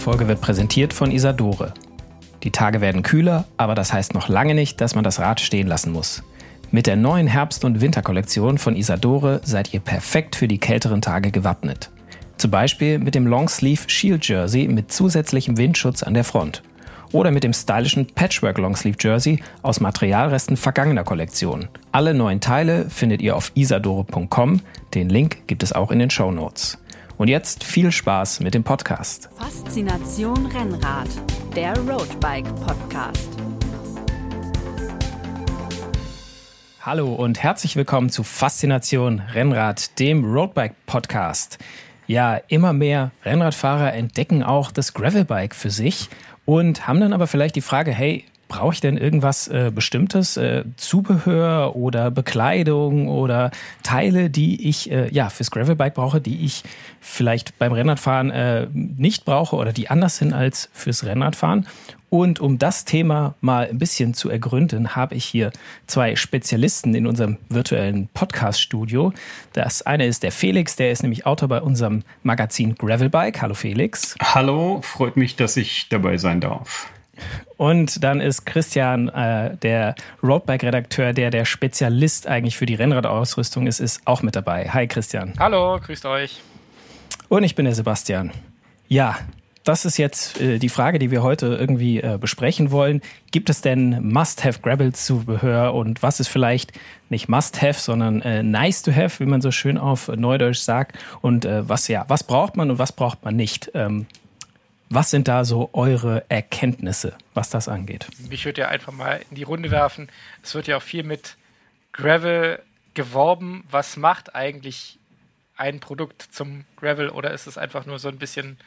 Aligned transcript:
Folge 0.00 0.26
wird 0.26 0.40
präsentiert 0.40 0.92
von 0.94 1.12
Isadore. 1.12 1.74
Die 2.42 2.50
Tage 2.50 2.80
werden 2.80 3.02
kühler, 3.02 3.44
aber 3.58 3.74
das 3.74 3.92
heißt 3.92 4.14
noch 4.14 4.28
lange 4.28 4.54
nicht, 4.54 4.80
dass 4.80 4.94
man 4.94 5.04
das 5.04 5.20
Rad 5.20 5.40
stehen 5.40 5.66
lassen 5.66 5.92
muss. 5.92 6.22
Mit 6.70 6.86
der 6.86 6.96
neuen 6.96 7.26
Herbst- 7.26 7.64
und 7.64 7.82
Winterkollektion 7.82 8.56
von 8.56 8.76
Isadore 8.76 9.40
seid 9.44 9.74
ihr 9.74 9.80
perfekt 9.80 10.36
für 10.36 10.48
die 10.48 10.58
kälteren 10.58 11.02
Tage 11.02 11.30
gewappnet. 11.30 11.90
Zum 12.38 12.50
Beispiel 12.50 12.98
mit 12.98 13.14
dem 13.14 13.26
Longsleeve 13.26 13.90
Shield 13.90 14.26
Jersey 14.26 14.68
mit 14.68 14.90
zusätzlichem 14.90 15.58
Windschutz 15.58 16.02
an 16.02 16.14
der 16.14 16.24
Front. 16.24 16.62
Oder 17.12 17.30
mit 17.30 17.44
dem 17.44 17.52
stylischen 17.52 18.06
Patchwork 18.06 18.56
Longsleeve 18.56 18.96
Jersey 18.98 19.42
aus 19.62 19.80
Materialresten 19.80 20.56
vergangener 20.56 21.04
Kollektionen. 21.04 21.68
Alle 21.92 22.14
neuen 22.14 22.40
Teile 22.40 22.88
findet 22.88 23.20
ihr 23.20 23.36
auf 23.36 23.52
isadore.com. 23.54 24.62
Den 24.94 25.10
Link 25.10 25.46
gibt 25.46 25.62
es 25.62 25.72
auch 25.74 25.90
in 25.90 25.98
den 25.98 26.08
Show 26.08 26.30
Notes. 26.30 26.78
Und 27.20 27.28
jetzt 27.28 27.64
viel 27.64 27.92
Spaß 27.92 28.40
mit 28.40 28.54
dem 28.54 28.64
Podcast. 28.64 29.28
Faszination 29.36 30.46
Rennrad, 30.46 31.06
der 31.54 31.78
Roadbike 31.80 32.46
Podcast. 32.64 33.28
Hallo 36.80 37.12
und 37.12 37.42
herzlich 37.42 37.76
willkommen 37.76 38.08
zu 38.08 38.22
Faszination 38.22 39.20
Rennrad, 39.34 39.98
dem 39.98 40.24
Roadbike 40.24 40.74
Podcast. 40.86 41.58
Ja, 42.06 42.40
immer 42.48 42.72
mehr 42.72 43.10
Rennradfahrer 43.22 43.92
entdecken 43.92 44.42
auch 44.42 44.70
das 44.70 44.94
Gravelbike 44.94 45.54
für 45.54 45.70
sich 45.70 46.08
und 46.46 46.88
haben 46.88 47.00
dann 47.00 47.12
aber 47.12 47.26
vielleicht 47.26 47.54
die 47.54 47.60
Frage, 47.60 47.92
hey, 47.92 48.24
brauche 48.50 48.74
ich 48.74 48.80
denn 48.82 48.98
irgendwas 48.98 49.48
äh, 49.48 49.72
Bestimmtes, 49.74 50.36
äh, 50.36 50.64
Zubehör 50.76 51.74
oder 51.76 52.10
Bekleidung 52.10 53.08
oder 53.08 53.50
Teile, 53.82 54.28
die 54.28 54.68
ich 54.68 54.90
äh, 54.90 55.08
ja 55.10 55.30
fürs 55.30 55.50
Gravelbike 55.50 55.94
brauche, 55.94 56.20
die 56.20 56.44
ich 56.44 56.64
vielleicht 57.00 57.58
beim 57.58 57.72
Rennradfahren 57.72 58.30
äh, 58.30 58.66
nicht 58.74 59.24
brauche 59.24 59.56
oder 59.56 59.72
die 59.72 59.88
anders 59.88 60.18
sind 60.18 60.34
als 60.34 60.68
fürs 60.74 61.06
Rennradfahren? 61.06 61.66
Und 62.10 62.40
um 62.40 62.58
das 62.58 62.84
Thema 62.84 63.36
mal 63.40 63.68
ein 63.68 63.78
bisschen 63.78 64.14
zu 64.14 64.28
ergründen, 64.28 64.96
habe 64.96 65.14
ich 65.14 65.24
hier 65.24 65.52
zwei 65.86 66.16
Spezialisten 66.16 66.92
in 66.96 67.06
unserem 67.06 67.38
virtuellen 67.48 68.08
Podcast-Studio. 68.12 69.12
Das 69.52 69.82
eine 69.82 70.06
ist 70.06 70.24
der 70.24 70.32
Felix, 70.32 70.74
der 70.74 70.90
ist 70.90 71.02
nämlich 71.02 71.24
Autor 71.24 71.48
bei 71.48 71.62
unserem 71.62 72.02
Magazin 72.24 72.74
Gravelbike. 72.74 73.40
Hallo 73.40 73.54
Felix. 73.54 74.16
Hallo, 74.20 74.80
freut 74.82 75.16
mich, 75.16 75.36
dass 75.36 75.56
ich 75.56 75.88
dabei 75.88 76.16
sein 76.16 76.40
darf. 76.40 76.90
Und 77.56 78.02
dann 78.02 78.20
ist 78.20 78.46
Christian, 78.46 79.08
äh, 79.08 79.56
der 79.56 79.94
Roadbike-Redakteur, 80.22 81.12
der 81.12 81.30
der 81.30 81.44
Spezialist 81.44 82.26
eigentlich 82.26 82.56
für 82.56 82.66
die 82.66 82.74
Rennradausrüstung 82.74 83.66
ist, 83.66 83.80
ist 83.80 84.00
auch 84.06 84.22
mit 84.22 84.36
dabei. 84.36 84.68
Hi 84.68 84.86
Christian. 84.86 85.34
Hallo, 85.38 85.78
grüßt 85.78 86.06
euch. 86.06 86.40
Und 87.28 87.44
ich 87.44 87.54
bin 87.54 87.64
der 87.64 87.74
Sebastian. 87.74 88.32
Ja, 88.88 89.18
das 89.64 89.84
ist 89.84 89.98
jetzt 89.98 90.40
äh, 90.40 90.58
die 90.58 90.68
Frage, 90.68 90.98
die 90.98 91.10
wir 91.10 91.22
heute 91.22 91.46
irgendwie 91.46 92.00
äh, 92.00 92.18
besprechen 92.18 92.70
wollen. 92.70 93.02
Gibt 93.30 93.50
es 93.50 93.60
denn 93.60 94.02
Must-Have-Gravel-Zubehör 94.10 95.74
und 95.74 96.02
was 96.02 96.18
ist 96.18 96.28
vielleicht 96.28 96.72
nicht 97.10 97.28
Must-Have, 97.28 97.78
sondern 97.78 98.22
äh, 98.22 98.42
Nice-to-Have, 98.42 99.20
wie 99.20 99.28
man 99.28 99.42
so 99.42 99.50
schön 99.50 99.76
auf 99.76 100.08
Neudeutsch 100.08 100.60
sagt? 100.60 100.98
Und 101.20 101.44
äh, 101.44 101.68
was 101.68 101.88
ja, 101.88 102.04
was 102.08 102.24
braucht 102.24 102.56
man 102.56 102.70
und 102.70 102.78
was 102.78 102.92
braucht 102.92 103.22
man 103.24 103.36
nicht? 103.36 103.70
Ähm, 103.74 104.06
was 104.90 105.10
sind 105.10 105.28
da 105.28 105.44
so 105.44 105.70
eure 105.72 106.24
Erkenntnisse, 106.28 107.16
was 107.32 107.48
das 107.48 107.68
angeht? 107.68 108.08
Ich 108.28 108.44
würde 108.44 108.62
ja 108.62 108.68
einfach 108.68 108.92
mal 108.92 109.22
in 109.30 109.36
die 109.36 109.44
Runde 109.44 109.70
werfen. 109.70 110.10
Es 110.42 110.54
wird 110.54 110.66
ja 110.66 110.76
auch 110.76 110.82
viel 110.82 111.04
mit 111.04 111.36
Gravel 111.92 112.60
geworben. 112.94 113.64
Was 113.70 113.96
macht 113.96 114.34
eigentlich 114.34 114.98
ein 115.56 115.78
Produkt 115.78 116.22
zum 116.22 116.64
Gravel 116.76 117.08
oder 117.08 117.30
ist 117.30 117.46
es 117.46 117.56
einfach 117.56 117.86
nur 117.86 118.00
so 118.00 118.08
ein 118.08 118.18
bisschen 118.18 118.58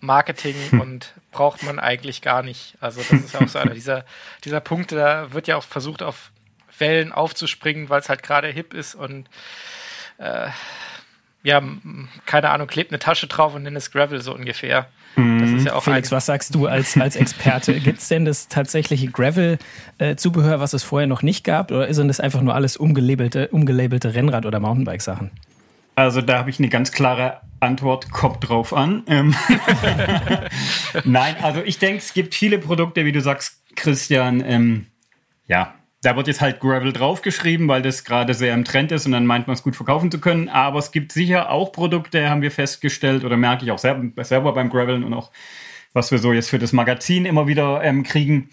Marketing 0.00 0.56
und 0.80 1.14
braucht 1.32 1.62
man 1.62 1.78
eigentlich 1.78 2.20
gar 2.20 2.42
nicht? 2.42 2.76
Also 2.80 3.00
das 3.00 3.12
ist 3.12 3.32
ja 3.32 3.40
auch 3.40 3.48
so 3.48 3.58
einer 3.58 3.74
dieser, 3.74 4.04
dieser 4.44 4.60
Punkte, 4.60 4.96
da 4.96 5.32
wird 5.32 5.48
ja 5.48 5.56
auch 5.56 5.64
versucht, 5.64 6.02
auf 6.02 6.32
Wellen 6.78 7.12
aufzuspringen, 7.12 7.88
weil 7.88 8.00
es 8.00 8.10
halt 8.10 8.22
gerade 8.22 8.48
hip 8.48 8.74
ist 8.74 8.94
und 8.94 9.28
äh, 10.18 10.48
ja, 11.42 11.62
keine 12.26 12.50
Ahnung, 12.50 12.66
klebt 12.66 12.90
eine 12.90 12.98
Tasche 12.98 13.26
drauf 13.26 13.54
und 13.54 13.62
nennt 13.62 13.76
es 13.76 13.90
Gravel 13.90 14.20
so 14.20 14.34
ungefähr. 14.34 14.86
Ist 15.60 15.66
ja 15.66 15.74
auch 15.74 15.82
Felix, 15.82 16.10
was 16.12 16.26
sagst 16.26 16.54
du 16.54 16.66
als, 16.66 16.96
als 16.96 17.16
Experte? 17.16 17.74
Gibt 17.80 18.00
es 18.00 18.08
denn 18.08 18.24
das 18.24 18.48
tatsächliche 18.48 19.08
Gravel-Zubehör, 19.08 20.60
was 20.60 20.72
es 20.72 20.82
vorher 20.82 21.06
noch 21.06 21.22
nicht 21.22 21.44
gab? 21.44 21.70
Oder 21.70 21.92
sind 21.94 22.08
das 22.08 22.20
einfach 22.20 22.42
nur 22.42 22.54
alles 22.54 22.76
umgelabelte, 22.76 23.48
umgelabelte 23.48 24.14
Rennrad- 24.14 24.46
oder 24.46 24.60
Mountainbike-Sachen? 24.60 25.30
Also 25.94 26.22
da 26.22 26.38
habe 26.38 26.50
ich 26.50 26.58
eine 26.58 26.68
ganz 26.68 26.92
klare 26.92 27.40
Antwort, 27.60 28.10
kommt 28.10 28.48
drauf 28.48 28.72
an. 28.72 29.02
Ähm 29.06 29.34
Nein, 31.04 31.36
also 31.42 31.62
ich 31.62 31.78
denke, 31.78 31.98
es 31.98 32.14
gibt 32.14 32.34
viele 32.34 32.58
Produkte, 32.58 33.04
wie 33.04 33.12
du 33.12 33.20
sagst, 33.20 33.62
Christian, 33.76 34.42
ähm, 34.44 34.86
ja, 35.46 35.74
da 36.02 36.16
wird 36.16 36.28
jetzt 36.28 36.40
halt 36.40 36.60
Gravel 36.60 36.92
draufgeschrieben, 36.92 37.68
weil 37.68 37.82
das 37.82 38.04
gerade 38.04 38.32
sehr 38.32 38.54
im 38.54 38.64
Trend 38.64 38.90
ist 38.90 39.04
und 39.04 39.12
dann 39.12 39.26
meint 39.26 39.46
man 39.46 39.54
es 39.54 39.62
gut 39.62 39.76
verkaufen 39.76 40.10
zu 40.10 40.18
können. 40.18 40.48
Aber 40.48 40.78
es 40.78 40.92
gibt 40.92 41.12
sicher 41.12 41.50
auch 41.50 41.72
Produkte, 41.72 42.30
haben 42.30 42.42
wir 42.42 42.50
festgestellt 42.50 43.24
oder 43.24 43.36
merke 43.36 43.64
ich 43.64 43.70
auch 43.70 43.78
selber, 43.78 44.24
selber 44.24 44.54
beim 44.54 44.70
Graveln 44.70 45.04
und 45.04 45.12
auch 45.12 45.30
was 45.92 46.10
wir 46.10 46.18
so 46.18 46.32
jetzt 46.32 46.50
für 46.50 46.58
das 46.58 46.72
Magazin 46.72 47.26
immer 47.26 47.46
wieder 47.46 47.82
ähm, 47.82 48.02
kriegen. 48.02 48.50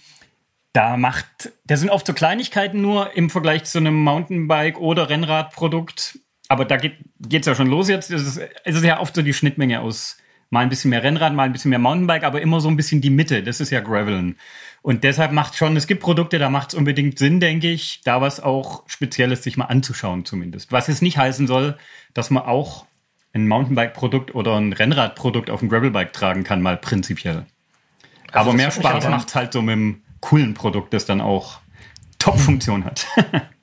Da 0.74 0.98
macht, 0.98 1.52
da 1.66 1.78
sind 1.78 1.90
oft 1.90 2.06
so 2.06 2.14
Kleinigkeiten 2.14 2.82
nur 2.82 3.16
im 3.16 3.30
Vergleich 3.30 3.64
zu 3.64 3.78
einem 3.78 3.96
Mountainbike 3.96 4.80
oder 4.80 5.10
Rennradprodukt. 5.10 6.20
Aber 6.50 6.66
da 6.66 6.78
geht 6.78 6.98
es 7.32 7.46
ja 7.46 7.56
schon 7.56 7.68
los 7.68 7.88
jetzt. 7.88 8.12
Es 8.12 8.24
ist, 8.24 8.42
es 8.64 8.76
ist 8.76 8.84
ja 8.84 9.00
oft 9.00 9.16
so 9.16 9.22
die 9.22 9.34
Schnittmenge 9.34 9.82
aus 9.82 10.18
mal 10.50 10.62
ein 10.62 10.70
bisschen 10.70 10.90
mehr 10.90 11.04
Rennrad, 11.04 11.34
mal 11.34 11.44
ein 11.44 11.52
bisschen 11.52 11.70
mehr 11.70 11.80
Mountainbike, 11.80 12.24
aber 12.24 12.42
immer 12.42 12.60
so 12.60 12.70
ein 12.70 12.78
bisschen 12.78 13.02
die 13.02 13.10
Mitte. 13.10 13.44
Das 13.44 13.60
ist 13.60 13.70
ja 13.70 13.82
Graveln. 13.82 14.38
Und 14.82 15.04
deshalb 15.04 15.32
macht 15.32 15.56
schon, 15.56 15.76
es 15.76 15.88
gibt 15.88 16.02
Produkte, 16.02 16.40
da 16.40 16.50
macht 16.50 16.70
es 16.70 16.76
unbedingt 16.76 17.20
Sinn, 17.20 17.40
denke 17.40 17.70
ich, 17.70 18.02
da 18.04 18.22
was 18.22 18.40
auch 18.40 18.84
Spezielles 18.88 19.44
sich 19.44 19.58
mal 19.58 19.66
anzuschauen 19.66 20.24
zumindest. 20.24 20.72
Was 20.72 20.88
es 20.88 21.02
nicht 21.02 21.18
heißen 21.18 21.48
soll, 21.48 21.78
dass 22.14 22.30
man 22.30 22.44
auch 22.44 22.86
ein 23.34 23.48
Mountainbike-Produkt 23.48 24.34
oder 24.34 24.56
ein 24.56 24.74
Rennradprodukt 24.74 25.50
auf 25.50 25.62
ein 25.62 25.70
Gravelbike 25.70 26.14
tragen 26.14 26.44
kann, 26.44 26.62
mal 26.62 26.78
prinzipiell. 26.78 27.46
Also 28.32 28.50
Aber 28.50 28.54
mehr 28.54 28.72
Spaß 28.72 29.10
macht 29.10 29.30
es 29.30 29.36
halt 29.36 29.54
so 29.54 29.62
mit 29.62 29.74
einem 29.74 30.02
coolen 30.22 30.54
Produkt, 30.54 30.94
das 30.94 31.06
dann 31.06 31.22
auch 31.22 31.60
Top-Funktion 32.20 32.86
hat. 32.86 33.08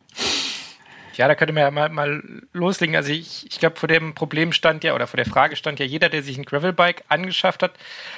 Ja, 1.17 1.29
da 1.29 1.35
könnte 1.35 1.53
man 1.53 1.63
ja 1.63 1.71
mal, 1.71 1.89
mal 1.89 2.23
loslegen. 2.53 2.97
Also 2.97 3.13
ich, 3.13 3.47
ich 3.51 3.59
glaube, 3.59 3.77
vor 3.77 3.89
dem 3.89 4.15
Problem 4.15 4.53
stand 4.53 4.85
ja, 4.85 4.95
oder 4.95 5.07
vor 5.07 5.17
der 5.17 5.27
Frage 5.27 5.57
stand 5.57 5.79
ja 5.79 5.87
jeder, 5.87 6.09
der 6.09 6.23
sich 6.23 6.39
ein 6.39 6.45
Gravelbike 6.45 7.05
angeschafft 7.09 7.63
hat, 7.63 7.73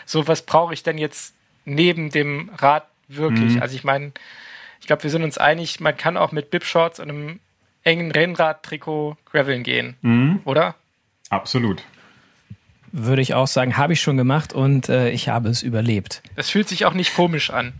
so 0.04 0.28
was 0.28 0.42
brauche 0.42 0.74
ich 0.74 0.82
denn 0.82 0.98
jetzt 0.98 1.34
neben 1.64 2.10
dem 2.10 2.50
Rad 2.56 2.86
wirklich? 3.08 3.54
Mhm. 3.54 3.62
Also 3.62 3.76
ich 3.76 3.84
meine, 3.84 4.12
ich 4.80 4.86
glaube, 4.86 5.02
wir 5.02 5.10
sind 5.10 5.22
uns 5.22 5.38
einig, 5.38 5.80
man 5.80 5.96
kann 5.96 6.16
auch 6.16 6.32
mit 6.32 6.50
Bib-Shorts 6.50 7.00
und 7.00 7.10
einem 7.10 7.40
engen 7.82 8.10
Rennrad-Trikot 8.10 9.16
graveln 9.24 9.62
gehen, 9.62 9.96
mhm. 10.02 10.40
oder? 10.44 10.74
Absolut. 11.30 11.82
Würde 12.92 13.22
ich 13.22 13.34
auch 13.34 13.46
sagen, 13.46 13.76
habe 13.76 13.92
ich 13.92 14.00
schon 14.00 14.16
gemacht 14.16 14.52
und 14.52 14.88
äh, 14.88 15.10
ich 15.10 15.28
habe 15.28 15.48
es 15.48 15.62
überlebt. 15.62 16.22
Es 16.34 16.50
fühlt 16.50 16.68
sich 16.68 16.84
auch 16.86 16.94
nicht 16.94 17.14
komisch 17.14 17.50
an. 17.50 17.74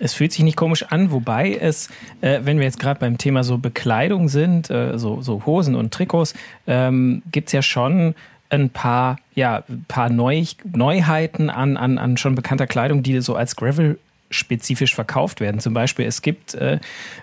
Es 0.00 0.14
fühlt 0.14 0.32
sich 0.32 0.42
nicht 0.42 0.56
komisch 0.56 0.84
an, 0.84 1.12
wobei 1.12 1.54
es, 1.54 1.88
äh, 2.20 2.40
wenn 2.42 2.58
wir 2.58 2.64
jetzt 2.64 2.80
gerade 2.80 2.98
beim 2.98 3.18
Thema 3.18 3.44
so 3.44 3.58
Bekleidung 3.58 4.28
sind, 4.28 4.70
äh, 4.70 4.98
so, 4.98 5.20
so 5.22 5.44
Hosen 5.46 5.74
und 5.76 5.92
Trikots, 5.92 6.34
ähm, 6.66 7.22
gibt 7.30 7.48
es 7.48 7.52
ja 7.52 7.62
schon 7.62 8.14
ein 8.48 8.70
paar, 8.70 9.18
ja, 9.34 9.62
paar 9.86 10.10
Neu 10.10 10.44
Neuheiten 10.72 11.50
an, 11.50 11.76
an, 11.76 11.98
an 11.98 12.16
schon 12.16 12.34
bekannter 12.34 12.66
Kleidung, 12.66 13.02
die 13.02 13.20
so 13.20 13.36
als 13.36 13.54
Gravel 13.56 13.98
spezifisch 14.30 14.94
verkauft 14.94 15.40
werden. 15.40 15.60
Zum 15.60 15.74
Beispiel, 15.74 16.06
es 16.06 16.22
gibt 16.22 16.54
äh, 16.54 16.78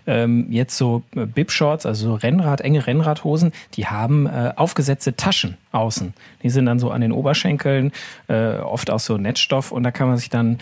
ähm, 0.05 0.47
jetzt 0.49 0.77
so 0.77 1.03
äh, 1.15 1.25
Bib-Shorts, 1.25 1.85
also 1.85 2.09
so 2.09 2.15
Rennrad, 2.15 2.61
enge 2.61 2.85
Rennradhosen, 2.85 3.53
die 3.75 3.87
haben 3.87 4.27
äh, 4.27 4.51
aufgesetzte 4.55 5.15
Taschen 5.15 5.57
außen. 5.71 6.13
Die 6.43 6.49
sind 6.49 6.65
dann 6.65 6.79
so 6.79 6.91
an 6.91 7.01
den 7.01 7.13
Oberschenkeln, 7.13 7.93
äh, 8.27 8.57
oft 8.57 8.91
aus 8.91 9.05
so 9.05 9.17
Netzstoff 9.17 9.71
und 9.71 9.83
da 9.83 9.91
kann 9.91 10.09
man 10.09 10.17
sich 10.17 10.29
dann 10.29 10.59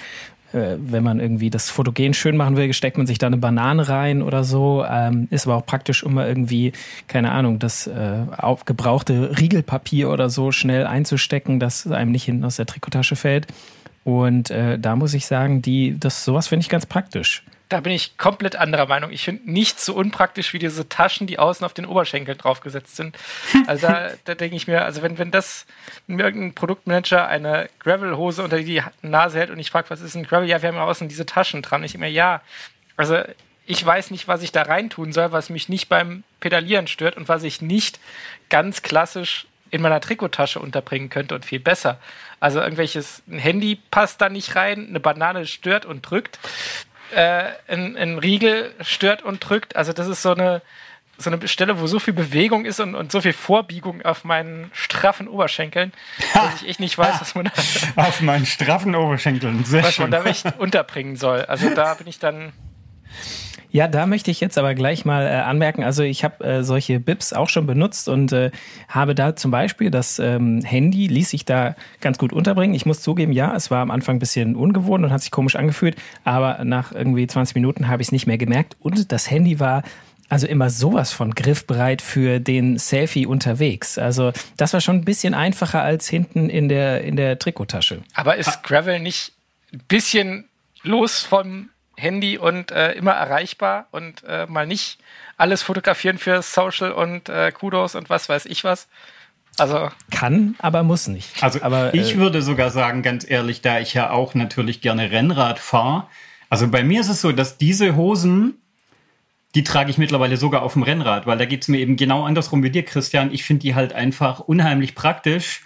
äh, 0.54 0.78
wenn 0.78 1.04
man 1.04 1.20
irgendwie 1.20 1.50
das 1.50 1.70
Fotogen 1.70 2.14
schön 2.14 2.38
machen 2.38 2.56
will, 2.58 2.72
steckt 2.74 2.98
man 2.98 3.08
sich 3.08 3.18
da 3.18 3.28
eine 3.28 3.38
Banane 3.38 3.88
rein 3.88 4.22
oder 4.22 4.44
so. 4.44 4.86
Ähm, 4.88 5.28
ist 5.32 5.48
aber 5.48 5.56
auch 5.58 5.66
praktisch, 5.66 6.06
mal 6.06 6.28
irgendwie, 6.28 6.74
keine 7.08 7.32
Ahnung, 7.32 7.60
das 7.60 7.88
äh, 7.88 8.26
gebrauchte 8.66 9.38
Riegelpapier 9.40 10.10
oder 10.10 10.30
so 10.30 10.52
schnell 10.52 10.86
einzustecken, 10.86 11.60
dass 11.60 11.88
einem 11.88 12.12
nicht 12.12 12.24
hinten 12.24 12.46
aus 12.46 12.58
der 12.58 12.66
Trikottasche 12.66 13.16
fällt. 13.16 13.48
Und 14.04 14.52
äh, 14.52 14.78
da 14.78 14.96
muss 14.96 15.14
ich 15.14 15.26
sagen, 15.26 15.62
die, 15.62 15.98
das 16.00 16.24
sowas 16.24 16.48
finde 16.48 16.62
ich 16.62 16.70
ganz 16.70 16.86
praktisch. 16.86 17.44
Da 17.70 17.80
bin 17.80 17.94
ich 17.94 18.18
komplett 18.18 18.56
anderer 18.56 18.86
Meinung. 18.86 19.12
Ich 19.12 19.24
finde 19.24 19.50
nichts 19.52 19.86
so 19.86 19.96
unpraktisch 19.96 20.54
wie 20.54 20.60
diese 20.60 20.88
Taschen, 20.88 21.26
die 21.26 21.40
außen 21.40 21.66
auf 21.66 21.74
den 21.74 21.86
Oberschenkeln 21.86 22.38
draufgesetzt 22.38 22.96
sind. 22.96 23.18
Also 23.68 23.88
da, 23.88 24.12
da 24.26 24.36
denke 24.36 24.56
ich 24.56 24.68
mir, 24.68 24.84
also 24.84 25.02
wenn, 25.02 25.18
wenn 25.18 25.32
das 25.32 25.66
irgendein 26.08 26.54
Produktmanager 26.54 27.28
eine 27.28 27.70
Gravel-Hose 27.80 28.44
unter 28.44 28.60
die 28.60 28.84
Nase 29.02 29.40
hält 29.40 29.50
und 29.50 29.60
ich 29.60 29.72
frage, 29.72 29.90
was 29.90 30.02
ist 30.02 30.16
ein 30.16 30.24
Gravel? 30.24 30.48
Ja, 30.48 30.62
wir 30.62 30.70
haben 30.70 30.76
ja 30.76 30.84
außen 30.84 31.08
diese 31.08 31.26
Taschen 31.26 31.64
dran. 31.64 31.84
Ich 31.84 31.96
immer, 31.96 32.06
ja. 32.06 32.42
Also 32.96 33.24
ich 33.66 33.84
weiß 33.84 34.12
nicht, 34.12 34.28
was 34.28 34.44
ich 34.44 34.52
da 34.52 34.64
reintun 34.64 35.14
soll, 35.14 35.32
was 35.32 35.50
mich 35.50 35.70
nicht 35.70 35.90
beim 35.90 36.24
Pedalieren 36.40 36.88
stört 36.88 37.18
und 37.18 37.28
was 37.28 37.44
ich 37.44 37.62
nicht 37.62 38.00
ganz 38.50 38.84
klassisch 38.84 39.48
in 39.72 39.82
meiner 39.82 40.00
Trikottasche 40.00 40.60
unterbringen 40.60 41.10
könnte 41.10 41.36
und 41.36 41.46
viel 41.46 41.60
besser. 41.60 42.00
Also 42.40 42.60
irgendwelches 42.60 43.24
ein 43.28 43.40
Handy 43.40 43.80
passt 43.92 44.22
da 44.22 44.30
nicht 44.30 44.56
rein, 44.56 44.88
eine 44.88 45.00
Banane 45.00 45.48
stört 45.48 45.86
und 45.86 46.02
drückt, 46.02 46.40
äh, 47.14 47.52
ein, 47.68 47.98
ein 47.98 48.20
Riegel 48.20 48.74
stört 48.82 49.24
und 49.24 49.40
drückt. 49.48 49.76
Also 49.76 49.94
das 49.94 50.08
ist 50.08 50.22
so 50.22 50.32
eine 50.34 50.62
so 51.18 51.30
eine 51.30 51.48
Stelle, 51.48 51.80
wo 51.80 51.88
so 51.88 52.00
viel 52.00 52.14
Bewegung 52.14 52.66
ist 52.66 52.80
und, 52.80 52.94
und 52.94 53.12
so 53.12 53.22
viel 53.22 53.34
Vorbiegung 53.34 54.02
auf 54.04 54.26
meinen 54.26 54.70
straffen 54.74 55.28
Oberschenkeln, 55.28 55.94
dass 56.34 56.62
ich 56.62 56.68
echt 56.68 56.80
nicht 56.82 56.98
weiß, 56.98 57.22
was 57.22 57.36
man 57.36 57.46
da, 57.46 57.52
auf 58.04 58.20
meinen 58.20 58.46
straffen 58.46 58.96
Oberschenkeln, 58.96 59.64
Sehr 59.64 59.84
was 59.84 59.96
schön. 59.96 60.10
man 60.10 60.12
da 60.12 60.30
echt 60.30 60.60
unterbringen 60.60 61.16
soll. 61.16 61.46
Also 61.46 61.70
da 61.70 61.94
bin 61.94 62.08
ich 62.08 62.20
dann 62.20 62.52
ja, 63.76 63.90
da 63.90 64.06
möchte 64.06 64.32
ich 64.32 64.40
jetzt 64.40 64.58
aber 64.58 64.74
gleich 64.74 65.04
mal 65.04 65.26
äh, 65.26 65.32
anmerken, 65.32 65.84
also 65.84 66.02
ich 66.02 66.24
habe 66.24 66.42
äh, 66.46 66.64
solche 66.64 67.02
Bips 67.02 67.34
auch 67.34 67.50
schon 67.50 67.68
benutzt 67.68 68.08
und 68.08 68.32
äh, 68.32 68.52
habe 68.88 69.16
da 69.16 69.36
zum 69.36 69.52
Beispiel 69.52 69.92
das 69.92 70.18
ähm, 70.18 70.62
Handy, 70.62 71.08
ließ 71.08 71.32
sich 71.32 71.44
da 71.44 71.76
ganz 72.00 72.18
gut 72.18 72.32
unterbringen. 72.32 72.74
Ich 72.74 72.86
muss 72.86 73.02
zugeben, 73.02 73.34
ja, 73.34 73.54
es 73.54 73.72
war 73.72 73.82
am 73.82 73.92
Anfang 73.92 74.16
ein 74.16 74.20
bisschen 74.20 74.56
ungewohnt 74.56 75.04
und 75.04 75.12
hat 75.12 75.20
sich 75.20 75.32
komisch 75.32 75.58
angefühlt, 75.58 75.98
aber 76.24 76.64
nach 76.64 76.94
irgendwie 76.94 77.28
20 77.28 77.54
Minuten 77.56 77.90
habe 77.90 78.02
ich 78.02 78.08
es 78.08 78.12
nicht 78.14 78.28
mehr 78.28 78.38
gemerkt 78.38 78.78
und 78.80 79.12
das 79.12 79.30
Handy 79.30 79.60
war 79.60 79.84
also 80.30 80.48
immer 80.48 80.70
sowas 80.70 81.12
von 81.12 81.36
griffbereit 81.36 82.02
für 82.02 82.40
den 82.40 82.78
Selfie 82.78 83.26
unterwegs. 83.26 83.98
Also 83.98 84.32
das 84.56 84.72
war 84.72 84.80
schon 84.80 85.00
ein 85.00 85.06
bisschen 85.06 85.34
einfacher 85.34 85.82
als 85.82 86.08
hinten 86.08 86.50
in 86.50 86.70
der, 86.70 87.02
in 87.02 87.18
der 87.18 87.40
Trikottasche. 87.40 88.04
Aber 88.14 88.38
ist 88.38 88.64
Gravel 88.64 89.02
nicht 89.02 89.34
ein 89.74 89.82
bisschen 89.90 90.46
los 90.82 91.24
vom 91.24 91.72
Handy 91.98 92.38
und 92.38 92.72
äh, 92.72 92.94
immer 92.94 93.12
erreichbar 93.12 93.88
und 93.92 94.24
äh, 94.24 94.46
mal 94.48 94.68
nicht 94.68 95.00
alles 95.38 95.62
fotografieren 95.62 96.18
für 96.18 96.42
Social 96.42 96.92
und 96.92 97.30
äh, 97.30 97.52
Kudos 97.52 97.96
und 97.96 98.10
was 98.10 98.30
weiß 98.30 98.46
ich 98.46 98.64
was. 98.64 98.88
Also 99.58 99.90
kann, 100.12 100.56
aber 100.60 100.84
muss 100.84 101.08
nicht. 101.08 101.42
Also 101.42 101.62
aber, 101.62 101.94
ich 101.94 102.16
äh, 102.16 102.18
würde 102.18 102.42
sogar 102.42 102.70
sagen, 102.72 103.02
ganz 103.02 103.30
ehrlich, 103.30 103.62
da 103.62 103.80
ich 103.80 103.94
ja 103.94 104.10
auch 104.10 104.36
natürlich 104.36 104.82
gerne 104.82 105.12
Rennrad 105.12 105.60
fahre. 105.60 106.08
Also 106.50 106.68
bei 106.68 106.84
mir 106.84 107.02
ist 107.02 107.10
es 107.10 107.22
so, 107.22 107.32
dass 107.32 107.58
diese 107.58 107.96
Hosen, 107.96 108.56
die 109.56 109.64
trage 109.64 109.90
ich 109.90 109.98
mittlerweile 109.98 110.36
sogar 110.38 110.62
auf 110.62 110.74
dem 110.74 110.84
Rennrad, 110.84 111.26
weil 111.26 111.38
da 111.38 111.46
geht 111.46 111.62
es 111.62 111.68
mir 111.70 111.78
eben 111.78 111.96
genau 111.96 112.26
andersrum 112.26 112.64
wie 112.64 112.70
dir, 112.70 112.84
Christian. 112.84 113.34
Ich 113.34 113.46
finde 113.46 113.62
die 113.62 113.76
halt 113.76 113.94
einfach 113.94 114.42
unheimlich 114.42 114.94
praktisch. 114.94 115.64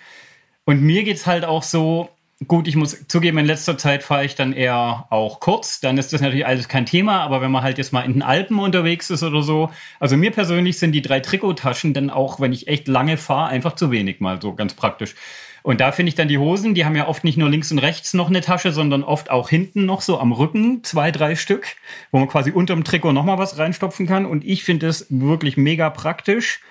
Und 0.65 0.83
mir 0.83 1.03
geht 1.03 1.17
es 1.17 1.25
halt 1.25 1.45
auch 1.45 1.63
so, 1.63 2.09
Gut, 2.47 2.69
ich 2.69 2.77
muss 2.77 3.05
zugeben, 3.07 3.37
in 3.37 3.45
letzter 3.45 3.77
Zeit 3.77 4.01
fahre 4.01 4.23
ich 4.23 4.33
dann 4.33 4.53
eher 4.53 5.07
auch 5.09 5.41
kurz. 5.41 5.81
Dann 5.81 5.97
ist 5.97 6.13
das 6.13 6.21
natürlich 6.21 6.45
alles 6.45 6.69
kein 6.69 6.85
Thema. 6.85 7.19
Aber 7.21 7.41
wenn 7.41 7.51
man 7.51 7.63
halt 7.63 7.77
jetzt 7.77 7.91
mal 7.91 8.03
in 8.03 8.13
den 8.13 8.21
Alpen 8.21 8.59
unterwegs 8.59 9.09
ist 9.09 9.23
oder 9.23 9.41
so, 9.41 9.71
also 9.99 10.15
mir 10.15 10.31
persönlich 10.31 10.79
sind 10.79 10.93
die 10.93 11.01
drei 11.01 11.19
Trikottaschen 11.19 11.93
dann 11.93 12.09
auch, 12.09 12.39
wenn 12.39 12.53
ich 12.53 12.69
echt 12.69 12.87
lange 12.87 13.17
fahre, 13.17 13.49
einfach 13.49 13.73
zu 13.73 13.91
wenig 13.91 14.21
mal 14.21 14.41
so 14.41 14.53
ganz 14.53 14.73
praktisch. 14.73 15.15
Und 15.63 15.81
da 15.81 15.91
finde 15.91 16.11
ich 16.11 16.15
dann 16.15 16.29
die 16.29 16.37
Hosen, 16.37 16.73
die 16.73 16.85
haben 16.85 16.95
ja 16.95 17.09
oft 17.09 17.25
nicht 17.25 17.37
nur 17.37 17.49
links 17.49 17.73
und 17.73 17.79
rechts 17.79 18.13
noch 18.13 18.29
eine 18.29 18.39
Tasche, 18.39 18.71
sondern 18.71 19.03
oft 19.03 19.29
auch 19.29 19.49
hinten 19.49 19.85
noch 19.85 19.99
so 19.99 20.17
am 20.17 20.31
Rücken 20.31 20.81
zwei, 20.85 21.11
drei 21.11 21.35
Stück, 21.35 21.75
wo 22.11 22.19
man 22.19 22.29
quasi 22.29 22.51
unterm 22.51 22.85
Trikot 22.85 23.11
nochmal 23.11 23.37
was 23.37 23.57
reinstopfen 23.57 24.07
kann. 24.07 24.25
Und 24.25 24.45
ich 24.45 24.63
finde 24.63 24.87
es 24.87 25.07
wirklich 25.09 25.57
mega 25.57 25.89
praktisch. 25.89 26.61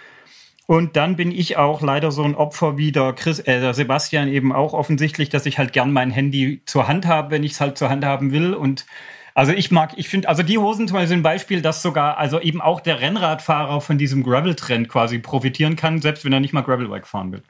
Und 0.70 0.96
dann 0.96 1.16
bin 1.16 1.30
ich 1.30 1.56
auch 1.56 1.80
leider 1.80 2.12
so 2.12 2.22
ein 2.22 2.34
Opfer 2.34 2.76
wie 2.76 2.92
der, 2.92 3.14
Chris, 3.14 3.38
äh, 3.38 3.58
der 3.58 3.72
Sebastian 3.72 4.28
eben 4.28 4.52
auch 4.52 4.74
offensichtlich, 4.74 5.30
dass 5.30 5.46
ich 5.46 5.56
halt 5.56 5.72
gern 5.72 5.90
mein 5.94 6.10
Handy 6.10 6.60
zur 6.66 6.86
Hand 6.86 7.06
habe, 7.06 7.30
wenn 7.30 7.42
ich 7.42 7.52
es 7.52 7.60
halt 7.62 7.78
zur 7.78 7.88
Hand 7.88 8.04
haben 8.04 8.32
will. 8.32 8.52
Und 8.52 8.84
also 9.32 9.52
ich 9.52 9.70
mag, 9.70 9.94
ich 9.96 10.10
finde, 10.10 10.28
also 10.28 10.42
die 10.42 10.58
Hosen 10.58 10.86
zum 10.86 10.96
Beispiel 10.96 11.08
sind 11.08 11.20
ein 11.20 11.22
Beispiel, 11.22 11.62
dass 11.62 11.80
sogar 11.80 12.18
also 12.18 12.38
eben 12.38 12.60
auch 12.60 12.82
der 12.82 13.00
Rennradfahrer 13.00 13.80
von 13.80 13.96
diesem 13.96 14.22
Gravel-Trend 14.22 14.90
quasi 14.90 15.18
profitieren 15.18 15.74
kann, 15.74 16.02
selbst 16.02 16.26
wenn 16.26 16.34
er 16.34 16.40
nicht 16.40 16.52
mal 16.52 16.60
Gravelbike 16.60 17.06
fahren 17.06 17.32
will. 17.32 17.42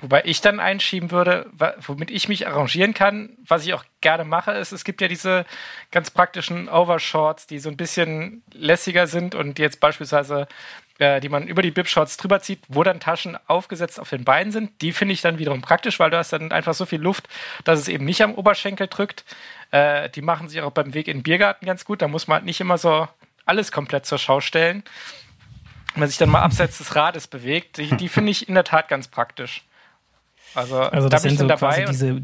Wobei 0.00 0.22
ich 0.24 0.40
dann 0.40 0.58
einschieben 0.58 1.10
würde, 1.10 1.50
womit 1.80 2.10
ich 2.10 2.28
mich 2.28 2.46
arrangieren 2.46 2.94
kann, 2.94 3.36
was 3.46 3.66
ich 3.66 3.74
auch 3.74 3.84
gerne 4.00 4.24
mache, 4.24 4.52
ist, 4.52 4.72
es 4.72 4.84
gibt 4.84 5.02
ja 5.02 5.08
diese 5.08 5.44
ganz 5.90 6.10
praktischen 6.10 6.68
Overshorts, 6.70 7.46
die 7.46 7.58
so 7.58 7.68
ein 7.68 7.76
bisschen 7.76 8.42
lässiger 8.52 9.06
sind 9.06 9.34
und 9.34 9.58
jetzt 9.58 9.80
beispielsweise 9.80 10.46
äh, 10.98 11.20
die 11.20 11.28
man 11.28 11.48
über 11.48 11.62
die 11.62 11.70
Bib-Shorts 11.70 12.16
drüber 12.16 12.40
zieht, 12.40 12.60
wo 12.68 12.82
dann 12.82 13.00
Taschen 13.00 13.36
aufgesetzt 13.46 13.98
auf 13.98 14.10
den 14.10 14.24
Beinen 14.24 14.52
sind. 14.52 14.80
Die 14.80 14.92
finde 14.92 15.14
ich 15.14 15.22
dann 15.22 15.38
wiederum 15.38 15.60
praktisch, 15.60 15.98
weil 15.98 16.10
du 16.10 16.16
hast 16.16 16.32
dann 16.32 16.52
einfach 16.52 16.74
so 16.74 16.86
viel 16.86 17.00
Luft, 17.00 17.28
dass 17.64 17.80
es 17.80 17.88
eben 17.88 18.04
nicht 18.04 18.22
am 18.22 18.34
Oberschenkel 18.34 18.86
drückt. 18.86 19.24
Äh, 19.70 20.08
die 20.10 20.22
machen 20.22 20.48
sich 20.48 20.60
auch 20.60 20.70
beim 20.70 20.94
Weg 20.94 21.08
in 21.08 21.18
den 21.18 21.22
Biergarten 21.22 21.66
ganz 21.66 21.84
gut. 21.84 22.00
Da 22.00 22.08
muss 22.08 22.28
man 22.28 22.36
halt 22.36 22.44
nicht 22.44 22.60
immer 22.60 22.78
so 22.78 23.08
alles 23.44 23.72
komplett 23.72 24.06
zur 24.06 24.18
Schau 24.18 24.40
stellen. 24.40 24.84
Wenn 25.94 26.00
man 26.00 26.08
sich 26.08 26.18
dann 26.18 26.30
mal 26.30 26.42
abseits 26.42 26.78
des 26.78 26.94
Rades 26.94 27.26
bewegt, 27.26 27.78
die, 27.78 27.96
die 27.96 28.08
finde 28.08 28.30
ich 28.30 28.48
in 28.48 28.54
der 28.54 28.64
Tat 28.64 28.88
ganz 28.88 29.08
praktisch. 29.08 29.64
Also, 30.54 30.78
also 30.78 31.08
da 31.08 31.18
bin 31.18 31.32
ich 31.32 31.38
dann 31.38 31.48
so 31.48 31.56
dabei. 31.56 31.84
Diese, 31.84 32.22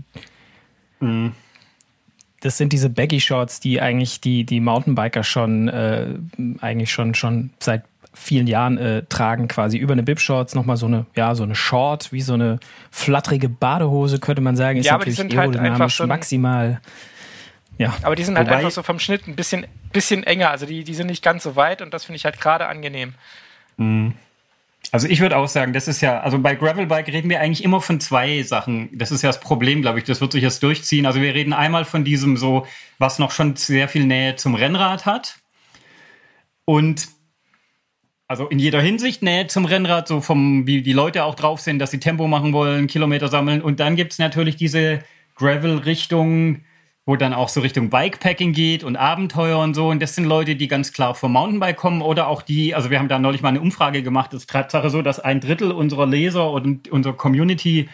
das 2.41 2.57
sind 2.57 2.73
diese 2.73 2.91
Baggy 2.91 3.21
Shorts, 3.21 3.61
die 3.61 3.81
eigentlich 3.81 4.21
die, 4.21 4.45
die 4.45 4.61
Mountainbiker 4.61 5.25
schon 5.25 5.69
äh, 5.69 6.15
eigentlich 6.61 6.91
schon, 6.91 7.15
schon 7.15 7.51
seit 7.59 7.85
vielen 8.13 8.47
Jahren 8.47 8.79
äh, 8.79 9.03
tragen, 9.09 9.49
quasi 9.49 9.79
über 9.79 9.93
eine 9.93 10.03
Bib-Shorts 10.03 10.55
nochmal 10.55 10.77
so 10.77 10.87
eine, 10.87 11.07
ja, 11.17 11.35
so 11.35 11.43
eine 11.43 11.55
Short, 11.55 12.13
wie 12.13 12.21
so 12.21 12.35
eine 12.35 12.59
flatterige 12.91 13.49
Badehose, 13.49 14.19
könnte 14.19 14.43
man 14.43 14.57
sagen. 14.57 14.79
Ist 14.79 14.87
ja, 14.87 14.95
aber 14.95 15.05
die 15.05 15.13
sind 15.13 15.37
halt 15.37 15.57
einfach 15.57 15.91
schon 15.91 16.09
maximal. 16.09 16.81
Ja. 17.79 17.95
Aber 18.03 18.15
die 18.15 18.25
sind 18.25 18.37
halt 18.37 18.49
Wobei, 18.49 18.59
einfach 18.59 18.71
so 18.71 18.83
vom 18.83 18.99
Schnitt 18.99 19.27
ein 19.27 19.37
bisschen, 19.37 19.67
bisschen 19.93 20.23
enger. 20.25 20.51
Also 20.51 20.67
die, 20.67 20.85
die 20.85 20.95
sind 20.95 21.07
nicht 21.07 21.23
ganz 21.23 21.45
so 21.45 21.57
weit 21.57 21.81
und 21.81 21.95
das 21.95 22.05
finde 22.05 22.17
ich 22.17 22.25
halt 22.25 22.41
gerade 22.41 22.67
angenehm. 22.67 23.15
Mhm. 23.79 24.15
Also 24.93 25.07
ich 25.07 25.21
würde 25.21 25.37
auch 25.37 25.47
sagen, 25.47 25.73
das 25.73 25.89
ist 25.89 26.01
ja, 26.01 26.21
also 26.21 26.39
bei 26.41 26.57
Gravelbike 26.57 27.09
reden 27.09 27.31
wir 27.31 27.41
eigentlich 27.41 27.63
immer 27.63 27.81
von 27.81 28.01
zwei 28.01 28.43
Sachen. 28.43 28.91
Das 28.93 29.13
ist 29.13 29.23
ja 29.23 29.29
das 29.29 29.41
Problem, 29.41 29.83
glaube 29.83 29.99
ich. 29.99 30.05
Das 30.05 30.21
wird 30.21 30.33
sich 30.33 30.43
jetzt 30.43 30.63
durchziehen. 30.63 31.07
Also 31.07 31.21
wir 31.21 31.33
reden 31.33 31.53
einmal 31.53 31.85
von 31.85 32.05
diesem 32.05 32.37
so, 32.37 32.67
was 32.99 33.19
noch 33.19 33.31
schon 33.31 33.57
sehr 33.57 33.89
viel 33.89 34.05
Nähe 34.05 34.37
zum 34.37 34.55
Rennrad 34.55 35.07
hat. 35.07 35.39
Und 36.65 37.09
also 38.31 38.47
in 38.47 38.61
jeder 38.61 38.81
Hinsicht 38.81 39.23
Nähe 39.25 39.49
zum 39.49 39.65
Rennrad, 39.65 40.07
so 40.07 40.21
vom, 40.21 40.65
wie 40.65 40.83
die 40.83 40.93
Leute 40.93 41.25
auch 41.25 41.35
drauf 41.35 41.59
sind, 41.61 41.81
dass 41.81 41.91
sie 41.91 41.99
Tempo 41.99 42.29
machen 42.29 42.53
wollen, 42.53 42.87
Kilometer 42.87 43.27
sammeln. 43.27 43.61
Und 43.61 43.81
dann 43.81 43.97
gibt 43.97 44.13
es 44.13 44.21
natürlich 44.21 44.55
diese 44.55 45.01
Gravel-Richtung, 45.35 46.61
wo 47.07 47.17
dann 47.17 47.33
auch 47.35 47.49
so 47.49 47.61
Richtung 47.61 47.91
Bikepacking 47.91 48.53
geht 48.53 48.85
und 48.85 48.95
Abenteuer 48.95 49.59
und 49.59 49.75
so. 49.75 49.89
Und 49.89 50.01
das 50.01 50.15
sind 50.15 50.27
Leute, 50.27 50.55
die 50.55 50.69
ganz 50.69 50.93
klar 50.93 51.17
vom 51.17 51.33
Mountainbike 51.33 51.77
kommen 51.77 52.03
oder 52.03 52.29
auch 52.29 52.43
die, 52.43 52.73
also 52.73 52.89
wir 52.89 53.01
haben 53.01 53.09
da 53.09 53.19
neulich 53.19 53.43
mal 53.43 53.49
eine 53.49 53.61
Umfrage 53.61 54.05
gemacht, 54.05 54.33
es 54.33 54.43
ist 54.43 54.51
Tatsache 54.51 54.91
so, 54.91 55.03
dass 55.03 55.19
ein 55.19 55.41
Drittel 55.41 55.73
unserer 55.73 56.07
Leser 56.07 56.53
und 56.53 56.87
unserer 56.87 57.15
Community 57.15 57.89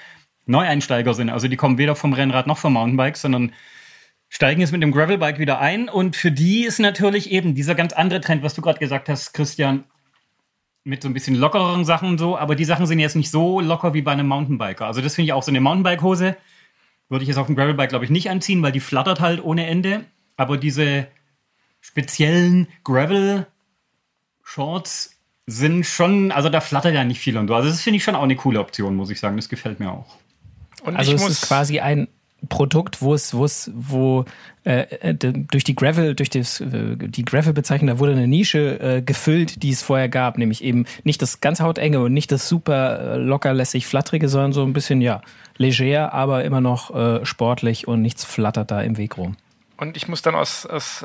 Neueinsteiger 0.45 1.15
sind. 1.15 1.31
Also 1.31 1.49
die 1.49 1.57
kommen 1.57 1.79
weder 1.79 1.97
vom 1.97 2.13
Rennrad 2.13 2.47
noch 2.47 2.59
vom 2.59 2.75
Mountainbike, 2.75 3.17
sondern 3.17 3.53
steigen 4.29 4.61
jetzt 4.61 4.73
mit 4.73 4.83
dem 4.83 4.93
Gravelbike 4.93 5.39
wieder 5.39 5.61
ein. 5.61 5.89
Und 5.89 6.15
für 6.15 6.31
die 6.31 6.65
ist 6.65 6.79
natürlich 6.79 7.31
eben 7.31 7.55
dieser 7.55 7.75
ganz 7.75 7.95
andere 7.95 8.21
Trend, 8.21 8.43
was 8.43 8.53
du 8.53 8.61
gerade 8.61 8.79
gesagt 8.79 9.09
hast, 9.09 9.33
Christian, 9.33 9.85
mit 10.87 11.03
so 11.03 11.09
ein 11.09 11.15
bisschen 11.15 11.35
lockereren 11.35 11.85
Sachen 11.85 12.11
und 12.11 12.19
so, 12.19 12.39
aber 12.39 12.55
die 12.55 12.65
Sachen 12.65 12.87
sind 12.87 13.01
jetzt 13.01 13.17
nicht 13.17 13.29
so 13.31 13.61
locker 13.61 13.93
wie 13.93 14.03
bei 14.03 14.13
einem 14.13 14.29
Mountainbiker. 14.29 14.87
Also 14.87 15.01
das 15.01 15.17
finde 15.17 15.27
ich 15.27 15.33
auch 15.33 15.43
so 15.43 15.51
eine 15.51 15.61
Mountainbike-Hose 15.61 16.37
würde 17.09 17.23
ich 17.23 17.29
jetzt 17.29 17.39
auf 17.39 17.47
dem 17.47 17.55
Gravelbike, 17.55 17.91
glaube 17.91 18.05
ich, 18.05 18.11
nicht 18.11 18.29
anziehen, 18.31 18.61
weil 18.63 18.73
die 18.73 18.81
flattert 18.81 19.21
halt 19.21 19.45
ohne 19.45 19.65
Ende. 19.67 20.05
Aber 20.37 20.57
diese 20.57 21.07
speziellen 21.81 22.67
Gravel-Shorts 22.85 25.17
sind 25.47 25.87
schon, 25.87 26.33
also 26.33 26.49
da 26.49 26.61
flattert 26.61 26.95
ja 26.95 27.05
nicht 27.05 27.21
viel 27.21 27.39
und 27.39 27.47
so. 27.49 27.55
Also 27.55 27.69
das 27.69 27.81
finde 27.81 27.99
ich 27.99 28.05
schon 28.05 28.17
auch 28.17 28.25
eine 28.25 28.37
coole 28.37 28.59
Option, 28.59 28.97
muss 28.97 29.11
ich 29.11 29.21
sagen. 29.21 29.37
Das 29.37 29.49
gefällt 29.49 29.79
mir 29.79 29.93
auch. 29.93 30.17
Und 30.83 30.97
also 30.97 31.13
es 31.13 31.27
ist 31.27 31.47
quasi 31.47 31.79
ein 31.81 32.09
Produkt, 32.49 33.03
wo 33.03 33.15
es, 33.15 33.35
wo 33.35 33.45
es, 33.45 33.71
wo 33.75 34.25
äh, 34.65 34.83
äh 35.01 35.15
durch 35.15 35.65
die 35.65 35.75
Gravel, 35.75 36.15
durch 36.15 36.31
das, 36.31 36.61
äh, 36.61 36.97
die 36.97 37.25
Gravel-Bezeichnung, 37.25 37.89
da 37.89 37.99
wurde 37.99 38.13
eine 38.13 38.29
Nische 38.29 38.79
äh, 38.81 39.03
gefüllt, 39.03 39.63
die 39.63 39.71
es 39.71 39.83
vorher 39.83 40.09
gab, 40.09 40.39
nämlich 40.39 40.63
eben 40.63 40.87
nicht 41.03 41.23
das 41.23 41.41
ganz 41.41 41.61
hautenge 41.61 42.01
und 42.01 42.13
nicht 42.13 42.31
das 42.31 42.49
super 42.49 43.01
äh, 43.01 43.17
lockerlässig 43.17 43.87
flatterige, 43.87 44.29
sondern 44.29 44.53
so 44.53 44.63
ein 44.63 44.73
bisschen, 44.73 45.01
ja, 45.01 45.23
leger, 45.57 46.13
aber 46.13 46.45
immer 46.45 46.61
noch 46.61 46.95
äh, 46.95 47.25
sportlich 47.25 47.89
und 47.89 48.03
nichts 48.03 48.25
flattert 48.25 48.71
da 48.71 48.83
im 48.83 48.99
Weg 48.99 49.17
rum. 49.17 49.37
Und 49.79 49.97
ich 49.97 50.09
muss 50.09 50.23
dann 50.23 50.35
aus, 50.35 50.65
aus 50.65 51.05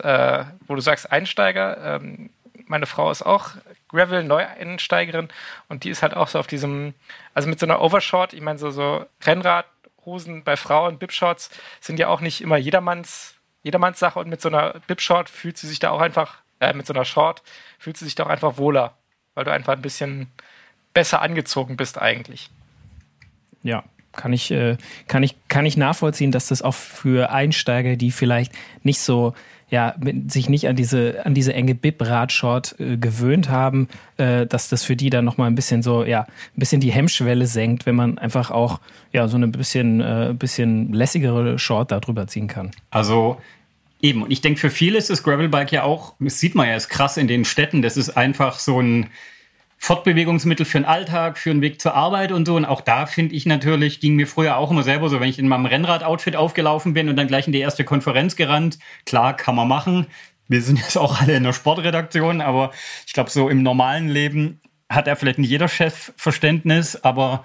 wo 0.67 0.75
du 0.75 0.81
sagst 0.81 1.11
Einsteiger, 1.11 1.97
ähm, 1.97 2.29
meine 2.67 2.85
Frau 2.85 3.11
ist 3.11 3.21
auch 3.21 3.51
Gravel-Neueinsteigerin 3.89 5.27
und 5.67 5.83
die 5.83 5.89
ist 5.89 6.01
halt 6.01 6.15
auch 6.15 6.29
so 6.29 6.39
auf 6.39 6.47
diesem, 6.47 6.93
also 7.33 7.49
mit 7.49 7.59
so 7.59 7.65
einer 7.65 7.81
Overshort, 7.81 8.33
ich 8.33 8.41
meine 8.41 8.57
so, 8.57 8.71
so 8.71 9.05
Rennrad, 9.23 9.65
Hosen 10.05 10.43
bei 10.43 10.57
Frauen, 10.57 10.97
Bibshorts 10.97 11.49
sind 11.79 11.99
ja 11.99 12.07
auch 12.07 12.21
nicht 12.21 12.41
immer 12.41 12.57
jedermanns, 12.57 13.35
jedermanns 13.63 13.99
Sache 13.99 14.19
und 14.19 14.29
mit 14.29 14.41
so 14.41 14.49
einer 14.49 14.75
Bibshort 14.87 15.29
fühlt 15.29 15.57
sie 15.57 15.67
sich 15.67 15.79
da 15.79 15.91
auch 15.91 16.01
einfach, 16.01 16.39
äh, 16.59 16.73
mit 16.73 16.85
so 16.87 16.93
einer 16.93 17.05
Short 17.05 17.43
fühlt 17.79 17.97
sie 17.97 18.05
sich 18.05 18.15
da 18.15 18.23
auch 18.25 18.29
einfach 18.29 18.57
wohler, 18.57 18.97
weil 19.35 19.45
du 19.45 19.51
einfach 19.51 19.73
ein 19.73 19.81
bisschen 19.81 20.31
besser 20.93 21.21
angezogen 21.21 21.77
bist 21.77 22.01
eigentlich. 22.01 22.49
Ja. 23.63 23.83
kann 24.13 24.33
ich, 24.33 24.51
äh, 24.51 24.77
kann 25.07 25.23
ich, 25.23 25.35
kann 25.47 25.65
ich 25.65 25.77
nachvollziehen, 25.77 26.31
dass 26.31 26.47
das 26.47 26.61
auch 26.61 26.73
für 26.73 27.31
Einsteiger, 27.31 27.95
die 27.95 28.11
vielleicht 28.11 28.51
nicht 28.83 28.99
so 28.99 29.33
ja, 29.71 29.95
sich 30.27 30.49
nicht 30.49 30.67
an 30.67 30.75
diese, 30.75 31.25
an 31.25 31.33
diese 31.33 31.53
enge 31.53 31.73
Bib-Radshort 31.73 32.75
äh, 32.79 32.97
gewöhnt 32.97 33.49
haben, 33.49 33.87
äh, 34.17 34.45
dass 34.45 34.69
das 34.69 34.83
für 34.83 34.97
die 34.97 35.09
dann 35.09 35.25
nochmal 35.25 35.47
ein 35.47 35.55
bisschen 35.55 35.81
so, 35.81 36.03
ja, 36.03 36.23
ein 36.23 36.59
bisschen 36.59 36.81
die 36.81 36.91
Hemmschwelle 36.91 37.47
senkt, 37.47 37.85
wenn 37.85 37.95
man 37.95 38.17
einfach 38.17 38.51
auch, 38.51 38.81
ja, 39.13 39.27
so 39.29 39.37
eine 39.37 39.47
bisschen, 39.47 40.01
äh, 40.01 40.35
bisschen 40.37 40.93
lässigere 40.93 41.57
Short 41.57 41.91
da 41.91 42.01
drüber 42.01 42.27
ziehen 42.27 42.47
kann. 42.47 42.71
Also, 42.91 43.37
Eben, 44.03 44.23
und 44.23 44.31
ich 44.31 44.41
denke, 44.41 44.59
für 44.59 44.71
viele 44.71 44.97
ist 44.97 45.11
das 45.11 45.21
Gravelbike 45.21 45.71
ja 45.71 45.83
auch, 45.83 46.15
das 46.19 46.39
sieht 46.39 46.55
man 46.55 46.67
ja, 46.67 46.75
ist 46.75 46.89
krass 46.89 47.17
in 47.17 47.27
den 47.27 47.45
Städten, 47.45 47.83
das 47.83 47.97
ist 47.97 48.09
einfach 48.09 48.57
so 48.57 48.81
ein 48.81 49.11
Fortbewegungsmittel 49.83 50.63
für 50.63 50.77
den 50.77 50.85
Alltag, 50.85 51.39
für 51.39 51.49
den 51.49 51.61
Weg 51.61 51.81
zur 51.81 51.95
Arbeit 51.95 52.31
und 52.31 52.45
so. 52.45 52.55
Und 52.55 52.65
auch 52.65 52.81
da 52.81 53.07
finde 53.07 53.33
ich 53.33 53.47
natürlich, 53.47 53.99
ging 53.99 54.15
mir 54.15 54.27
früher 54.27 54.57
auch 54.57 54.69
immer 54.69 54.83
selber 54.83 55.09
so, 55.09 55.19
wenn 55.19 55.27
ich 55.27 55.39
in 55.39 55.47
meinem 55.47 55.65
Rennrad-Outfit 55.65 56.35
aufgelaufen 56.35 56.93
bin 56.93 57.09
und 57.09 57.15
dann 57.15 57.27
gleich 57.27 57.47
in 57.47 57.51
die 57.51 57.59
erste 57.59 57.83
Konferenz 57.83 58.35
gerannt. 58.35 58.77
Klar, 59.07 59.35
kann 59.35 59.55
man 59.55 59.67
machen. 59.67 60.05
Wir 60.47 60.61
sind 60.61 60.77
jetzt 60.77 60.99
auch 60.99 61.19
alle 61.19 61.35
in 61.35 61.43
der 61.43 61.53
Sportredaktion, 61.53 62.41
aber 62.41 62.69
ich 63.07 63.13
glaube, 63.13 63.31
so 63.31 63.49
im 63.49 63.63
normalen 63.63 64.07
Leben 64.07 64.61
hat 64.87 65.07
er 65.07 65.15
vielleicht 65.15 65.39
nicht 65.39 65.49
jeder 65.49 65.67
Chef 65.67 66.13
Verständnis, 66.15 67.03
aber 67.03 67.43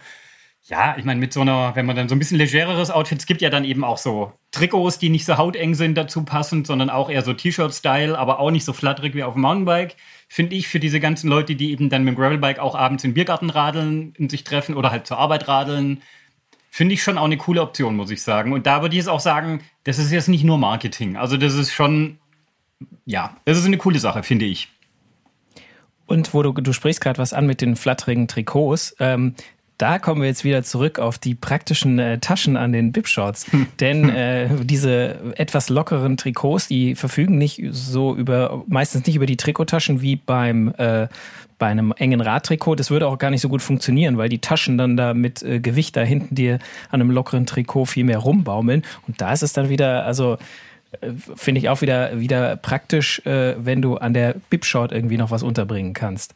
ja, 0.68 0.96
ich 0.99 1.04
meine, 1.04 1.20
mit 1.20 1.32
so 1.32 1.42
einer, 1.42 1.76
wenn 1.76 1.87
man 1.87 1.94
dann 1.94 2.08
so 2.08 2.16
ein 2.16 2.18
bisschen 2.18 2.38
legereres 2.38 2.90
Outfit, 2.90 3.20
es 3.20 3.26
gibt 3.26 3.40
ja 3.40 3.50
dann 3.50 3.64
eben 3.64 3.85
auch 3.85 3.99
so 3.99 4.32
Trikots, 4.50 4.99
die 4.99 5.11
nicht 5.11 5.25
so 5.25 5.38
hauteng 5.38 5.75
sind 5.76 5.96
dazu 5.96 6.25
passend, 6.25 6.66
sondern 6.66 6.90
auch 6.90 7.08
eher 7.08 7.23
so 7.23 7.32
T-Shirt-Style, 7.32 8.18
aber 8.18 8.40
auch 8.40 8.50
nicht 8.50 8.64
so 8.64 8.73
flatterig 8.73 9.14
wie 9.14 9.23
auf 9.23 9.35
dem 9.35 9.42
Mountainbike. 9.42 9.94
Finde 10.28 10.56
ich 10.56 10.66
für 10.66 10.80
diese 10.80 10.99
ganzen 10.99 11.28
Leute, 11.28 11.54
die 11.54 11.70
eben 11.70 11.88
dann 11.88 12.02
mit 12.02 12.14
dem 12.14 12.18
Gravelbike 12.18 12.58
auch 12.58 12.75
abends 12.75 13.04
im 13.04 13.14
Biergarten 13.14 13.50
radeln, 13.50 14.12
in 14.16 14.28
sich 14.28 14.42
treffen 14.42 14.75
oder 14.75 14.90
halt 14.90 15.06
zur 15.06 15.18
Arbeit 15.18 15.46
radeln, 15.46 16.02
finde 16.68 16.94
ich 16.94 17.02
schon 17.02 17.16
auch 17.16 17.25
eine 17.25 17.37
coole 17.37 17.62
Option, 17.62 17.94
muss 17.94 18.11
ich 18.11 18.23
sagen. 18.23 18.52
Und 18.52 18.66
da 18.66 18.82
würde 18.82 18.94
ich 18.94 18.99
jetzt 18.99 19.08
auch 19.08 19.20
sagen, 19.20 19.61
das 19.85 19.99
ist 19.99 20.11
jetzt 20.11 20.28
nicht 20.28 20.42
nur 20.42 20.58
Marketing. 20.58 21.16
Also 21.16 21.37
das 21.37 21.54
ist 21.54 21.73
schon, 21.73 22.18
ja, 23.04 23.37
das 23.44 23.56
ist 23.56 23.66
eine 23.66 23.78
coole 23.78 24.00
Sache, 24.00 24.25
finde 24.25 24.46
ich. 24.46 24.68
Und 26.06 26.35
wo 26.35 26.42
du, 26.42 26.52
du 26.52 26.73
sprichst 26.73 27.00
gerade 27.00 27.18
was 27.18 27.32
an 27.32 27.46
mit 27.46 27.61
den 27.61 27.76
flatterigen 27.76 28.28
Trikots. 28.28 28.96
Ähm, 28.99 29.35
da 29.78 29.99
kommen 29.99 30.23
wir 30.23 30.28
jetzt 30.28 30.45
wieder 30.45 30.62
zurück 30.62 30.99
auf 30.99 31.18
die 31.18 31.35
praktischen 31.35 31.99
äh, 31.99 32.18
Taschen 32.18 32.56
an 32.56 32.73
den 32.73 32.92
Bib-Shorts. 32.92 33.52
Hm. 33.52 33.66
Denn 33.78 34.09
äh, 34.09 34.49
diese 34.62 35.35
etwas 35.37 35.68
lockeren 35.68 36.16
Trikots, 36.16 36.68
die 36.68 36.95
verfügen 36.95 37.37
nicht 37.37 37.62
so 37.71 38.14
über, 38.14 38.64
meistens 38.68 39.06
nicht 39.06 39.16
über 39.16 39.26
die 39.26 39.37
Trikottaschen 39.37 40.00
wie 40.00 40.16
beim, 40.16 40.73
äh, 40.78 41.09
bei 41.59 41.66
einem 41.66 41.92
engen 41.97 42.21
Radtrikot. 42.21 42.76
Das 42.76 42.90
würde 42.90 43.06
auch 43.06 43.18
gar 43.18 43.30
nicht 43.30 43.42
so 43.42 43.49
gut 43.49 43.62
funktionieren, 43.62 44.16
weil 44.16 44.30
die 44.30 44.40
Taschen 44.40 44.78
dann 44.78 44.97
da 44.97 45.12
mit 45.12 45.42
äh, 45.42 45.61
Gewicht 45.61 45.97
da 45.97 46.02
hinten 46.02 46.35
dir 46.35 46.59
an 46.90 47.00
einem 47.00 47.11
lockeren 47.11 47.45
Trikot 47.45 47.85
viel 47.85 48.04
mehr 48.04 48.18
rumbaumeln. 48.18 48.83
Und 49.06 49.21
da 49.21 49.33
ist 49.33 49.42
es 49.42 49.52
dann 49.52 49.68
wieder, 49.68 50.06
also 50.06 50.38
äh, 51.02 51.11
finde 51.35 51.59
ich 51.59 51.68
auch 51.68 51.83
wieder, 51.83 52.18
wieder 52.18 52.56
praktisch, 52.56 53.25
äh, 53.26 53.56
wenn 53.59 53.83
du 53.83 53.97
an 53.97 54.14
der 54.14 54.37
Bib-Short 54.49 54.92
irgendwie 54.92 55.18
noch 55.18 55.30
was 55.30 55.42
unterbringen 55.42 55.92
kannst. 55.92 56.33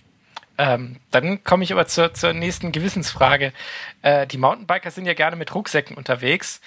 Ähm, 0.60 0.96
dann 1.10 1.42
komme 1.42 1.64
ich 1.64 1.72
aber 1.72 1.86
zur, 1.86 2.12
zur 2.12 2.34
nächsten 2.34 2.70
Gewissensfrage. 2.70 3.54
Äh, 4.02 4.26
die 4.26 4.36
Mountainbiker 4.36 4.90
sind 4.90 5.06
ja 5.06 5.14
gerne 5.14 5.36
mit 5.36 5.54
Rucksäcken 5.54 5.96
unterwegs. 5.96 6.60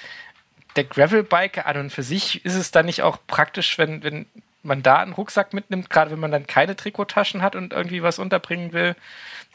Der 0.76 0.84
Gravelbiker 0.84 1.68
an 1.68 1.78
und 1.78 1.90
für 1.92 2.02
sich 2.02 2.44
ist 2.44 2.56
es 2.56 2.72
dann 2.72 2.88
nicht 2.88 3.04
auch 3.04 3.20
praktisch, 3.28 3.78
wenn, 3.78 4.04
wenn 4.04 4.26
man 4.64 4.82
da 4.82 4.98
einen 4.98 5.14
Rucksack 5.14 5.54
mitnimmt, 5.54 5.92
gerade 5.92 6.10
wenn 6.10 6.20
man 6.20 6.32
dann 6.32 6.48
keine 6.48 6.76
Trikottaschen 6.76 7.44
hat 7.44 7.56
und 7.56 7.72
irgendwie 7.72 8.02
was 8.02 8.18
unterbringen 8.18 8.74
will. 8.74 8.96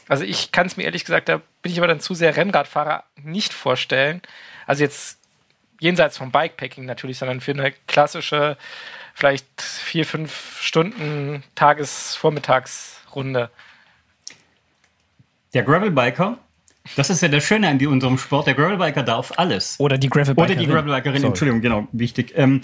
Also 0.07 0.23
ich 0.23 0.53
kann 0.53 0.69
es 0.69 0.77
mir 0.77 0.85
ehrlich 0.85 1.05
gesagt, 1.05 1.29
da 1.29 1.41
bin 1.63 1.73
ich 1.73 1.79
aber 1.79 1.89
dann 1.89 1.99
zu 1.99 2.15
sehr 2.15 2.37
Rennradfahrer 2.37 3.03
nicht 3.17 3.53
vorstellen. 3.53 4.23
Also 4.69 4.85
jetzt 4.85 5.19
jenseits 5.81 6.17
vom 6.17 6.31
Bikepacking 6.31 6.85
natürlich, 6.85 7.19
sondern 7.19 7.41
für 7.41 7.51
eine 7.51 7.73
klassische, 7.89 8.57
vielleicht 9.15 9.61
vier, 9.61 10.07
fünf 10.07 10.61
Stunden 10.61 11.43
Tages-Vormittagsrunde. 11.57 13.51
Der 15.59 15.65
Gravelbiker, 15.65 16.39
das 16.95 17.11
ist 17.11 17.21
ja 17.21 17.27
das 17.27 17.43
Schöne 17.43 17.67
an 17.67 17.85
unserem 17.85 18.17
Sport, 18.17 18.47
der 18.47 18.55
Gravelbiker 18.55 19.03
darf 19.03 19.33
alles. 19.39 19.75
Oder 19.81 19.99
die 19.99 20.09
Gravelbikerin. 20.09 20.53
Oder 20.53 20.55
die 20.55 20.67
Gravelbikerin, 20.69 21.25
Entschuldigung, 21.25 21.61
genau, 21.61 21.89
wichtig. 21.91 22.33
Ähm, 22.37 22.61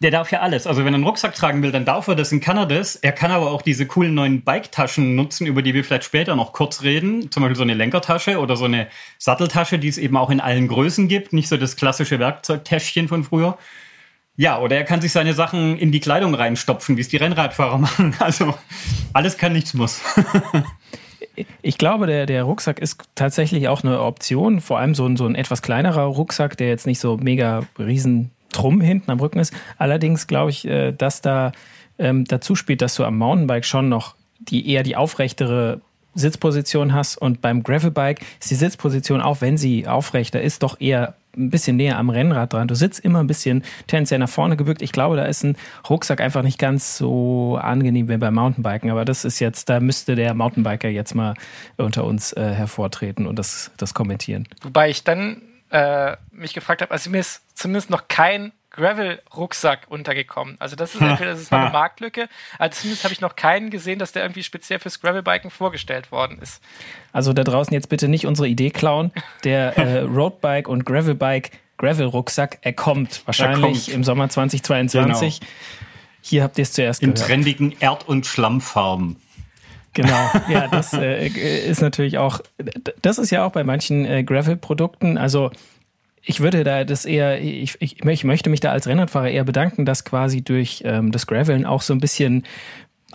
der 0.00 0.10
darf 0.10 0.32
ja 0.32 0.40
alles. 0.40 0.66
Also 0.66 0.84
wenn 0.84 0.94
er 0.94 0.96
einen 0.96 1.04
Rucksack 1.04 1.36
tragen 1.36 1.62
will, 1.62 1.70
dann 1.70 1.84
darf 1.84 2.08
er 2.08 2.16
das, 2.16 2.32
er 2.32 2.66
das. 2.66 2.96
Er 2.96 3.12
kann 3.12 3.30
aber 3.30 3.52
auch 3.52 3.62
diese 3.62 3.86
coolen 3.86 4.14
neuen 4.14 4.42
Bike-Taschen 4.42 5.14
nutzen, 5.14 5.46
über 5.46 5.62
die 5.62 5.74
wir 5.74 5.84
vielleicht 5.84 6.02
später 6.02 6.34
noch 6.34 6.52
kurz 6.52 6.82
reden. 6.82 7.30
Zum 7.30 7.44
Beispiel 7.44 7.54
so 7.54 7.62
eine 7.62 7.74
Lenkertasche 7.74 8.40
oder 8.40 8.56
so 8.56 8.64
eine 8.64 8.88
Satteltasche, 9.18 9.78
die 9.78 9.86
es 9.86 9.96
eben 9.96 10.16
auch 10.16 10.30
in 10.30 10.40
allen 10.40 10.66
Größen 10.66 11.06
gibt. 11.06 11.32
Nicht 11.32 11.46
so 11.46 11.56
das 11.56 11.76
klassische 11.76 12.18
Werkzeugtäschchen 12.18 13.06
von 13.06 13.22
früher. 13.22 13.58
Ja, 14.34 14.58
oder 14.58 14.74
er 14.74 14.82
kann 14.82 15.00
sich 15.00 15.12
seine 15.12 15.34
Sachen 15.34 15.78
in 15.78 15.92
die 15.92 16.00
Kleidung 16.00 16.34
reinstopfen, 16.34 16.96
wie 16.96 17.00
es 17.00 17.08
die 17.08 17.18
Rennradfahrer 17.18 17.78
machen. 17.78 18.16
Also 18.18 18.58
alles 19.12 19.38
kann, 19.38 19.52
nichts 19.52 19.72
muss. 19.72 20.00
ich 21.62 21.78
glaube, 21.78 22.06
der, 22.06 22.26
der 22.26 22.44
Rucksack 22.44 22.78
ist 22.78 23.02
tatsächlich 23.14 23.68
auch 23.68 23.82
eine 23.82 24.00
Option. 24.00 24.60
Vor 24.60 24.78
allem 24.78 24.94
so 24.94 25.06
ein, 25.06 25.16
so 25.16 25.26
ein 25.26 25.34
etwas 25.34 25.62
kleinerer 25.62 26.04
Rucksack, 26.04 26.56
der 26.56 26.68
jetzt 26.68 26.86
nicht 26.86 27.00
so 27.00 27.16
mega 27.16 27.62
riesen 27.78 28.30
Drum 28.52 28.80
hinten 28.80 29.10
am 29.10 29.20
Rücken 29.20 29.38
ist. 29.38 29.54
Allerdings 29.78 30.26
glaube 30.26 30.50
ich, 30.50 30.66
äh, 30.66 30.92
dass 30.92 31.22
da 31.22 31.52
ähm, 31.98 32.24
dazu 32.24 32.54
spielt, 32.54 32.82
dass 32.82 32.94
du 32.94 33.04
am 33.04 33.16
Mountainbike 33.16 33.64
schon 33.64 33.88
noch 33.88 34.14
die 34.38 34.68
eher 34.68 34.82
die 34.82 34.96
aufrechtere 34.96 35.80
Sitzposition 36.14 36.92
hast 36.92 37.16
und 37.16 37.40
beim 37.40 37.62
Gravelbike 37.62 38.20
ist 38.40 38.50
die 38.50 38.54
Sitzposition, 38.54 39.20
auch 39.20 39.40
wenn 39.40 39.56
sie 39.56 39.86
aufrechter 39.86 40.40
ist, 40.40 40.62
doch 40.62 40.80
eher 40.80 41.14
ein 41.36 41.50
bisschen 41.50 41.76
näher 41.76 41.98
am 41.98 42.10
Rennrad 42.10 42.52
dran. 42.52 42.68
Du 42.68 42.74
sitzt 42.74 43.00
immer 43.00 43.20
ein 43.20 43.26
bisschen 43.26 43.64
tendenziell 43.86 44.20
nach 44.20 44.28
vorne 44.28 44.56
gebückt. 44.56 44.82
Ich 44.82 44.92
glaube, 44.92 45.16
da 45.16 45.24
ist 45.24 45.42
ein 45.44 45.56
Rucksack 45.88 46.20
einfach 46.20 46.42
nicht 46.42 46.58
ganz 46.58 46.98
so 46.98 47.58
angenehm 47.60 48.08
wie 48.08 48.16
beim 48.16 48.34
Mountainbiken. 48.34 48.90
Aber 48.90 49.04
das 49.04 49.24
ist 49.24 49.40
jetzt, 49.40 49.68
da 49.68 49.80
müsste 49.80 50.14
der 50.14 50.34
Mountainbiker 50.34 50.88
jetzt 50.88 51.14
mal 51.14 51.34
unter 51.78 52.04
uns 52.04 52.32
äh, 52.34 52.52
hervortreten 52.52 53.26
und 53.26 53.38
das, 53.38 53.70
das 53.78 53.94
kommentieren. 53.94 54.46
Wobei 54.62 54.90
ich 54.90 55.04
dann 55.04 55.40
äh, 55.70 56.16
mich 56.30 56.52
gefragt 56.52 56.82
habe, 56.82 56.90
also 56.90 57.08
mir 57.08 57.20
ist 57.20 57.42
zumindest 57.54 57.88
noch 57.88 58.08
kein 58.08 58.52
Gravel-Rucksack 58.72 59.86
untergekommen. 59.88 60.56
Also 60.58 60.76
das 60.76 60.94
ist 60.94 61.00
entweder 61.02 61.30
das 61.30 61.40
ist 61.40 61.52
noch 61.52 61.58
eine 61.58 61.70
Marktlücke, 61.70 62.28
also 62.58 62.80
zumindest 62.80 63.04
habe 63.04 63.14
ich 63.14 63.20
noch 63.20 63.36
keinen 63.36 63.70
gesehen, 63.70 63.98
dass 63.98 64.12
der 64.12 64.22
irgendwie 64.22 64.42
speziell 64.42 64.78
fürs 64.78 65.00
Gravelbiken 65.00 65.50
vorgestellt 65.50 66.10
worden 66.12 66.38
ist. 66.40 66.62
Also 67.12 67.32
da 67.32 67.44
draußen 67.44 67.72
jetzt 67.72 67.88
bitte 67.88 68.08
nicht 68.08 68.26
unsere 68.26 68.48
Idee 68.48 68.70
klauen. 68.70 69.12
Der 69.44 69.76
äh, 69.78 70.00
Roadbike 70.00 70.68
und 70.68 70.84
Gravelbike 70.84 71.52
Gravel-Rucksack, 71.78 72.58
er 72.62 72.72
kommt 72.72 73.22
wahrscheinlich 73.26 73.88
er 73.88 73.92
kommt. 73.92 73.96
im 73.96 74.04
Sommer 74.04 74.28
2022. 74.28 75.40
Genau. 75.40 75.52
Hier 76.20 76.42
habt 76.44 76.56
ihr 76.58 76.62
es 76.62 76.72
zuerst 76.72 77.02
In 77.02 77.14
gehört. 77.14 77.28
In 77.28 77.42
trendigen 77.42 77.74
Erd- 77.80 78.06
und 78.08 78.26
Schlammfarben. 78.26 79.16
Genau, 79.94 80.30
ja, 80.48 80.68
das 80.68 80.92
äh, 80.94 81.26
ist 81.26 81.82
natürlich 81.82 82.18
auch, 82.18 82.40
das 83.02 83.18
ist 83.18 83.30
ja 83.30 83.44
auch 83.44 83.52
bei 83.52 83.64
manchen 83.64 84.06
äh, 84.06 84.24
Gravel-Produkten, 84.24 85.18
also 85.18 85.50
ich 86.24 86.40
würde 86.40 86.64
da 86.64 86.84
das 86.84 87.04
eher, 87.04 87.40
ich, 87.40 87.76
ich, 87.80 88.04
möchte 88.04 88.48
mich 88.48 88.60
da 88.60 88.70
als 88.70 88.86
Rennradfahrer 88.86 89.28
eher 89.28 89.44
bedanken, 89.44 89.84
dass 89.84 90.04
quasi 90.04 90.42
durch 90.42 90.82
ähm, 90.84 91.10
das 91.10 91.26
Graveln 91.26 91.66
auch 91.66 91.82
so 91.82 91.92
ein 91.92 92.00
bisschen 92.00 92.44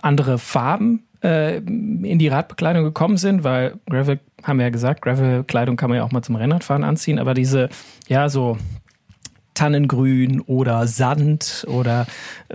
andere 0.00 0.38
Farben 0.38 1.04
äh, 1.22 1.56
in 1.56 2.18
die 2.18 2.28
Radbekleidung 2.28 2.84
gekommen 2.84 3.16
sind, 3.16 3.44
weil 3.44 3.74
Gravel, 3.88 4.20
haben 4.42 4.58
wir 4.58 4.66
ja 4.66 4.70
gesagt, 4.70 5.02
Gravel-Kleidung 5.02 5.76
kann 5.76 5.90
man 5.90 5.98
ja 5.98 6.04
auch 6.04 6.12
mal 6.12 6.22
zum 6.22 6.36
Rennradfahren 6.36 6.84
anziehen, 6.84 7.18
aber 7.18 7.34
diese, 7.34 7.70
ja, 8.08 8.28
so 8.28 8.58
Tannengrün 9.58 10.40
oder 10.40 10.86
Sand 10.86 11.66
oder 11.68 12.06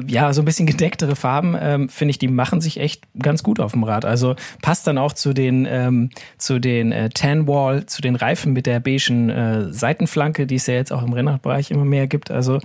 ja, 0.08 0.32
so 0.32 0.42
ein 0.42 0.46
bisschen 0.46 0.66
gedecktere 0.66 1.18
Farben, 1.18 1.54
ähm, 1.60 1.90
finde 1.90 2.12
ich, 2.12 2.18
die 2.18 2.30
machen 2.30 2.62
sich 2.62 2.80
echt 2.80 3.04
ganz 3.20 3.44
gut 3.44 3.60
auf 3.60 3.74
dem 3.74 3.84
Rad. 3.84 4.06
Also 4.06 4.36
passt 4.62 4.88
dann 4.88 4.98
auch 4.98 5.12
zu 5.12 5.34
den, 5.34 5.68
ähm, 5.70 6.12
zu 6.38 6.60
den 6.60 6.94
äh, 6.94 7.10
Tan 7.10 7.46
Wall, 7.46 7.86
zu 7.88 8.02
den 8.02 8.16
Reifen 8.16 8.54
mit 8.54 8.68
der 8.68 8.80
beigen 8.80 9.30
äh, 9.30 9.74
Seitenflanke, 9.74 10.48
die 10.48 10.56
es 10.56 10.68
ja 10.68 10.76
jetzt 10.76 10.94
auch 10.94 11.04
im 11.04 11.12
Rennradbereich 11.12 11.72
immer 11.72 11.86
mehr 11.86 12.08
gibt. 12.08 12.32
Also 12.32 12.60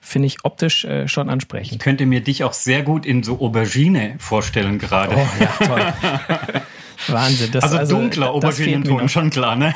finde 0.00 0.26
ich 0.26 0.44
optisch 0.44 0.84
äh, 0.84 1.06
schon 1.06 1.30
ansprechend. 1.30 1.74
Ich 1.74 1.78
könnte 1.78 2.04
mir 2.04 2.20
dich 2.20 2.42
auch 2.42 2.52
sehr 2.52 2.82
gut 2.82 3.06
in 3.06 3.22
so 3.22 3.40
Aubergine 3.40 4.16
vorstellen 4.18 4.78
gerade. 4.78 5.14
Oh, 5.16 5.28
ja, 5.40 5.66
toll. 5.66 6.62
Wahnsinn. 7.08 7.50
Das, 7.52 7.64
also, 7.64 7.78
also 7.78 7.96
dunkler 7.96 8.30
Auberginenton, 8.30 9.08
schon 9.08 9.30
klar, 9.30 9.56
ne? 9.56 9.74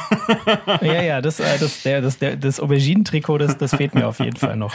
ja, 0.82 1.02
ja, 1.02 1.20
das, 1.20 1.40
äh, 1.40 1.58
das, 1.58 1.82
der, 1.82 2.00
das, 2.00 2.18
der, 2.18 2.36
das 2.36 2.60
Auberginentrikot, 2.60 3.38
das, 3.38 3.58
das 3.58 3.74
fehlt 3.74 3.94
mir 3.94 4.06
auf 4.06 4.20
jeden 4.20 4.36
Fall 4.36 4.56
noch. 4.56 4.74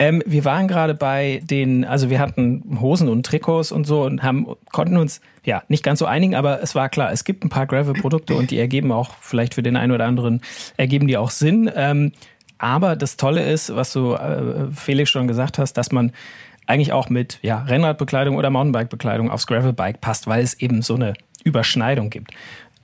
Ähm, 0.00 0.22
wir 0.26 0.44
waren 0.44 0.68
gerade 0.68 0.94
bei 0.94 1.40
den, 1.42 1.84
also 1.84 2.08
wir 2.08 2.20
hatten 2.20 2.78
Hosen 2.80 3.08
und 3.08 3.26
Trikots 3.26 3.72
und 3.72 3.84
so 3.84 4.04
und 4.04 4.22
haben, 4.22 4.46
konnten 4.70 4.96
uns 4.96 5.20
ja 5.44 5.64
nicht 5.68 5.82
ganz 5.82 5.98
so 5.98 6.06
einigen, 6.06 6.36
aber 6.36 6.62
es 6.62 6.74
war 6.74 6.88
klar, 6.88 7.10
es 7.10 7.24
gibt 7.24 7.44
ein 7.44 7.48
paar 7.48 7.66
Gravel-Produkte 7.66 8.36
und 8.36 8.52
die 8.52 8.58
ergeben 8.58 8.92
auch 8.92 9.14
vielleicht 9.20 9.54
für 9.54 9.62
den 9.62 9.76
einen 9.76 9.90
oder 9.90 10.04
anderen, 10.04 10.40
ergeben 10.76 11.08
die 11.08 11.16
auch 11.16 11.30
Sinn. 11.30 11.68
Ähm, 11.74 12.12
aber 12.58 12.94
das 12.94 13.16
Tolle 13.16 13.42
ist, 13.42 13.74
was 13.74 13.92
du, 13.92 14.14
äh, 14.14 14.70
Felix, 14.72 15.10
schon 15.10 15.26
gesagt 15.26 15.58
hast, 15.58 15.72
dass 15.74 15.90
man 15.90 16.12
eigentlich 16.66 16.92
auch 16.92 17.08
mit 17.08 17.38
ja, 17.42 17.62
Rennradbekleidung 17.62 18.36
oder 18.36 18.50
Mountainbike-Bekleidung 18.50 19.30
aufs 19.30 19.46
Gravelbike 19.46 20.00
passt, 20.00 20.26
weil 20.26 20.44
es 20.44 20.54
eben 20.54 20.82
so 20.82 20.94
eine 20.94 21.14
Überschneidung 21.44 22.10
gibt. 22.10 22.32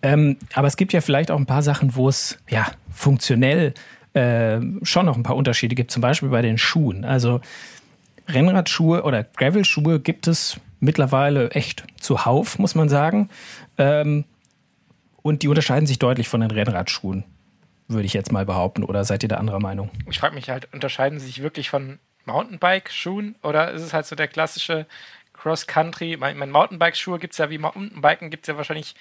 Ähm, 0.03 0.37
aber 0.53 0.67
es 0.67 0.77
gibt 0.77 0.93
ja 0.93 1.01
vielleicht 1.01 1.31
auch 1.31 1.39
ein 1.39 1.47
paar 1.47 1.63
Sachen, 1.63 1.95
wo 1.95 2.09
es, 2.09 2.39
ja, 2.49 2.67
funktionell 2.93 3.75
äh, 4.13 4.61
schon 4.83 5.07
noch 5.07 5.17
ein 5.17 5.23
paar 5.23 5.37
Unterschiede 5.37 5.75
gibt, 5.75 5.91
zum 5.91 6.03
Beispiel 6.03 6.29
bei 6.29 6.43
den 6.43 6.59
Schuhen. 6.59 7.05
Also 7.05 7.41
Rennradschuhe 8.29 9.03
oder 9.03 9.25
Gravel-Schuhe 9.25 10.01
gibt 10.01 10.27
es 10.27 10.61
mittlerweile 10.81 11.51
echt 11.51 11.85
zuhauf, 12.01 12.59
muss 12.59 12.75
man 12.75 12.89
sagen. 12.89 13.31
Ähm, 13.79 14.25
und 15.23 15.43
die 15.43 15.49
unterscheiden 15.49 15.87
sich 15.87 15.99
deutlich 15.99 16.29
von 16.29 16.43
den 16.43 16.51
Rennradschuhen, 16.51 17.25
würde 17.89 18.05
ich 18.05 18.13
jetzt 18.13 18.31
mal 18.31 18.45
behaupten. 18.45 18.85
Oder 18.85 19.05
seid 19.05 19.23
ihr 19.23 19.29
da 19.29 19.37
anderer 19.37 19.61
Meinung? 19.61 19.91
Ich 20.11 20.19
frage 20.19 20.35
mich 20.35 20.51
halt, 20.51 20.69
unterscheiden 20.73 21.19
sie 21.19 21.27
sich 21.27 21.43
wirklich 21.43 21.71
von 21.71 21.99
Mountainbike-Schuhen 22.27 23.37
oder 23.43 23.73
ist 23.73 23.83
es 23.83 23.95
halt 23.95 24.07
so 24.07 24.17
der 24.17 24.29
klassische 24.29 24.87
Cross-Country? 25.45 26.17
Mein, 26.19 26.39
mein 26.39 26.51
Mountainbike-Schuhe 26.51 27.19
gibt 27.19 27.35
es 27.35 27.39
ja 27.39 27.51
wie 27.51 27.59
Mountainbiken, 27.59 28.31
gibt 28.31 28.45
es 28.45 28.49
ja 28.49 28.57
wahrscheinlich, 28.57 28.95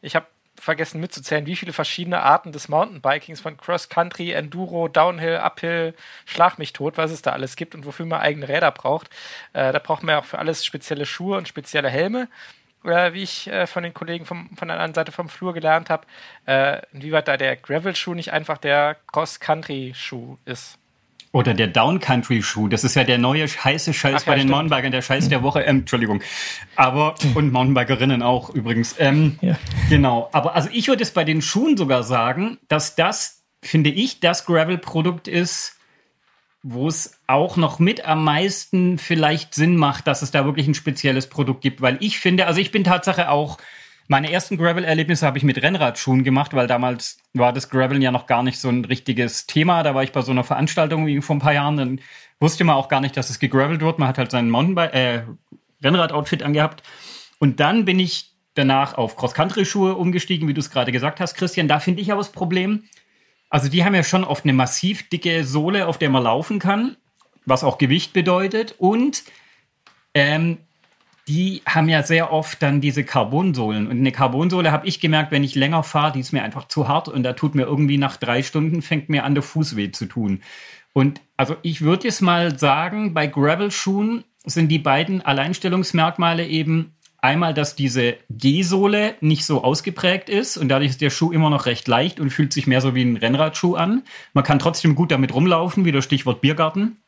ich 0.00 0.16
habe 0.16 0.26
vergessen 0.58 1.00
mitzuzählen, 1.00 1.44
wie 1.44 1.56
viele 1.56 1.72
verschiedene 1.72 2.22
Arten 2.22 2.52
des 2.52 2.68
Mountainbikings 2.68 3.40
von 3.40 3.56
Cross-Country, 3.58 4.32
Enduro, 4.32 4.88
Downhill, 4.88 5.36
Uphill, 5.36 5.94
Schlag 6.24 6.58
mich 6.58 6.72
tot, 6.72 6.96
was 6.96 7.10
es 7.10 7.20
da 7.20 7.32
alles 7.32 7.56
gibt 7.56 7.74
und 7.74 7.84
wofür 7.84 8.06
man 8.06 8.20
eigene 8.20 8.48
Räder 8.48 8.70
braucht. 8.70 9.10
Äh, 9.52 9.72
da 9.72 9.78
braucht 9.78 10.02
man 10.02 10.14
ja 10.14 10.20
auch 10.20 10.24
für 10.24 10.38
alles 10.38 10.64
spezielle 10.64 11.04
Schuhe 11.04 11.36
und 11.36 11.48
spezielle 11.48 11.90
Helme. 11.90 12.28
Äh, 12.84 13.12
wie 13.12 13.22
ich 13.22 13.48
äh, 13.48 13.66
von 13.66 13.82
den 13.82 13.94
Kollegen 13.94 14.24
vom, 14.24 14.50
von 14.56 14.68
der 14.68 14.76
anderen 14.76 14.94
Seite 14.94 15.12
vom 15.12 15.28
Flur 15.28 15.52
gelernt 15.52 15.88
habe, 15.90 16.06
äh, 16.46 16.82
inwieweit 16.92 17.28
da 17.28 17.36
der 17.36 17.56
Gravel-Schuh 17.56 18.14
nicht 18.14 18.32
einfach 18.32 18.58
der 18.58 18.96
Cross-Country-Schuh 19.12 20.38
ist. 20.44 20.78
Oder 21.32 21.54
der 21.54 21.66
Downcountry-Schuh, 21.68 22.68
das 22.68 22.84
ist 22.84 22.94
ja 22.94 23.04
der 23.04 23.16
neue 23.16 23.46
heiße 23.46 23.94
Scheiß 23.94 24.20
Ach, 24.20 24.26
bei 24.26 24.32
ja, 24.32 24.36
den 24.36 24.40
stimmt. 24.42 24.50
Mountainbikern, 24.50 24.92
der 24.92 25.00
Scheiß 25.00 25.30
der 25.30 25.42
Woche, 25.42 25.62
ähm, 25.62 25.78
Entschuldigung. 25.78 26.22
Aber, 26.76 27.14
und 27.34 27.52
Mountainbikerinnen 27.52 28.22
auch 28.22 28.50
übrigens. 28.50 28.94
Ähm, 28.98 29.38
ja. 29.40 29.56
Genau. 29.88 30.28
Aber 30.32 30.54
also 30.54 30.68
ich 30.72 30.88
würde 30.88 31.02
es 31.02 31.10
bei 31.10 31.24
den 31.24 31.40
Schuhen 31.40 31.78
sogar 31.78 32.02
sagen, 32.02 32.58
dass 32.68 32.96
das, 32.96 33.42
finde 33.62 33.88
ich, 33.88 34.20
das 34.20 34.44
Gravel-Produkt 34.44 35.26
ist, 35.26 35.78
wo 36.62 36.86
es 36.86 37.18
auch 37.26 37.56
noch 37.56 37.78
mit 37.78 38.04
am 38.04 38.24
meisten 38.24 38.98
vielleicht 38.98 39.54
Sinn 39.54 39.76
macht, 39.76 40.06
dass 40.06 40.20
es 40.20 40.32
da 40.32 40.44
wirklich 40.44 40.68
ein 40.68 40.74
spezielles 40.74 41.28
Produkt 41.28 41.62
gibt. 41.62 41.80
Weil 41.80 41.96
ich 42.00 42.18
finde, 42.18 42.46
also 42.46 42.60
ich 42.60 42.70
bin 42.72 42.84
Tatsache 42.84 43.30
auch 43.30 43.56
meine 44.08 44.30
ersten 44.30 44.56
Gravel-Erlebnisse 44.56 45.26
habe 45.26 45.38
ich 45.38 45.44
mit 45.44 45.62
Rennradschuhen 45.62 46.24
gemacht, 46.24 46.54
weil 46.54 46.66
damals 46.66 47.18
war 47.34 47.52
das 47.52 47.70
Graveln 47.70 48.02
ja 48.02 48.10
noch 48.10 48.26
gar 48.26 48.42
nicht 48.42 48.58
so 48.58 48.68
ein 48.68 48.84
richtiges 48.84 49.46
Thema. 49.46 49.82
Da 49.82 49.94
war 49.94 50.02
ich 50.02 50.12
bei 50.12 50.22
so 50.22 50.32
einer 50.32 50.44
Veranstaltung 50.44 51.22
vor 51.22 51.36
ein 51.36 51.40
paar 51.40 51.54
Jahren, 51.54 51.76
dann 51.76 52.00
wusste 52.40 52.64
man 52.64 52.76
auch 52.76 52.88
gar 52.88 53.00
nicht, 53.00 53.16
dass 53.16 53.30
es 53.30 53.38
gegravelt 53.38 53.80
wird. 53.80 53.98
Man 53.98 54.08
hat 54.08 54.18
halt 54.18 54.30
sein 54.30 54.50
Mountainbike, 54.50 54.94
äh, 54.94 55.22
Rennrad-Outfit 55.82 56.42
angehabt. 56.42 56.82
Und 57.38 57.60
dann 57.60 57.84
bin 57.84 57.98
ich 57.98 58.32
danach 58.54 58.94
auf 58.94 59.16
Cross-Country-Schuhe 59.16 59.94
umgestiegen, 59.94 60.48
wie 60.48 60.54
du 60.54 60.60
es 60.60 60.70
gerade 60.70 60.92
gesagt 60.92 61.20
hast, 61.20 61.34
Christian. 61.34 61.68
Da 61.68 61.80
finde 61.80 62.02
ich 62.02 62.12
aber 62.12 62.20
das 62.20 62.32
Problem. 62.32 62.84
Also 63.48 63.68
die 63.68 63.84
haben 63.84 63.94
ja 63.94 64.02
schon 64.02 64.24
oft 64.24 64.44
eine 64.44 64.52
massiv 64.52 65.08
dicke 65.08 65.44
Sohle, 65.44 65.86
auf 65.86 65.98
der 65.98 66.10
man 66.10 66.22
laufen 66.22 66.58
kann, 66.58 66.96
was 67.44 67.64
auch 67.64 67.78
Gewicht 67.78 68.12
bedeutet. 68.12 68.74
Und 68.78 69.24
ähm, 70.14 70.58
die 71.28 71.62
haben 71.66 71.88
ja 71.88 72.02
sehr 72.02 72.32
oft 72.32 72.62
dann 72.62 72.80
diese 72.80 73.04
Carbonsohlen. 73.04 73.86
Und 73.86 73.98
eine 73.98 74.12
Carbonsohle 74.12 74.72
habe 74.72 74.86
ich 74.86 75.00
gemerkt, 75.00 75.30
wenn 75.30 75.44
ich 75.44 75.54
länger 75.54 75.82
fahre, 75.82 76.12
die 76.12 76.20
ist 76.20 76.32
mir 76.32 76.42
einfach 76.42 76.68
zu 76.68 76.88
hart 76.88 77.08
und 77.08 77.22
da 77.22 77.32
tut 77.32 77.54
mir 77.54 77.62
irgendwie 77.62 77.98
nach 77.98 78.16
drei 78.16 78.42
Stunden 78.42 78.82
fängt 78.82 79.08
mir 79.08 79.24
an, 79.24 79.34
der 79.34 79.42
Fuß 79.42 79.76
weh 79.76 79.92
zu 79.92 80.06
tun. 80.06 80.40
Und 80.92 81.20
also 81.36 81.56
ich 81.62 81.80
würde 81.80 82.08
jetzt 82.08 82.22
mal 82.22 82.58
sagen, 82.58 83.14
bei 83.14 83.26
Gravel-Schuhen 83.26 84.24
sind 84.44 84.68
die 84.68 84.78
beiden 84.78 85.22
Alleinstellungsmerkmale 85.22 86.46
eben 86.46 86.96
einmal, 87.18 87.54
dass 87.54 87.76
diese 87.76 88.16
G-Sohle 88.28 89.14
nicht 89.20 89.46
so 89.46 89.62
ausgeprägt 89.62 90.28
ist 90.28 90.56
und 90.56 90.68
dadurch 90.68 90.90
ist 90.90 91.00
der 91.00 91.10
Schuh 91.10 91.30
immer 91.30 91.50
noch 91.50 91.66
recht 91.66 91.86
leicht 91.88 92.20
und 92.20 92.30
fühlt 92.30 92.52
sich 92.52 92.66
mehr 92.66 92.80
so 92.80 92.94
wie 92.94 93.02
ein 93.02 93.16
Rennradschuh 93.16 93.76
an. 93.76 94.02
Man 94.34 94.44
kann 94.44 94.58
trotzdem 94.58 94.96
gut 94.96 95.12
damit 95.12 95.32
rumlaufen, 95.32 95.84
wie 95.84 95.92
das 95.92 96.04
Stichwort 96.04 96.40
Biergarten. 96.40 97.01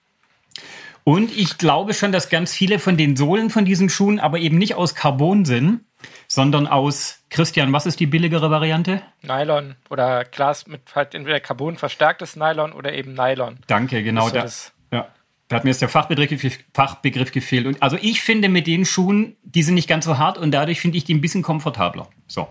Und 1.04 1.36
ich 1.36 1.58
glaube 1.58 1.92
schon, 1.92 2.12
dass 2.12 2.30
ganz 2.30 2.54
viele 2.54 2.78
von 2.78 2.96
den 2.96 3.14
Sohlen 3.14 3.50
von 3.50 3.66
diesen 3.66 3.90
Schuhen 3.90 4.18
aber 4.18 4.38
eben 4.38 4.56
nicht 4.56 4.74
aus 4.74 4.94
Carbon 4.94 5.44
sind, 5.44 5.80
sondern 6.28 6.66
aus, 6.66 7.22
Christian, 7.28 7.72
was 7.72 7.84
ist 7.84 8.00
die 8.00 8.06
billigere 8.06 8.50
Variante? 8.50 9.02
Nylon 9.22 9.76
oder 9.90 10.24
Glas 10.24 10.66
mit 10.66 10.94
halt 10.94 11.14
entweder 11.14 11.40
Carbon 11.40 11.76
verstärktes 11.76 12.36
Nylon 12.36 12.72
oder 12.72 12.94
eben 12.94 13.12
Nylon. 13.12 13.58
Danke, 13.66 14.02
genau 14.02 14.28
so 14.28 14.34
das. 14.34 14.72
Ja. 14.92 15.08
Da 15.48 15.56
hat 15.56 15.64
mir 15.64 15.70
jetzt 15.70 15.82
der 15.82 15.90
Fachbegriff, 15.90 16.58
Fachbegriff 16.72 17.30
gefehlt. 17.30 17.66
Und 17.66 17.82
also 17.82 17.98
ich 18.00 18.22
finde 18.22 18.48
mit 18.48 18.66
den 18.66 18.86
Schuhen, 18.86 19.36
die 19.42 19.62
sind 19.62 19.74
nicht 19.74 19.88
ganz 19.88 20.06
so 20.06 20.16
hart 20.16 20.38
und 20.38 20.52
dadurch 20.52 20.80
finde 20.80 20.96
ich 20.96 21.04
die 21.04 21.12
ein 21.12 21.20
bisschen 21.20 21.42
komfortabler. 21.42 22.08
So. 22.26 22.48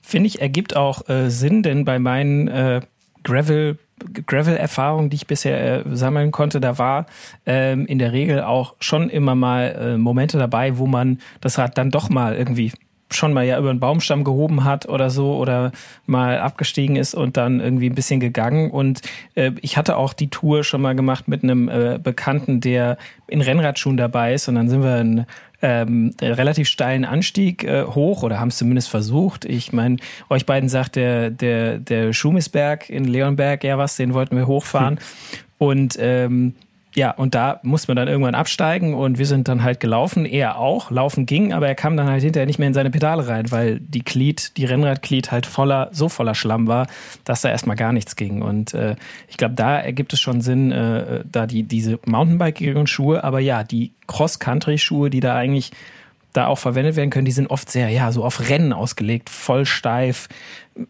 Finde 0.00 0.28
ich, 0.28 0.40
ergibt 0.40 0.76
auch 0.76 1.08
äh, 1.08 1.28
Sinn, 1.28 1.64
denn 1.64 1.84
bei 1.84 1.98
meinen 1.98 2.46
äh, 2.46 2.82
Gravel 3.24 3.78
Gravel-Erfahrung, 4.26 5.10
die 5.10 5.16
ich 5.16 5.26
bisher 5.26 5.86
äh, 5.86 5.96
sammeln 5.96 6.30
konnte, 6.30 6.60
da 6.60 6.78
war 6.78 7.06
ähm, 7.46 7.86
in 7.86 7.98
der 7.98 8.12
Regel 8.12 8.42
auch 8.42 8.74
schon 8.80 9.10
immer 9.10 9.34
mal 9.34 9.76
äh, 9.94 9.96
Momente 9.96 10.38
dabei, 10.38 10.78
wo 10.78 10.86
man 10.86 11.18
das 11.40 11.58
Rad 11.58 11.78
dann 11.78 11.90
doch 11.90 12.08
mal 12.08 12.34
irgendwie 12.34 12.72
schon 13.14 13.32
mal 13.32 13.44
ja 13.44 13.58
über 13.58 13.70
einen 13.70 13.80
Baumstamm 13.80 14.24
gehoben 14.24 14.64
hat 14.64 14.88
oder 14.88 15.10
so 15.10 15.36
oder 15.36 15.72
mal 16.06 16.38
abgestiegen 16.38 16.96
ist 16.96 17.14
und 17.14 17.36
dann 17.36 17.60
irgendwie 17.60 17.90
ein 17.90 17.94
bisschen 17.94 18.20
gegangen. 18.20 18.70
Und 18.70 19.02
äh, 19.34 19.52
ich 19.60 19.76
hatte 19.76 19.96
auch 19.96 20.12
die 20.12 20.28
Tour 20.28 20.64
schon 20.64 20.82
mal 20.82 20.94
gemacht 20.94 21.28
mit 21.28 21.42
einem 21.42 21.68
äh, 21.68 21.98
Bekannten, 22.02 22.60
der 22.60 22.98
in 23.28 23.40
Rennradschuhen 23.40 23.96
dabei 23.96 24.34
ist. 24.34 24.48
Und 24.48 24.54
dann 24.56 24.68
sind 24.68 24.82
wir 24.82 25.00
in 25.00 25.26
ähm, 25.62 26.14
relativ 26.20 26.68
steilen 26.68 27.04
Anstieg 27.04 27.64
äh, 27.64 27.84
hoch 27.84 28.22
oder 28.22 28.40
haben 28.40 28.48
es 28.48 28.58
zumindest 28.58 28.88
versucht. 28.88 29.44
Ich 29.44 29.72
meine, 29.72 29.96
euch 30.28 30.44
beiden 30.44 30.68
sagt 30.68 30.96
der, 30.96 31.30
der, 31.30 31.78
der 31.78 32.12
Schumisberg 32.12 32.90
in 32.90 33.04
Leonberg 33.04 33.64
ja 33.64 33.78
was, 33.78 33.96
den 33.96 34.12
wollten 34.12 34.36
wir 34.36 34.46
hochfahren. 34.46 34.96
Hm. 34.96 35.04
Und 35.58 35.96
ähm, 36.00 36.54
ja, 36.94 37.10
und 37.10 37.34
da 37.34 37.58
musste 37.62 37.88
man 37.88 37.96
dann 37.96 38.08
irgendwann 38.08 38.34
absteigen 38.34 38.92
und 38.94 39.18
wir 39.18 39.24
sind 39.26 39.48
dann 39.48 39.62
halt 39.62 39.80
gelaufen, 39.80 40.26
er 40.26 40.58
auch, 40.58 40.90
laufen 40.90 41.24
ging, 41.24 41.54
aber 41.54 41.66
er 41.66 41.74
kam 41.74 41.96
dann 41.96 42.06
halt 42.06 42.22
hinterher 42.22 42.46
nicht 42.46 42.58
mehr 42.58 42.68
in 42.68 42.74
seine 42.74 42.90
Pedale 42.90 43.26
rein, 43.28 43.50
weil 43.50 43.80
die 43.80 44.04
Glied, 44.04 44.56
die 44.58 44.66
Rennradglied 44.66 45.30
halt 45.30 45.46
voller, 45.46 45.88
so 45.92 46.10
voller 46.10 46.34
Schlamm 46.34 46.66
war, 46.66 46.86
dass 47.24 47.40
da 47.40 47.48
erstmal 47.48 47.76
gar 47.76 47.92
nichts 47.92 48.14
ging. 48.16 48.42
Und 48.42 48.74
äh, 48.74 48.96
ich 49.28 49.38
glaube, 49.38 49.54
da 49.54 49.78
ergibt 49.78 50.12
es 50.12 50.20
schon 50.20 50.42
Sinn, 50.42 50.70
äh, 50.70 51.24
da 51.24 51.46
die, 51.46 51.62
diese 51.62 51.98
Mountainbike 52.04 52.60
Schuhe, 52.86 53.24
aber 53.24 53.40
ja, 53.40 53.64
die 53.64 53.92
Cross-Country-Schuhe, 54.06 55.08
die 55.08 55.20
da 55.20 55.34
eigentlich 55.34 55.70
da 56.34 56.46
auch 56.46 56.58
verwendet 56.58 56.96
werden 56.96 57.10
können, 57.10 57.24
die 57.24 57.32
sind 57.32 57.48
oft 57.48 57.70
sehr, 57.70 57.88
ja, 57.88 58.12
so 58.12 58.24
auf 58.24 58.48
Rennen 58.48 58.72
ausgelegt, 58.72 59.30
voll 59.30 59.64
steif, 59.64 60.28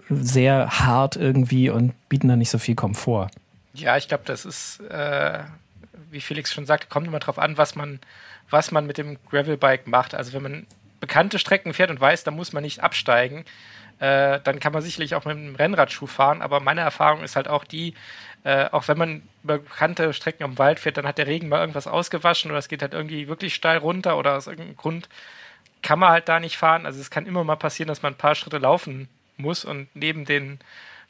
sehr 0.09 0.69
hart 0.69 1.17
irgendwie 1.17 1.71
und 1.71 1.93
bieten 2.09 2.29
da 2.29 2.37
nicht 2.37 2.51
so 2.51 2.59
viel 2.59 2.75
Komfort. 2.75 3.29
Ja, 3.75 3.97
ich 3.97 4.09
glaube, 4.09 4.25
das 4.27 4.45
ist 4.45 4.81
äh, 4.91 5.41
wie 6.13 6.21
Felix 6.21 6.53
schon 6.53 6.67
sagte, 6.67 6.87
kommt 6.89 7.07
immer 7.07 7.19
darauf 7.19 7.39
an, 7.39 7.59
was 7.59 7.75
man, 7.75 8.01
was 8.51 8.71
man 8.71 8.87
mit 8.87 8.99
dem 8.99 9.19
Gravelbike 9.31 9.87
macht. 9.87 10.15
Also 10.15 10.33
wenn 10.33 10.43
man 10.43 10.67
bekannte 11.01 11.39
Strecken 11.39 11.75
fährt 11.75 11.91
und 11.91 12.01
weiß, 12.01 12.25
da 12.25 12.31
muss 12.31 12.53
man 12.53 12.63
nicht 12.63 12.81
absteigen, 12.81 13.45
äh, 13.99 14.41
dann 14.45 14.61
kann 14.61 14.73
man 14.73 14.83
sicherlich 14.83 15.15
auch 15.15 15.25
mit 15.25 15.37
einem 15.37 15.55
Rennradschuh 15.57 16.07
fahren. 16.07 16.43
Aber 16.43 16.61
meine 16.61 16.81
Erfahrung 16.81 17.23
ist 17.23 17.37
halt 17.37 17.49
auch 17.49 17.65
die, 17.65 17.95
äh, 18.45 18.67
auch 18.71 18.89
wenn 18.89 18.99
man 18.99 19.23
über 19.43 19.59
bekannte 19.59 20.13
Strecken 20.13 20.45
im 20.45 20.59
Wald 20.59 20.81
fährt, 20.81 20.97
dann 20.97 21.07
hat 21.07 21.19
der 21.19 21.27
Regen 21.27 21.49
mal 21.49 21.61
irgendwas 21.61 21.87
ausgewaschen 21.87 22.51
oder 22.51 22.59
es 22.59 22.69
geht 22.69 22.83
halt 22.83 22.95
irgendwie 22.95 23.29
wirklich 23.29 23.55
steil 23.55 23.79
runter 23.79 24.17
oder 24.17 24.37
aus 24.37 24.47
irgendeinem 24.47 24.77
Grund 24.77 25.09
kann 25.83 25.99
man 25.99 26.11
halt 26.11 26.29
da 26.29 26.41
nicht 26.41 26.57
fahren. 26.57 26.87
Also 26.87 27.01
es 27.01 27.11
kann 27.11 27.27
immer 27.27 27.45
mal 27.45 27.57
passieren, 27.57 27.89
dass 27.89 28.03
man 28.03 28.15
ein 28.15 28.19
paar 28.19 28.35
Schritte 28.35 28.59
laufen 28.59 29.09
muss 29.37 29.65
und 29.65 29.89
neben 29.95 30.25
den 30.25 30.61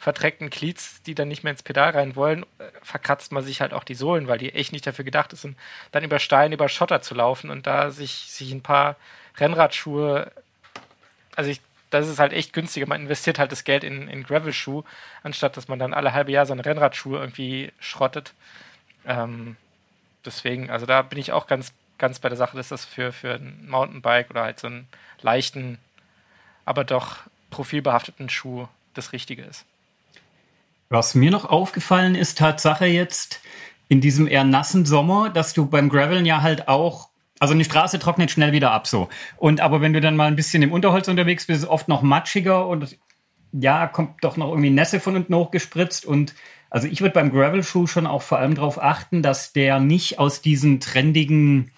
verdreckten 0.02 0.50
Cleats, 0.50 1.00
die 1.04 1.14
dann 1.14 1.28
nicht 1.28 1.44
mehr 1.44 1.52
ins 1.52 1.62
Pedal 1.62 1.90
rein 1.90 2.16
wollen, 2.16 2.42
äh, 2.58 2.64
verkratzt 2.82 3.30
man 3.30 3.44
sich 3.44 3.60
halt 3.60 3.72
auch 3.72 3.84
die 3.84 3.94
Sohlen, 3.94 4.26
weil 4.26 4.36
die 4.36 4.52
echt 4.52 4.72
nicht 4.72 4.84
dafür 4.84 5.04
gedacht 5.04 5.30
sind, 5.36 5.56
dann 5.92 6.02
über 6.02 6.18
Stein, 6.18 6.50
über 6.50 6.68
Schotter 6.68 7.02
zu 7.02 7.14
laufen 7.14 7.50
und 7.50 7.68
da 7.68 7.92
sich, 7.92 8.24
sich 8.26 8.50
ein 8.50 8.62
paar 8.62 8.96
Rennradschuhe, 9.36 10.32
also 11.36 11.50
ich, 11.50 11.60
das 11.90 12.08
ist 12.08 12.18
halt 12.18 12.32
echt 12.32 12.52
günstiger. 12.52 12.88
Man 12.88 13.02
investiert 13.02 13.38
halt 13.38 13.52
das 13.52 13.62
Geld 13.62 13.84
in, 13.84 14.08
in 14.08 14.24
Gravel-Schuh, 14.24 14.82
anstatt 15.22 15.56
dass 15.56 15.68
man 15.68 15.78
dann 15.78 15.94
alle 15.94 16.12
halbe 16.12 16.32
Jahr 16.32 16.46
seine 16.46 16.64
Rennradschuhe 16.64 17.20
irgendwie 17.20 17.72
schrottet. 17.78 18.34
Ähm, 19.06 19.54
deswegen, 20.24 20.68
also 20.68 20.84
da 20.84 21.02
bin 21.02 21.20
ich 21.20 21.30
auch 21.30 21.46
ganz, 21.46 21.72
ganz 21.98 22.18
bei 22.18 22.28
der 22.28 22.38
Sache, 22.38 22.56
dass 22.56 22.70
das 22.70 22.84
für, 22.84 23.12
für 23.12 23.34
ein 23.34 23.68
Mountainbike 23.68 24.30
oder 24.30 24.42
halt 24.42 24.58
so 24.58 24.66
einen 24.66 24.88
leichten, 25.20 25.78
aber 26.64 26.82
doch 26.82 27.18
profilbehafteten 27.50 28.28
Schuh 28.28 28.66
das 28.94 29.12
Richtige 29.12 29.42
ist. 29.42 29.64
Was 30.92 31.14
mir 31.14 31.30
noch 31.30 31.46
aufgefallen 31.46 32.14
ist, 32.14 32.36
Tatsache 32.36 32.84
jetzt 32.84 33.40
in 33.88 34.02
diesem 34.02 34.28
eher 34.28 34.44
nassen 34.44 34.84
Sommer, 34.84 35.30
dass 35.30 35.54
du 35.54 35.64
beim 35.64 35.88
Graveln 35.88 36.26
ja 36.26 36.42
halt 36.42 36.68
auch 36.68 37.08
also 37.38 37.54
eine 37.54 37.64
Straße 37.64 37.98
trocknet 37.98 38.30
schnell 38.30 38.52
wieder 38.52 38.72
ab 38.72 38.86
so. 38.86 39.08
Und 39.38 39.62
aber 39.62 39.80
wenn 39.80 39.94
du 39.94 40.02
dann 40.02 40.16
mal 40.16 40.26
ein 40.26 40.36
bisschen 40.36 40.62
im 40.62 40.70
Unterholz 40.70 41.08
unterwegs 41.08 41.46
bist, 41.46 41.60
ist 41.60 41.62
es 41.64 41.70
oft 41.70 41.88
noch 41.88 42.02
matschiger 42.02 42.66
und 42.66 42.98
ja, 43.52 43.86
kommt 43.86 44.22
doch 44.22 44.36
noch 44.36 44.50
irgendwie 44.50 44.68
Nässe 44.68 45.00
von 45.00 45.16
unten 45.16 45.34
hochgespritzt. 45.34 46.04
Und 46.04 46.34
also 46.68 46.86
ich 46.88 47.00
würde 47.00 47.14
beim 47.14 47.32
Gravel-Schuh 47.32 47.86
schon 47.86 48.06
auch 48.06 48.20
vor 48.20 48.38
allem 48.38 48.54
darauf 48.54 48.80
achten, 48.80 49.22
dass 49.22 49.54
der 49.54 49.80
nicht 49.80 50.18
aus 50.18 50.42
diesen 50.42 50.78
trendigen 50.78 51.70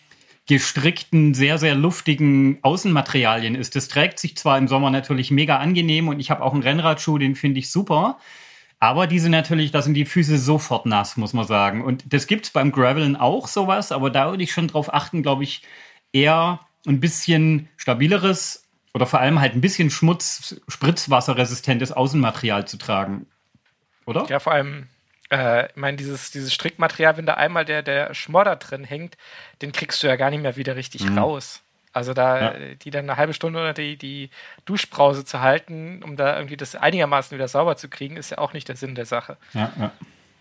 gestrickten, 0.48 1.34
sehr, 1.34 1.58
sehr 1.58 1.76
luftigen 1.76 2.58
Außenmaterialien 2.62 3.54
ist. 3.54 3.76
Das 3.76 3.86
trägt 3.86 4.18
sich 4.18 4.36
zwar 4.36 4.58
im 4.58 4.66
Sommer 4.66 4.90
natürlich 4.90 5.30
mega 5.30 5.58
angenehm 5.58 6.08
und 6.08 6.18
ich 6.18 6.32
habe 6.32 6.42
auch 6.42 6.52
einen 6.52 6.64
Rennradschuh, 6.64 7.16
den 7.18 7.36
finde 7.36 7.60
ich 7.60 7.70
super. 7.70 8.18
Aber 8.84 9.06
diese 9.06 9.30
natürlich, 9.30 9.70
da 9.70 9.80
sind 9.80 9.94
die 9.94 10.04
Füße 10.04 10.36
sofort 10.36 10.84
nass, 10.84 11.16
muss 11.16 11.32
man 11.32 11.46
sagen. 11.46 11.82
Und 11.82 12.12
das 12.12 12.26
gibt 12.26 12.44
es 12.44 12.50
beim 12.50 12.70
Gravelen 12.70 13.16
auch 13.16 13.48
sowas, 13.48 13.92
aber 13.92 14.10
da 14.10 14.28
würde 14.28 14.42
ich 14.42 14.52
schon 14.52 14.68
drauf 14.68 14.92
achten, 14.92 15.22
glaube 15.22 15.42
ich, 15.42 15.62
eher 16.12 16.60
ein 16.86 17.00
bisschen 17.00 17.70
stabileres 17.78 18.68
oder 18.92 19.06
vor 19.06 19.20
allem 19.20 19.40
halt 19.40 19.54
ein 19.54 19.62
bisschen 19.62 19.88
Schmutz, 19.88 20.60
spritzwasserresistentes 20.68 21.92
Außenmaterial 21.92 22.68
zu 22.68 22.76
tragen. 22.76 23.24
Oder? 24.04 24.26
Ja, 24.28 24.38
vor 24.38 24.52
allem 24.52 24.88
äh, 25.30 25.64
ich 25.70 25.76
meine, 25.76 25.96
dieses, 25.96 26.30
dieses 26.30 26.52
Strickmaterial, 26.52 27.16
wenn 27.16 27.24
da 27.24 27.34
einmal 27.34 27.64
der, 27.64 27.82
der 27.82 28.12
Schmodder 28.12 28.56
drin 28.56 28.84
hängt, 28.84 29.16
den 29.62 29.72
kriegst 29.72 30.02
du 30.02 30.08
ja 30.08 30.16
gar 30.16 30.28
nicht 30.28 30.42
mehr 30.42 30.56
wieder 30.56 30.76
richtig 30.76 31.08
mhm. 31.08 31.16
raus. 31.16 31.62
Also 31.94 32.12
da, 32.12 32.40
ja. 32.40 32.74
die 32.82 32.90
dann 32.90 33.08
eine 33.08 33.16
halbe 33.16 33.32
Stunde 33.32 33.60
unter 33.60 33.72
die, 33.72 33.96
die 33.96 34.30
Duschbrause 34.64 35.24
zu 35.24 35.40
halten, 35.40 36.02
um 36.02 36.16
da 36.16 36.36
irgendwie 36.36 36.56
das 36.56 36.74
einigermaßen 36.74 37.34
wieder 37.34 37.46
sauber 37.46 37.76
zu 37.76 37.88
kriegen, 37.88 38.16
ist 38.16 38.30
ja 38.30 38.38
auch 38.38 38.52
nicht 38.52 38.68
der 38.68 38.74
Sinn 38.74 38.96
der 38.96 39.06
Sache. 39.06 39.36
Ja, 39.54 39.72
ja. 39.78 39.92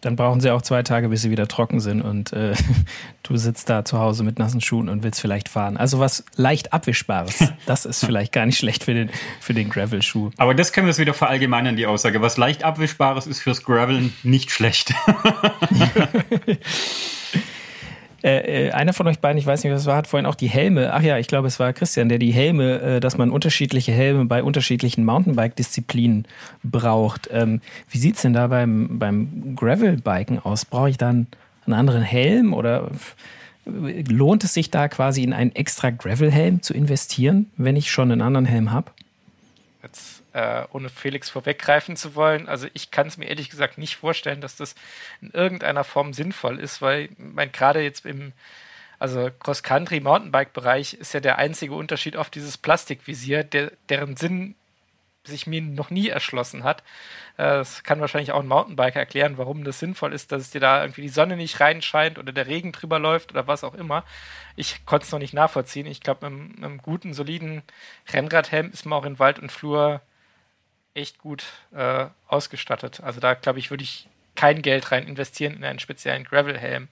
Dann 0.02 0.18
brauchen 0.18 0.42
sie 0.42 0.52
auch 0.52 0.62
zwei 0.62 0.84
Tage, 0.84 1.08
bis 1.08 1.22
sie 1.22 1.32
wieder 1.32 1.48
trocken 1.48 1.80
sind 1.80 2.02
und 2.02 2.34
äh, 2.34 2.56
du 3.24 3.38
sitzt 3.38 3.70
da 3.70 3.86
zu 3.86 4.00
Hause 4.00 4.24
mit 4.24 4.38
nassen 4.38 4.60
Schuhen 4.60 4.90
und 4.90 5.04
willst 5.04 5.22
vielleicht 5.22 5.48
fahren. 5.48 5.78
Also 5.78 6.00
was 6.00 6.26
leicht 6.36 6.74
abwischbares, 6.74 7.54
das 7.68 7.86
ist 7.86 8.04
vielleicht 8.04 8.34
gar 8.34 8.46
nicht 8.46 8.58
schlecht 8.58 8.84
für 8.84 8.96
den, 8.96 9.10
für 9.40 9.54
den 9.54 9.70
Gravel-Schuh. 9.70 10.32
Aber 10.38 10.56
das 10.56 10.74
können 10.74 10.88
wir 10.88 10.92
es 10.92 11.00
wieder 11.00 11.14
verallgemeinern, 11.14 11.78
die 11.78 11.86
Aussage. 11.86 12.20
Was 12.22 12.36
leicht 12.36 12.64
abwischbares 12.64 13.28
ist 13.28 13.42
fürs 13.42 13.64
Graveln 13.64 14.12
nicht 14.24 14.52
schlecht. 14.52 14.94
Äh, 18.24 18.68
äh, 18.68 18.72
einer 18.72 18.94
von 18.94 19.06
euch 19.08 19.20
beiden, 19.20 19.38
ich 19.38 19.46
weiß 19.46 19.64
nicht, 19.64 19.74
was 19.74 19.86
war, 19.86 19.98
hat 19.98 20.08
vorhin 20.08 20.26
auch 20.26 20.36
die 20.36 20.48
Helme. 20.48 20.94
Ach 20.94 21.02
ja, 21.02 21.18
ich 21.18 21.28
glaube, 21.28 21.48
es 21.48 21.60
war 21.60 21.74
Christian, 21.74 22.08
der 22.08 22.20
die 22.20 22.32
Helme, 22.32 22.80
äh, 22.80 23.00
dass 23.02 23.18
man 23.18 23.30
unterschiedliche 23.30 23.92
Helme 23.92 24.24
bei 24.26 24.42
unterschiedlichen 24.44 25.04
Mountainbike-Disziplinen 25.04 26.26
braucht. 26.64 27.30
Ähm, 27.34 27.60
wie 27.90 27.98
sieht's 27.98 28.22
denn 28.22 28.32
da 28.32 28.48
beim, 28.48 28.98
beim 28.98 29.56
Gravel-Biken 29.58 30.40
aus? 30.40 30.64
Brauche 30.64 30.90
ich 30.90 30.98
dann 30.98 31.28
einen 31.66 31.74
anderen 31.74 32.02
Helm 32.02 32.54
oder 32.54 32.90
lohnt 33.66 34.44
es 34.44 34.54
sich 34.54 34.72
da 34.72 34.88
quasi 34.88 35.24
in 35.24 35.34
einen 35.34 35.54
extra 35.54 35.90
Gravel-Helm 35.90 36.62
zu 36.62 36.74
investieren, 36.74 37.52
wenn 37.58 37.76
ich 37.76 37.92
schon 37.92 38.10
einen 38.10 38.22
anderen 38.22 38.46
Helm 38.46 38.72
habe? 38.72 38.92
Äh, 40.34 40.66
ohne 40.72 40.90
Felix 40.90 41.30
vorweggreifen 41.30 41.96
zu 41.96 42.16
wollen. 42.16 42.50
Also 42.50 42.68
ich 42.74 42.90
kann 42.90 43.06
es 43.06 43.18
mir 43.18 43.26
ehrlich 43.26 43.52
gesagt 43.52 43.78
nicht 43.78 43.98
vorstellen, 43.98 44.42
dass 44.42 44.56
das 44.56 44.74
in 45.22 45.30
irgendeiner 45.30 45.84
Form 45.84 46.12
sinnvoll 46.12 46.60
ist, 46.60 46.82
weil 46.82 47.10
mein 47.18 47.52
gerade 47.52 47.82
jetzt 47.82 48.04
im 48.08 48.34
also 48.98 49.30
Cross-Country 49.40 50.00
Mountainbike-Bereich 50.00 50.96
ist 50.96 51.14
ja 51.14 51.20
der 51.20 51.38
einzige 51.38 51.76
Unterschied 51.76 52.16
auf 52.18 52.32
dieses 52.32 52.58
Plastikvisier, 52.58 53.44
der, 53.44 53.74
deren 53.90 54.16
Sinn 54.16 54.56
sich 55.24 55.46
mir 55.46 55.62
noch 55.62 55.90
nie 55.90 56.10
erschlossen 56.10 56.64
hat. 56.64 56.82
Äh, 57.38 57.44
das 57.44 57.84
kann 57.84 58.02
wahrscheinlich 58.02 58.32
auch 58.32 58.40
ein 58.40 58.48
Mountainbiker 58.48 59.00
erklären, 59.00 59.38
warum 59.38 59.64
das 59.64 59.80
sinnvoll 59.80 60.14
ist, 60.14 60.32
dass 60.32 60.50
dir 60.50 60.62
da 60.62 60.82
irgendwie 60.82 61.02
die 61.02 61.10
Sonne 61.10 61.38
nicht 61.38 61.60
reinscheint 61.60 62.18
oder 62.18 62.32
der 62.32 62.48
Regen 62.48 62.72
drüber 62.72 62.98
läuft 62.98 63.32
oder 63.32 63.46
was 63.46 63.64
auch 63.64 63.76
immer. 63.76 64.04
Ich 64.56 64.86
konnte 64.86 65.06
es 65.06 65.12
noch 65.12 65.20
nicht 65.20 65.34
nachvollziehen. 65.34 65.86
Ich 65.86 66.02
glaube, 66.02 66.30
mit, 66.30 66.56
mit, 66.56 66.64
einem 66.64 66.78
guten, 66.80 67.14
soliden 67.14 67.62
Rennradhelm 68.12 68.72
ist 68.72 68.86
man 68.86 68.98
auch 68.98 69.06
in 69.06 69.20
Wald 69.20 69.38
und 69.38 69.52
Flur 69.52 70.02
echt 70.96 71.18
gut 71.18 71.46
äh, 71.74 72.08
ausgestattet. 72.28 73.02
Also 73.02 73.20
da 73.20 73.34
glaube 73.34 73.60
ich, 73.60 73.70
würde 73.70 73.84
ich 73.84 74.08
kein 74.36 74.62
Geld 74.62 74.92
rein 74.92 75.08
investieren 75.08 75.54
in 75.56 75.64
einen 75.64 75.80
speziellen 75.80 76.24
Gravel-Helm. 76.24 76.88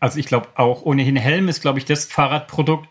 Also 0.00 0.18
ich 0.18 0.26
glaube 0.26 0.48
auch 0.54 0.82
ohnehin 0.82 1.16
Helm 1.16 1.48
ist, 1.48 1.60
glaube 1.60 1.78
ich, 1.78 1.84
das 1.84 2.04
Fahrradprodukt, 2.04 2.88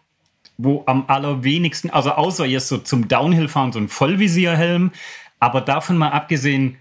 wo 0.58 0.84
am 0.86 1.06
allerwenigsten, 1.08 1.90
also 1.90 2.12
außer 2.12 2.46
jetzt 2.46 2.68
so 2.68 2.78
zum 2.78 3.08
Downhill-Fahren 3.08 3.72
so 3.72 3.80
ein 3.80 3.90
Vollvisierhelm, 3.90 4.92
aber 5.40 5.62
davon 5.62 5.98
mal 5.98 6.10
abgesehen, 6.10 6.78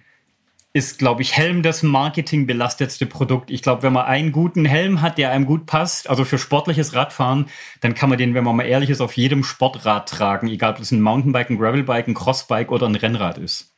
ist, 0.75 0.99
glaube 0.99 1.21
ich, 1.21 1.37
Helm 1.37 1.63
das 1.63 1.83
marketingbelastetste 1.83 3.05
Produkt. 3.05 3.51
Ich 3.51 3.63
glaube, 3.63 3.83
wenn 3.83 3.93
man 3.93 4.07
einen 4.07 4.33
guten 4.33 4.65
Helm 4.65 5.03
hat, 5.03 5.19
der 5.19 5.31
einem 5.31 5.45
gut 5.45 5.67
passt, 5.67 6.09
also 6.09 6.25
für 6.25 6.39
sportliches 6.39 6.95
Radfahren, 6.95 7.47
dann 7.81 7.95
kann 7.95 8.09
man 8.09 8.19
den, 8.19 8.33
wenn 8.35 8.45
man 8.45 8.57
mal 8.57 8.65
ehrlich 8.65 8.89
ist, 8.89 9.03
auf 9.03 9.17
jedem 9.17 9.45
Sportrad 9.45 10.09
tragen, 10.09 10.49
egal 10.49 10.73
ob 10.73 10.81
es 10.81 10.91
ein 10.91 11.03
Mountainbike, 11.03 11.51
ein 11.51 11.59
Gravelbike, 11.59 12.09
ein 12.09 12.15
Crossbike 12.15 12.73
oder 12.73 12.87
ein 12.87 12.95
Rennrad 12.95 13.37
ist. 13.37 13.75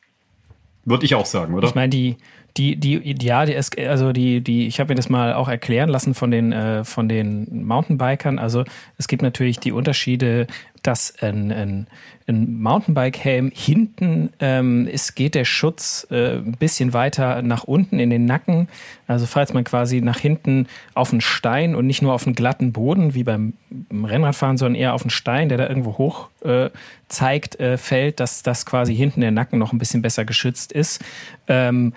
Würde 0.85 1.05
ich 1.05 1.15
auch 1.15 1.25
sagen, 1.25 1.53
oder? 1.53 1.67
Ich 1.67 1.75
meine, 1.75 1.89
die, 1.89 2.17
die, 2.57 2.77
die, 2.77 3.15
ja, 3.21 3.45
die, 3.45 3.57
also 3.85 4.13
die, 4.13 4.41
die, 4.41 4.67
ich 4.67 4.79
habe 4.79 4.89
mir 4.89 4.95
das 4.95 5.09
mal 5.09 5.33
auch 5.33 5.49
erklären 5.49 5.89
lassen 5.89 6.13
von 6.13 6.31
den, 6.31 6.53
äh, 6.53 6.85
von 6.85 7.09
den 7.09 7.65
Mountainbikern. 7.65 8.39
Also 8.39 8.63
es 8.97 9.09
gibt 9.09 9.21
natürlich 9.21 9.59
die 9.59 9.73
Unterschiede, 9.73 10.47
dass 10.81 11.15
ein, 11.21 11.51
ein, 11.51 11.87
ein 12.27 12.61
Mountainbike-Helm 12.61 13.51
hinten 13.53 14.29
ähm, 14.39 14.87
ist, 14.87 15.15
geht 15.15 15.35
der 15.35 15.43
Schutz 15.43 16.07
äh, 16.11 16.37
ein 16.37 16.55
bisschen 16.57 16.93
weiter 16.93 17.41
nach 17.41 17.65
unten 17.65 17.99
in 17.99 18.09
den 18.09 18.23
Nacken. 18.23 18.69
Also 19.07 19.25
falls 19.25 19.51
man 19.53 19.65
quasi 19.65 19.99
nach 19.99 20.19
hinten 20.19 20.67
auf 20.93 21.11
einen 21.11 21.21
Stein 21.21 21.75
und 21.75 21.87
nicht 21.87 22.01
nur 22.01 22.13
auf 22.13 22.25
einen 22.25 22.35
glatten 22.35 22.71
Boden 22.71 23.15
wie 23.15 23.23
beim 23.23 23.53
Rennradfahren, 23.91 24.57
sondern 24.57 24.79
eher 24.79 24.93
auf 24.93 25.01
einen 25.01 25.09
Stein, 25.09 25.49
der 25.49 25.57
da 25.57 25.67
irgendwo 25.67 25.97
hoch 25.97 26.29
äh, 26.41 26.69
zeigt, 27.09 27.59
äh, 27.59 27.77
fällt, 27.77 28.21
dass 28.21 28.43
das 28.43 28.65
quasi 28.65 28.95
hinten 28.95 29.21
der 29.21 29.31
Nacken 29.31 29.59
noch 29.59 29.73
ein 29.73 29.79
bisschen 29.79 30.01
besser 30.01 30.23
geschützt 30.23 30.71
ist. 30.71 31.03
Ähm, 31.47 31.93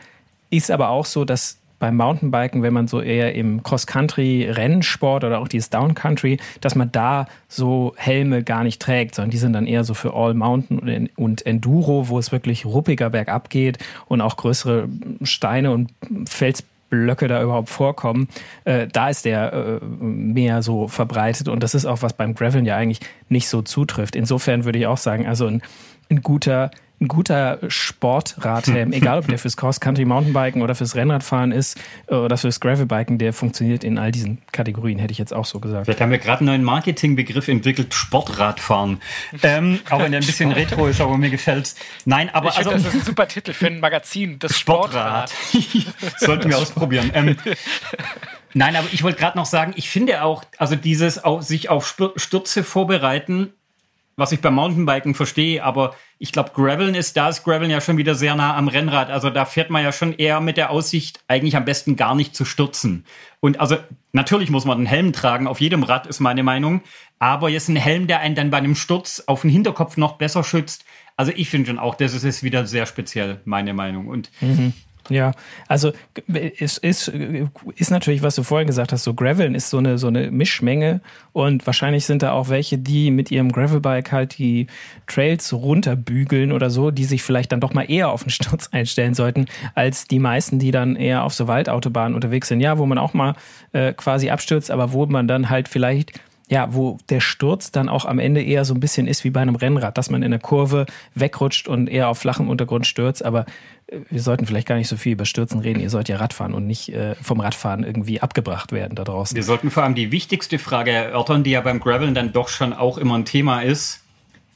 ist 0.50 0.70
aber 0.70 0.88
auch 0.88 1.04
so, 1.04 1.24
dass 1.24 1.58
beim 1.78 1.96
Mountainbiken, 1.96 2.62
wenn 2.62 2.72
man 2.72 2.88
so 2.88 3.00
eher 3.00 3.34
im 3.34 3.62
Cross-Country-Rennsport 3.62 5.24
oder 5.24 5.38
auch 5.38 5.48
dieses 5.48 5.70
Down-Country, 5.70 6.38
dass 6.61 6.74
man 6.74 6.90
da 6.90 7.26
so 7.48 7.94
Helme 7.96 8.42
gar 8.42 8.64
nicht 8.64 8.82
trägt, 8.82 9.14
sondern 9.14 9.30
die 9.30 9.38
sind 9.38 9.52
dann 9.52 9.66
eher 9.66 9.84
so 9.84 9.94
für 9.94 10.14
All-Mountain 10.14 11.11
und 11.16 11.46
Enduro, 11.46 12.08
wo 12.08 12.18
es 12.18 12.32
wirklich 12.32 12.66
ruppiger 12.66 13.11
bergab 13.11 13.50
geht 13.50 13.78
und 14.06 14.20
auch 14.20 14.37
größere 14.37 14.88
Steine 15.22 15.70
und 15.70 15.90
Felsblöcke 16.26 17.28
da 17.28 17.42
überhaupt 17.42 17.68
vorkommen. 17.68 18.28
Äh, 18.64 18.88
da 18.88 19.08
ist 19.08 19.24
der 19.24 19.52
äh, 19.52 19.94
mehr 19.94 20.62
so 20.62 20.88
verbreitet 20.88 21.48
und 21.48 21.62
das 21.62 21.74
ist 21.74 21.87
auch, 21.87 22.02
was 22.02 22.12
beim 22.12 22.34
Graveln 22.34 22.66
ja 22.66 22.76
eigentlich 22.76 23.00
nicht 23.28 23.48
so 23.48 23.62
zutrifft. 23.62 24.16
Insofern 24.16 24.64
würde 24.64 24.80
ich 24.80 24.87
auch 24.87 24.98
sagen, 24.98 25.26
also 25.26 25.46
ein, 25.46 25.62
ein 26.11 26.22
guter 26.22 26.70
ein 27.00 27.08
guter 27.08 27.58
Sportradhelm, 27.68 28.92
egal 28.92 29.18
ob 29.18 29.28
der 29.28 29.38
fürs 29.38 29.56
Cross-Country-Mountainbiken 29.56 30.62
oder 30.62 30.74
fürs 30.74 30.96
Rennradfahren 30.96 31.52
ist 31.52 31.78
oder 32.08 32.37
fürs 32.37 32.61
Gravelbiken, 32.61 33.18
der 33.18 33.32
funktioniert 33.32 33.84
in 33.84 33.98
all 33.98 34.12
diesen 34.12 34.38
Kategorien, 34.52 34.98
hätte 34.98 35.12
ich 35.12 35.18
jetzt 35.18 35.32
auch 35.32 35.44
so 35.44 35.61
gesagt. 35.61 35.84
Vielleicht 35.84 36.00
haben 36.00 36.11
wir 36.11 36.18
gerade 36.18 36.40
einen 36.40 36.46
neuen 36.46 36.64
Marketingbegriff 36.64 37.48
entwickelt, 37.48 37.94
Sportradfahren. 37.94 39.00
ähm, 39.42 39.80
auch 39.90 40.00
wenn 40.00 40.12
der 40.12 40.20
ein 40.20 40.26
bisschen 40.26 40.52
retro 40.52 40.87
ist, 40.87 41.00
aber 41.00 41.16
mir 41.16 41.30
gefällt's. 41.30 41.76
Nein, 42.04 42.30
aber 42.32 42.48
ich 42.48 42.58
also, 42.58 42.70
find, 42.70 42.84
das 42.84 42.94
ist 42.94 43.02
ein 43.02 43.06
super 43.06 43.28
Titel 43.28 43.52
für 43.52 43.66
ein 43.66 43.80
Magazin, 43.80 44.38
das 44.38 44.58
Sportrad. 44.58 45.30
Sportrad. 45.30 45.94
Sollten 46.18 46.50
wir 46.50 46.58
ausprobieren. 46.58 47.11
Ähm, 47.14 47.37
Nein, 48.54 48.76
aber 48.76 48.88
ich 48.92 49.02
wollte 49.02 49.18
gerade 49.18 49.37
noch 49.37 49.46
sagen, 49.46 49.72
ich 49.76 49.90
finde 49.90 50.22
auch, 50.24 50.42
also 50.56 50.74
dieses 50.74 51.22
auf, 51.22 51.42
sich 51.42 51.68
auf 51.68 51.87
Stürze 52.16 52.64
vorbereiten, 52.64 53.52
was 54.18 54.33
ich 54.33 54.40
beim 54.40 54.54
Mountainbiken 54.54 55.14
verstehe, 55.14 55.62
aber 55.62 55.94
ich 56.18 56.33
glaube, 56.33 56.50
Graveln 56.52 56.96
ist, 56.96 57.16
da 57.16 57.28
ist 57.28 57.44
Graveln 57.44 57.70
ja 57.70 57.81
schon 57.81 57.98
wieder 57.98 58.16
sehr 58.16 58.35
nah 58.35 58.57
am 58.57 58.66
Rennrad. 58.66 59.11
Also 59.11 59.31
da 59.31 59.44
fährt 59.44 59.70
man 59.70 59.85
ja 59.85 59.92
schon 59.92 60.12
eher 60.12 60.40
mit 60.40 60.57
der 60.57 60.70
Aussicht, 60.70 61.20
eigentlich 61.28 61.57
am 61.57 61.64
besten 61.64 61.94
gar 61.94 62.16
nicht 62.16 62.35
zu 62.35 62.44
stürzen. 62.44 63.04
Und 63.38 63.61
also 63.61 63.76
natürlich 64.12 64.50
muss 64.50 64.64
man 64.64 64.78
einen 64.78 64.87
Helm 64.87 65.12
tragen, 65.12 65.46
auf 65.46 65.61
jedem 65.61 65.85
Rad 65.85 66.09
ist 66.09 66.18
meine 66.18 66.42
Meinung. 66.42 66.83
Aber 67.20 67.48
jetzt 67.48 67.68
ein 67.68 67.76
Helm, 67.76 68.09
der 68.09 68.18
einen 68.18 68.35
dann 68.35 68.50
bei 68.50 68.59
einem 68.59 68.74
Sturz 68.74 69.22
auf 69.26 69.42
den 69.42 69.50
Hinterkopf 69.50 69.96
noch 69.96 70.18
besser 70.18 70.42
schützt. 70.42 70.85
Also 71.16 71.31
ich 71.35 71.48
finde 71.48 71.68
schon 71.68 71.78
auch, 71.78 71.94
das 71.94 72.12
ist 72.12 72.42
wieder 72.42 72.66
sehr 72.66 72.87
speziell, 72.87 73.40
meine 73.44 73.72
Meinung. 73.72 74.09
Und 74.09 74.31
mhm. 74.40 74.72
Ja, 75.10 75.32
also 75.68 75.92
es 76.60 76.76
ist, 76.78 77.08
ist 77.08 77.90
natürlich, 77.90 78.22
was 78.22 78.34
du 78.34 78.42
vorhin 78.42 78.66
gesagt 78.66 78.92
hast, 78.92 79.04
so 79.04 79.14
Graveln 79.14 79.54
ist 79.54 79.70
so 79.70 79.78
eine, 79.78 79.96
so 79.96 80.08
eine 80.08 80.30
Mischmenge 80.30 81.00
und 81.32 81.66
wahrscheinlich 81.66 82.04
sind 82.04 82.22
da 82.22 82.32
auch 82.32 82.50
welche, 82.50 82.78
die 82.78 83.10
mit 83.10 83.30
ihrem 83.30 83.50
Gravelbike 83.50 84.12
halt 84.12 84.38
die 84.38 84.66
Trails 85.06 85.52
runterbügeln 85.52 86.52
oder 86.52 86.68
so, 86.68 86.90
die 86.90 87.04
sich 87.04 87.22
vielleicht 87.22 87.52
dann 87.52 87.60
doch 87.60 87.72
mal 87.72 87.90
eher 87.90 88.10
auf 88.10 88.22
den 88.22 88.30
Sturz 88.30 88.68
einstellen 88.72 89.14
sollten, 89.14 89.46
als 89.74 90.06
die 90.06 90.18
meisten, 90.18 90.58
die 90.58 90.70
dann 90.70 90.96
eher 90.96 91.24
auf 91.24 91.32
so 91.32 91.48
Waldautobahnen 91.48 92.14
unterwegs 92.14 92.48
sind. 92.48 92.60
Ja, 92.60 92.78
wo 92.78 92.84
man 92.84 92.98
auch 92.98 93.14
mal 93.14 93.34
äh, 93.72 93.94
quasi 93.94 94.30
abstürzt, 94.30 94.70
aber 94.70 94.92
wo 94.92 95.06
man 95.06 95.26
dann 95.26 95.48
halt 95.48 95.68
vielleicht 95.68 96.20
ja, 96.50 96.74
wo 96.74 96.98
der 97.10 97.20
Sturz 97.20 97.70
dann 97.72 97.88
auch 97.88 98.04
am 98.04 98.18
Ende 98.18 98.42
eher 98.42 98.64
so 98.64 98.74
ein 98.74 98.80
bisschen 98.80 99.06
ist 99.06 99.22
wie 99.24 99.30
bei 99.30 99.40
einem 99.40 99.56
Rennrad, 99.56 99.98
dass 99.98 100.10
man 100.10 100.22
in 100.22 100.30
der 100.30 100.40
Kurve 100.40 100.86
wegrutscht 101.14 101.68
und 101.68 101.88
eher 101.88 102.08
auf 102.08 102.18
flachem 102.18 102.48
Untergrund 102.48 102.86
stürzt. 102.86 103.24
Aber 103.24 103.44
wir 104.11 104.20
sollten 104.20 104.46
vielleicht 104.46 104.68
gar 104.68 104.77
nicht 104.77 104.88
so 104.88 104.96
viel 104.96 105.12
über 105.12 105.24
Stürzen 105.24 105.61
reden. 105.61 105.81
Ihr 105.81 105.90
sollt 105.90 106.09
ja 106.09 106.16
Radfahren 106.16 106.55
und 106.55 106.66
nicht 106.66 106.90
äh, 106.90 107.14
vom 107.16 107.40
Radfahren 107.40 107.85
irgendwie 107.85 108.20
abgebracht 108.20 108.72
werden 108.72 108.94
da 108.94 109.05
draußen. 109.05 109.35
Wir 109.35 109.42
sollten 109.42 109.70
vor 109.70 109.83
allem 109.83 109.94
die 109.94 110.12
wichtigste 110.12 110.59
Frage 110.59 110.90
erörtern, 110.90 111.42
die 111.42 111.51
ja 111.51 111.61
beim 111.61 111.81
Graveln 111.81 112.14
dann 112.14 112.33
doch 112.33 112.48
schon 112.48 112.72
auch 112.72 112.98
immer 112.98 113.16
ein 113.16 113.24
Thema 113.24 113.62
ist. 113.62 114.05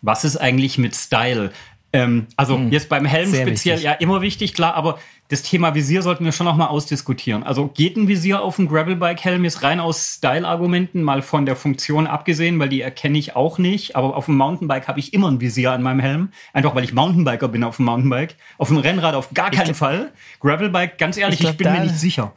Was 0.03 0.25
ist 0.25 0.37
eigentlich 0.37 0.79
mit 0.79 0.95
Style? 0.95 1.53
Ähm, 1.93 2.27
also 2.37 2.57
hm, 2.57 2.71
jetzt 2.71 2.89
beim 2.89 3.05
Helm 3.05 3.29
speziell, 3.29 3.77
wichtig. 3.77 3.83
ja, 3.83 3.93
immer 3.93 4.23
wichtig, 4.23 4.55
klar, 4.55 4.75
aber 4.75 4.99
das 5.29 5.43
Thema 5.43 5.75
Visier 5.75 6.03
sollten 6.03 6.25
wir 6.25 6.33
schon 6.33 6.47
noch 6.47 6.57
mal 6.57 6.67
ausdiskutieren. 6.67 7.43
Also 7.43 7.69
geht 7.69 7.97
ein 7.97 8.09
Visier 8.09 8.43
auf 8.43 8.57
dem 8.57 8.69
Gravelbike-Helm 8.69 9.45
jetzt 9.45 9.63
rein 9.63 9.81
aus 9.81 10.17
Style-Argumenten, 10.17 11.03
mal 11.03 11.23
von 11.23 11.47
der 11.47 11.57
Funktion 11.57 12.07
abgesehen, 12.07 12.59
weil 12.59 12.69
die 12.69 12.83
erkenne 12.83 13.17
ich 13.19 13.35
auch 13.37 13.59
nicht. 13.59 13.97
Aber 13.97 14.15
auf 14.17 14.27
dem 14.27 14.37
Mountainbike 14.37 14.89
habe 14.89 15.01
ich 15.01 15.15
immer 15.15 15.31
ein 15.31 15.41
Visier 15.41 15.73
an 15.73 15.83
meinem 15.83 16.01
Helm. 16.01 16.33
Einfach 16.53 16.75
weil 16.75 16.85
ich 16.85 16.93
Mountainbiker 16.93 17.49
bin 17.49 17.65
auf 17.65 17.77
dem 17.77 17.87
Mountainbike. 17.87 18.37
Auf 18.59 18.69
dem 18.69 18.77
Rennrad 18.77 19.15
auf 19.15 19.33
gar 19.33 19.51
keinen 19.51 19.75
Fall. 19.75 20.13
Gravelbike, 20.41 20.99
ganz 20.99 21.17
ehrlich, 21.17 21.37
ich, 21.37 21.41
glaub, 21.41 21.53
ich 21.53 21.59
bin 21.59 21.73
mir 21.73 21.81
nicht 21.81 21.99
sicher. 21.99 22.35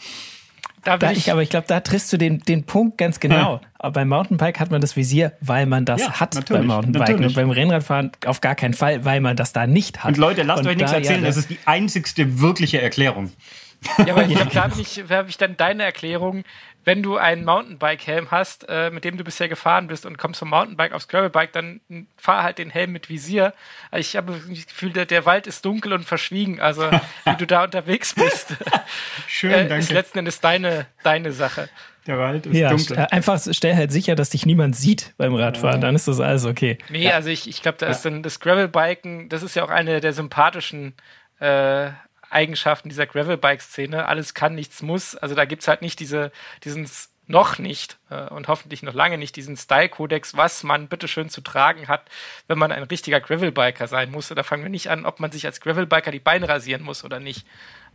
Da 0.86 0.98
da 0.98 1.12
ich, 1.12 1.32
aber 1.32 1.42
ich 1.42 1.50
glaube, 1.50 1.66
da 1.68 1.80
triffst 1.80 2.14
du 2.14 2.18
den, 2.18 2.40
den 2.40 2.64
Punkt 2.64 3.00
ganz 3.00 3.20
genau. 3.20 3.60
Ja. 3.82 3.90
Beim 3.90 4.08
Mountainbike 4.08 4.60
hat 4.60 4.70
man 4.70 4.82
das 4.82 4.96
Visier, 4.96 5.34
weil 5.42 5.66
man 5.66 5.84
das 5.84 6.02
ja, 6.02 6.20
hat 6.20 6.48
beim 6.48 6.68
Mountainbike. 6.68 7.10
Natürlich. 7.10 7.28
Und 7.28 7.34
beim 7.36 7.50
Rennradfahren 7.50 8.12
auf 8.26 8.40
gar 8.40 8.56
keinen 8.56 8.76
Fall, 8.76 9.04
weil 9.04 9.20
man 9.20 9.36
das 9.36 9.52
da 9.52 9.66
nicht 9.66 10.04
hat. 10.04 10.10
Und 10.10 10.18
Leute, 10.18 10.44
lasst 10.44 10.62
und 10.62 10.68
euch 10.68 10.78
nichts 10.78 10.92
erzählen, 10.92 11.22
ja, 11.22 11.28
das, 11.28 11.36
das 11.36 11.46
ist 11.46 11.50
die 11.50 11.60
einzigste 11.66 12.40
wirkliche 12.40 12.82
Erklärung. 12.82 13.32
Ja, 14.06 14.14
aber 14.14 14.26
ich 14.26 14.36
glaube, 14.36 14.52
da 14.54 14.64
habe 14.64 14.80
ich, 14.80 15.04
hab 15.10 15.28
ich 15.28 15.38
dann 15.38 15.58
deine 15.58 15.84
Erklärung, 15.84 16.44
wenn 16.86 17.02
du 17.02 17.18
einen 17.18 17.44
Mountainbike-Helm 17.44 18.30
hast, 18.32 18.68
äh, 18.70 18.92
mit 18.92 19.04
dem 19.04 19.18
du 19.18 19.24
bisher 19.24 19.50
gefahren 19.50 19.88
bist 19.88 20.06
und 20.06 20.18
kommst 20.18 20.40
vom 20.40 20.50
Mountainbike 20.50 20.94
aufs 20.94 21.08
Gravelbike, 21.08 21.52
dann 21.52 21.82
fahr 22.16 22.44
halt 22.44 22.60
den 22.60 22.70
Helm 22.70 22.92
mit 22.92 23.10
Visier. 23.10 23.54
Ich 23.92 24.16
habe 24.16 24.34
das 24.34 24.68
Gefühl, 24.68 24.92
der, 24.92 25.06
der, 25.06 25.26
Wald 25.26 25.48
ist 25.48 25.66
dunkel 25.66 25.94
und 25.94 26.06
verschwiegen. 26.06 26.62
Also, 26.62 26.90
wie 27.26 27.36
du 27.38 27.48
da 27.48 27.64
unterwegs 27.64 28.14
bist, 28.14 28.56
Schön, 29.28 29.52
äh, 29.52 29.68
danke. 29.68 29.78
ist 29.78 29.92
letzten 29.92 30.20
Endes 30.20 30.40
deine, 30.40 30.86
deine 31.04 31.32
Sache. 31.32 31.70
Der 32.06 32.20
Wald 32.20 32.46
ist 32.46 32.56
ja, 32.56 32.70
dunkel. 32.70 32.98
Einfach 33.10 33.42
stell 33.52 33.76
halt 33.76 33.92
sicher, 33.92 34.16
dass 34.16 34.30
dich 34.30 34.46
niemand 34.46 34.76
sieht 34.76 35.16
beim 35.18 35.34
Radfahren, 35.34 35.82
dann 35.82 35.96
ist 35.96 36.08
das 36.08 36.20
alles 36.20 36.46
okay. 36.46 36.78
Nee, 36.90 37.12
also 37.12 37.30
ich, 37.30 37.50
ich 37.50 37.64
glaube, 37.64 37.80
da 37.80 37.88
ist 37.88 38.04
dann 38.04 38.22
das 38.22 38.40
Gravelbiken, 38.40 39.28
das 39.30 39.42
ist 39.42 39.56
ja 39.56 39.66
auch 39.66 39.72
eine 39.72 40.02
der 40.02 40.14
sympathischen 40.14 40.94
äh, 41.40 41.90
Eigenschaften 42.30 42.90
dieser 42.90 43.06
Gravelbike-Szene. 43.06 44.06
Alles 44.08 44.34
kann, 44.34 44.56
nichts 44.56 44.82
muss. 44.82 45.16
Also 45.16 45.36
da 45.36 45.46
gibt 45.46 45.62
es 45.62 45.68
halt 45.68 45.82
nicht 45.82 46.00
diese, 46.00 46.32
diesen 46.64 46.88
noch 47.28 47.58
nicht 47.58 47.98
äh, 48.10 48.28
und 48.30 48.48
hoffentlich 48.48 48.84
noch 48.84 48.94
lange 48.94 49.18
nicht 49.18 49.36
diesen 49.36 49.58
Style-Kodex, 49.58 50.38
was 50.38 50.64
man 50.64 50.88
bitteschön 50.88 51.30
zu 51.30 51.42
tragen 51.42 51.88
hat, 51.88 52.04
wenn 52.48 52.58
man 52.58 52.72
ein 52.72 52.84
richtiger 52.84 53.20
Gravelbiker 53.20 53.88
sein 53.88 54.12
muss. 54.12 54.28
Da 54.28 54.44
fangen 54.44 54.64
wir 54.64 54.70
nicht 54.70 54.90
an, 54.90 55.06
ob 55.06 55.20
man 55.20 55.32
sich 55.32 55.46
als 55.46 55.60
Gravelbiker 55.60 56.12
die 56.12 56.20
Beine 56.20 56.48
rasieren 56.48 56.84
muss 56.84 57.04
oder 57.04 57.20
nicht. 57.20 57.46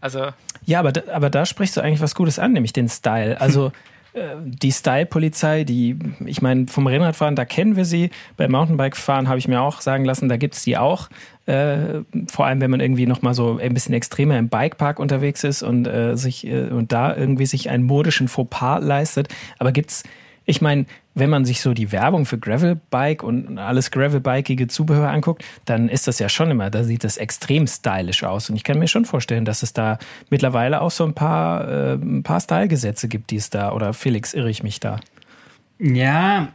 Also 0.01 0.33
ja, 0.65 0.81
aber 0.81 0.93
da, 0.93 1.13
aber 1.15 1.31
da 1.31 1.47
sprichst 1.47 1.77
du 1.77 1.81
eigentlich 1.81 2.01
was 2.01 2.15
Gutes 2.15 2.39
an, 2.39 2.53
nämlich 2.53 2.73
den 2.73 2.89
Style. 2.89 3.41
Also 3.41 3.73
die 4.15 4.73
Style-Polizei, 4.73 5.65
die, 5.65 5.97
ich 6.25 6.43
meine, 6.43 6.67
vom 6.67 6.87
Rennradfahren, 6.87 7.37
da 7.37 7.45
kennen 7.45 7.77
wir 7.77 7.85
sie. 7.85 8.11
Beim 8.37 8.51
Mountainbike-Fahren 8.51 9.29
habe 9.29 9.39
ich 9.39 9.47
mir 9.47 9.61
auch 9.61 9.81
sagen 9.81 10.05
lassen, 10.05 10.29
da 10.29 10.37
gibt 10.37 10.55
es 10.55 10.65
die 10.65 10.77
auch. 10.77 11.09
Äh, 11.47 12.01
vor 12.29 12.47
allem, 12.47 12.61
wenn 12.61 12.71
man 12.71 12.81
irgendwie 12.81 13.07
nochmal 13.07 13.35
so 13.35 13.59
ein 13.59 13.75
bisschen 13.75 13.95
extremer 13.95 14.39
im 14.39 14.49
Bikepark 14.49 14.99
unterwegs 14.99 15.45
ist 15.45 15.63
und 15.63 15.87
äh, 15.87 16.17
sich 16.17 16.47
äh, 16.47 16.69
und 16.69 16.93
da 16.93 17.17
irgendwie 17.17 17.47
sich 17.47 17.71
einen 17.71 17.85
modischen 17.85 18.29
Fauxpas 18.29 18.81
leistet. 18.81 19.29
Aber 19.59 19.73
gibt's 19.73 20.03
ich 20.47 20.61
meine, 20.61 20.87
wenn 21.15 21.31
man 21.31 21.45
sich 21.45 21.61
so 21.61 21.75
die 21.75 21.93
Werbung 21.93 22.25
für 22.25 22.39
Gravelbike 22.39 23.23
und 23.23 23.59
alles 23.59 23.91
Gravelbikeige 23.91 24.69
Zubehör 24.69 25.11
anguckt, 25.11 25.45
dann 25.65 25.89
ist 25.89 26.07
das 26.07 26.19
ja 26.19 26.29
schon 26.29 26.51
immer, 26.51 26.71
da 26.71 26.85
sieht 26.85 27.05
das 27.05 27.17
extrem 27.17 27.67
stylisch 27.67 28.23
aus. 28.23 28.49
Und 28.49 28.57
ich 28.57 28.65
kann 28.65 28.79
mir 28.79 28.89
schon 28.89 29.05
vorstellen, 29.05 29.45
dass 29.45 29.63
es 29.63 29.73
da 29.73 29.99
mittlerweile 30.31 30.81
auch 30.81 30.91
so 30.91 31.05
ein 31.05 31.15
paar, 31.15 31.69
äh, 31.69 31.93
ein 31.95 32.23
paar 32.23 32.41
Stylegesetze 32.41 33.09
gibt, 33.09 33.31
die 33.31 33.37
es 33.37 33.51
da, 33.51 33.73
oder 33.73 33.93
Felix, 33.93 34.35
irre 34.35 34.51
ich 34.51 34.63
mich 34.63 34.79
da? 34.81 35.01
Ja, 35.79 36.49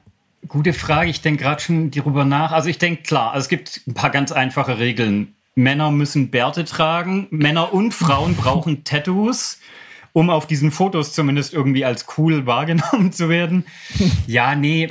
gute 0.48 0.74
Frage. 0.74 1.10
Ich 1.10 1.22
denke 1.22 1.44
gerade 1.44 1.62
schon 1.62 1.92
darüber 1.92 2.24
nach. 2.26 2.52
Also 2.52 2.70
ich 2.70 2.78
denke, 2.78 3.04
klar, 3.04 3.32
also 3.34 3.46
es 3.46 3.50
gibt 3.50 3.82
ein 3.88 3.94
paar 3.94 4.10
ganz 4.10 4.32
einfache 4.32 4.80
Regeln. 4.80 5.36
Männer 5.56 5.90
müssen 5.90 6.32
Bärte 6.32 6.66
tragen, 6.66 7.28
Männer 7.30 7.74
und 7.74 7.94
Frauen 7.94 8.36
brauchen 8.36 8.84
Tattoos 8.84 9.60
um 10.16 10.30
auf 10.30 10.48
diesen 10.48 10.72
Fotos 10.72 11.12
zumindest 11.12 11.54
irgendwie 11.54 11.84
als 11.84 12.06
cool 12.18 12.46
wahrgenommen 12.46 13.12
zu 13.12 13.28
werden. 13.28 13.66
Ja, 14.28 14.56
nee. 14.56 14.90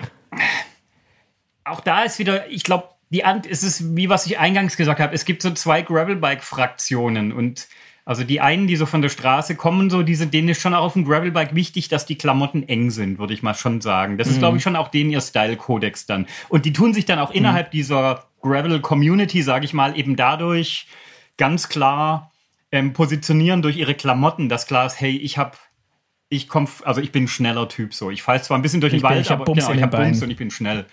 Auch 1.64 1.80
da 1.80 2.02
ist 2.02 2.18
wieder, 2.18 2.50
ich 2.50 2.62
glaube, 2.62 2.88
die 3.08 3.24
Ant 3.24 3.46
es 3.46 3.62
ist 3.62 3.96
wie 3.96 4.10
was 4.10 4.26
ich 4.26 4.38
eingangs 4.38 4.76
gesagt 4.76 5.00
habe, 5.00 5.14
es 5.14 5.24
gibt 5.24 5.40
so 5.40 5.50
zwei 5.52 5.80
Gravelbike-Fraktionen 5.80 7.32
und 7.32 7.68
also 8.04 8.22
die 8.22 8.42
einen, 8.42 8.66
die 8.66 8.76
so 8.76 8.84
von 8.84 9.00
der 9.00 9.08
Straße 9.08 9.54
kommen, 9.54 9.88
so 9.88 10.02
diese, 10.02 10.26
denen 10.26 10.50
ist 10.50 10.60
schon 10.60 10.74
auch 10.74 10.84
auf 10.84 10.92
dem 10.92 11.06
Gravelbike 11.06 11.54
wichtig, 11.54 11.88
dass 11.88 12.04
die 12.04 12.18
Klamotten 12.18 12.68
eng 12.68 12.90
sind, 12.90 13.18
würde 13.18 13.32
ich 13.32 13.42
mal 13.42 13.54
schon 13.54 13.80
sagen. 13.80 14.18
Das 14.18 14.28
mhm. 14.28 14.32
ist, 14.34 14.38
glaube 14.40 14.58
ich, 14.58 14.62
schon 14.62 14.76
auch 14.76 14.88
denen 14.88 15.10
ihr 15.10 15.22
Style-Kodex 15.22 16.04
dann. 16.04 16.26
Und 16.50 16.66
die 16.66 16.74
tun 16.74 16.92
sich 16.92 17.06
dann 17.06 17.18
auch 17.18 17.30
mhm. 17.30 17.36
innerhalb 17.36 17.70
dieser 17.70 18.26
Gravel-Community, 18.42 19.40
sage 19.40 19.64
ich 19.64 19.72
mal, 19.72 19.98
eben 19.98 20.16
dadurch 20.16 20.86
ganz 21.38 21.70
klar 21.70 22.30
ähm, 22.74 22.92
positionieren 22.92 23.62
durch 23.62 23.76
ihre 23.76 23.94
Klamotten, 23.94 24.48
dass 24.48 24.66
klar 24.66 24.86
ist, 24.86 25.00
hey, 25.00 25.16
ich 25.16 25.38
habe 25.38 25.56
ich 26.28 26.48
komme, 26.48 26.68
also 26.82 27.00
ich 27.00 27.12
bin 27.12 27.24
ein 27.24 27.28
schneller 27.28 27.68
Typ 27.68 27.94
so. 27.94 28.10
Ich 28.10 28.22
falle 28.24 28.42
zwar 28.42 28.58
ein 28.58 28.62
bisschen 28.62 28.80
durch 28.80 28.90
den 28.90 28.96
ich 28.96 29.02
Wald, 29.04 29.20
ich 29.20 29.30
aber 29.30 29.44
Bums 29.44 29.60
genau, 29.60 29.76
ich 29.76 29.82
habe 29.82 29.96
Bums 29.96 30.20
und 30.22 30.30
ich 30.30 30.36
bin 30.36 30.50
schnell. 30.50 30.84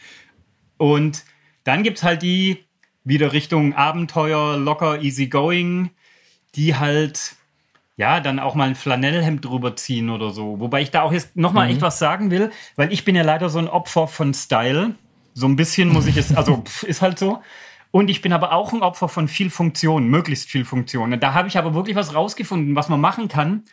Und 0.78 1.24
dann 1.64 1.82
gibt 1.82 1.98
es 1.98 2.04
halt 2.04 2.22
die 2.22 2.64
wieder 3.04 3.34
Richtung 3.34 3.74
Abenteuer, 3.74 4.58
locker, 4.58 5.02
easy 5.02 5.26
going, 5.26 5.90
die 6.54 6.76
halt 6.76 7.36
ja, 7.98 8.20
dann 8.20 8.40
auch 8.40 8.54
mal 8.54 8.68
ein 8.68 8.76
Flanellhemd 8.76 9.44
drüber 9.44 9.76
ziehen 9.76 10.12
oder 10.12 10.30
so. 10.30 10.60
Wobei 10.60 10.84
ich 10.84 10.92
da 10.92 11.02
auch 11.02 11.12
jetzt 11.12 11.36
nochmal 11.36 11.66
mhm. 11.66 11.74
echt 11.74 11.82
was 11.82 11.98
sagen 11.98 12.30
will, 12.30 12.52
weil 12.76 12.94
ich 12.94 13.06
bin 13.06 13.16
ja 13.16 13.24
leider 13.24 13.50
so 13.50 13.58
ein 13.58 13.68
Opfer 13.68 14.08
von 14.08 14.36
Style. 14.36 14.94
So 15.34 15.48
ein 15.48 15.56
bisschen 15.56 15.90
muss 15.90 16.06
ich 16.06 16.18
es, 16.18 16.36
also 16.36 16.64
ist 16.84 17.02
halt 17.02 17.18
so. 17.18 17.42
Und 17.92 18.10
ich 18.10 18.22
bin 18.22 18.32
aber 18.34 18.54
auch 18.54 18.74
ein 18.74 18.82
Opfer 18.82 19.10
von 19.10 19.28
viel 19.28 19.50
Funktion, 19.50 20.08
möglichst 20.08 20.50
viel 20.50 20.66
Funktion. 20.66 21.20
Da 21.20 21.34
habe 21.34 21.50
ich 21.50 21.58
aber 21.58 21.74
wirklich 21.74 21.96
was 21.96 22.16
rausgefunden, 22.16 22.76
was 22.76 22.88
man 22.90 23.02
machen 23.02 23.28
kann. 23.28 23.64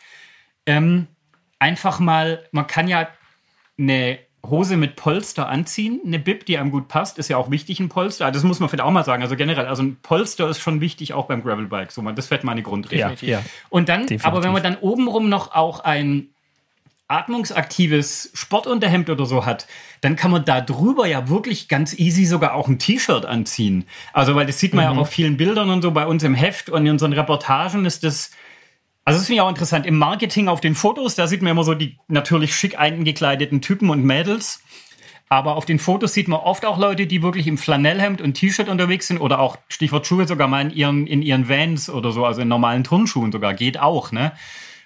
Ähm, 0.65 1.07
einfach 1.57 1.99
mal, 1.99 2.45
man 2.51 2.67
kann 2.67 2.87
ja 2.87 3.07
eine 3.77 4.19
Hose 4.45 4.77
mit 4.77 4.95
Polster 4.95 5.49
anziehen, 5.49 6.01
eine 6.05 6.19
Bib, 6.19 6.45
die 6.45 6.57
einem 6.57 6.71
gut 6.71 6.87
passt, 6.87 7.17
ist 7.17 7.29
ja 7.29 7.37
auch 7.37 7.51
wichtig, 7.51 7.79
ein 7.79 7.89
Polster. 7.89 8.31
Das 8.31 8.43
muss 8.43 8.59
man 8.59 8.69
vielleicht 8.69 8.83
auch 8.83 8.91
mal 8.91 9.03
sagen. 9.03 9.21
Also 9.21 9.35
generell, 9.35 9.65
also 9.65 9.83
ein 9.83 9.97
Polster 10.01 10.49
ist 10.49 10.59
schon 10.59 10.81
wichtig, 10.81 11.13
auch 11.13 11.27
beim 11.27 11.43
Gravelbike. 11.43 11.91
So, 11.91 12.01
das 12.11 12.27
fährt 12.27 12.43
meine 12.43 12.63
Grundregel. 12.63 13.15
Ja, 13.21 13.39
ja. 13.39 13.45
Und 13.69 13.89
dann, 13.89 14.01
Definitiv. 14.01 14.25
aber 14.25 14.43
wenn 14.43 14.53
man 14.53 14.63
dann 14.63 14.77
obenrum 14.77 15.29
noch 15.29 15.53
auch 15.53 15.81
ein 15.81 16.29
atmungsaktives 17.09 18.29
Sportunterhemd 18.33 19.09
oder 19.09 19.25
so 19.25 19.45
hat, 19.45 19.67
dann 20.01 20.15
kann 20.15 20.31
man 20.31 20.45
da 20.45 20.61
drüber 20.61 21.07
ja 21.07 21.27
wirklich 21.27 21.67
ganz 21.67 21.97
easy 21.97 22.25
sogar 22.25 22.53
auch 22.53 22.67
ein 22.67 22.79
T-Shirt 22.79 23.25
anziehen. 23.25 23.85
Also, 24.13 24.35
weil 24.35 24.45
das 24.45 24.59
sieht 24.59 24.73
man 24.73 24.85
mhm. 24.85 24.91
ja 24.91 24.97
auch 24.97 25.01
auf 25.01 25.09
vielen 25.09 25.35
Bildern 25.35 25.69
und 25.71 25.81
so 25.81 25.91
bei 25.91 26.05
uns 26.05 26.23
im 26.23 26.35
Heft 26.35 26.69
und 26.69 26.85
in 26.85 26.93
unseren 26.93 27.13
Reportagen 27.13 27.85
ist 27.85 28.03
das, 28.03 28.31
also 29.05 29.19
das 29.19 29.25
finde 29.25 29.37
ich 29.37 29.41
auch 29.41 29.49
interessant. 29.49 29.87
Im 29.87 29.97
Marketing 29.97 30.47
auf 30.47 30.61
den 30.61 30.75
Fotos, 30.75 31.15
da 31.15 31.27
sieht 31.27 31.41
man 31.41 31.51
immer 31.51 31.63
so 31.63 31.73
die 31.73 31.97
natürlich 32.07 32.55
schick 32.55 32.79
eingekleideten 32.79 33.61
Typen 33.61 33.89
und 33.89 34.03
Mädels. 34.03 34.61
Aber 35.31 35.55
auf 35.57 35.65
den 35.65 35.77
Fotos 35.77 36.13
sieht 36.13 36.27
man 36.27 36.39
oft 36.39 36.65
auch 36.65 36.79
Leute, 36.79 37.05
die 37.05 37.21
wirklich 37.21 37.45
im 37.45 37.59
Flanellhemd 37.59 38.19
und 38.19 38.33
T-Shirt 38.33 38.67
unterwegs 38.67 39.07
sind 39.07 39.19
oder 39.19 39.39
auch, 39.39 39.57
Stichwort 39.67 40.07
Schuhe, 40.07 40.27
sogar 40.27 40.47
mal 40.47 40.61
in 40.61 40.71
ihren, 40.71 41.07
in 41.07 41.21
ihren 41.21 41.47
Vans 41.47 41.89
oder 41.89 42.11
so, 42.11 42.25
also 42.25 42.41
in 42.41 42.47
normalen 42.47 42.83
Turnschuhen 42.83 43.31
sogar, 43.31 43.53
geht 43.53 43.79
auch, 43.79 44.11
ne? 44.11 44.31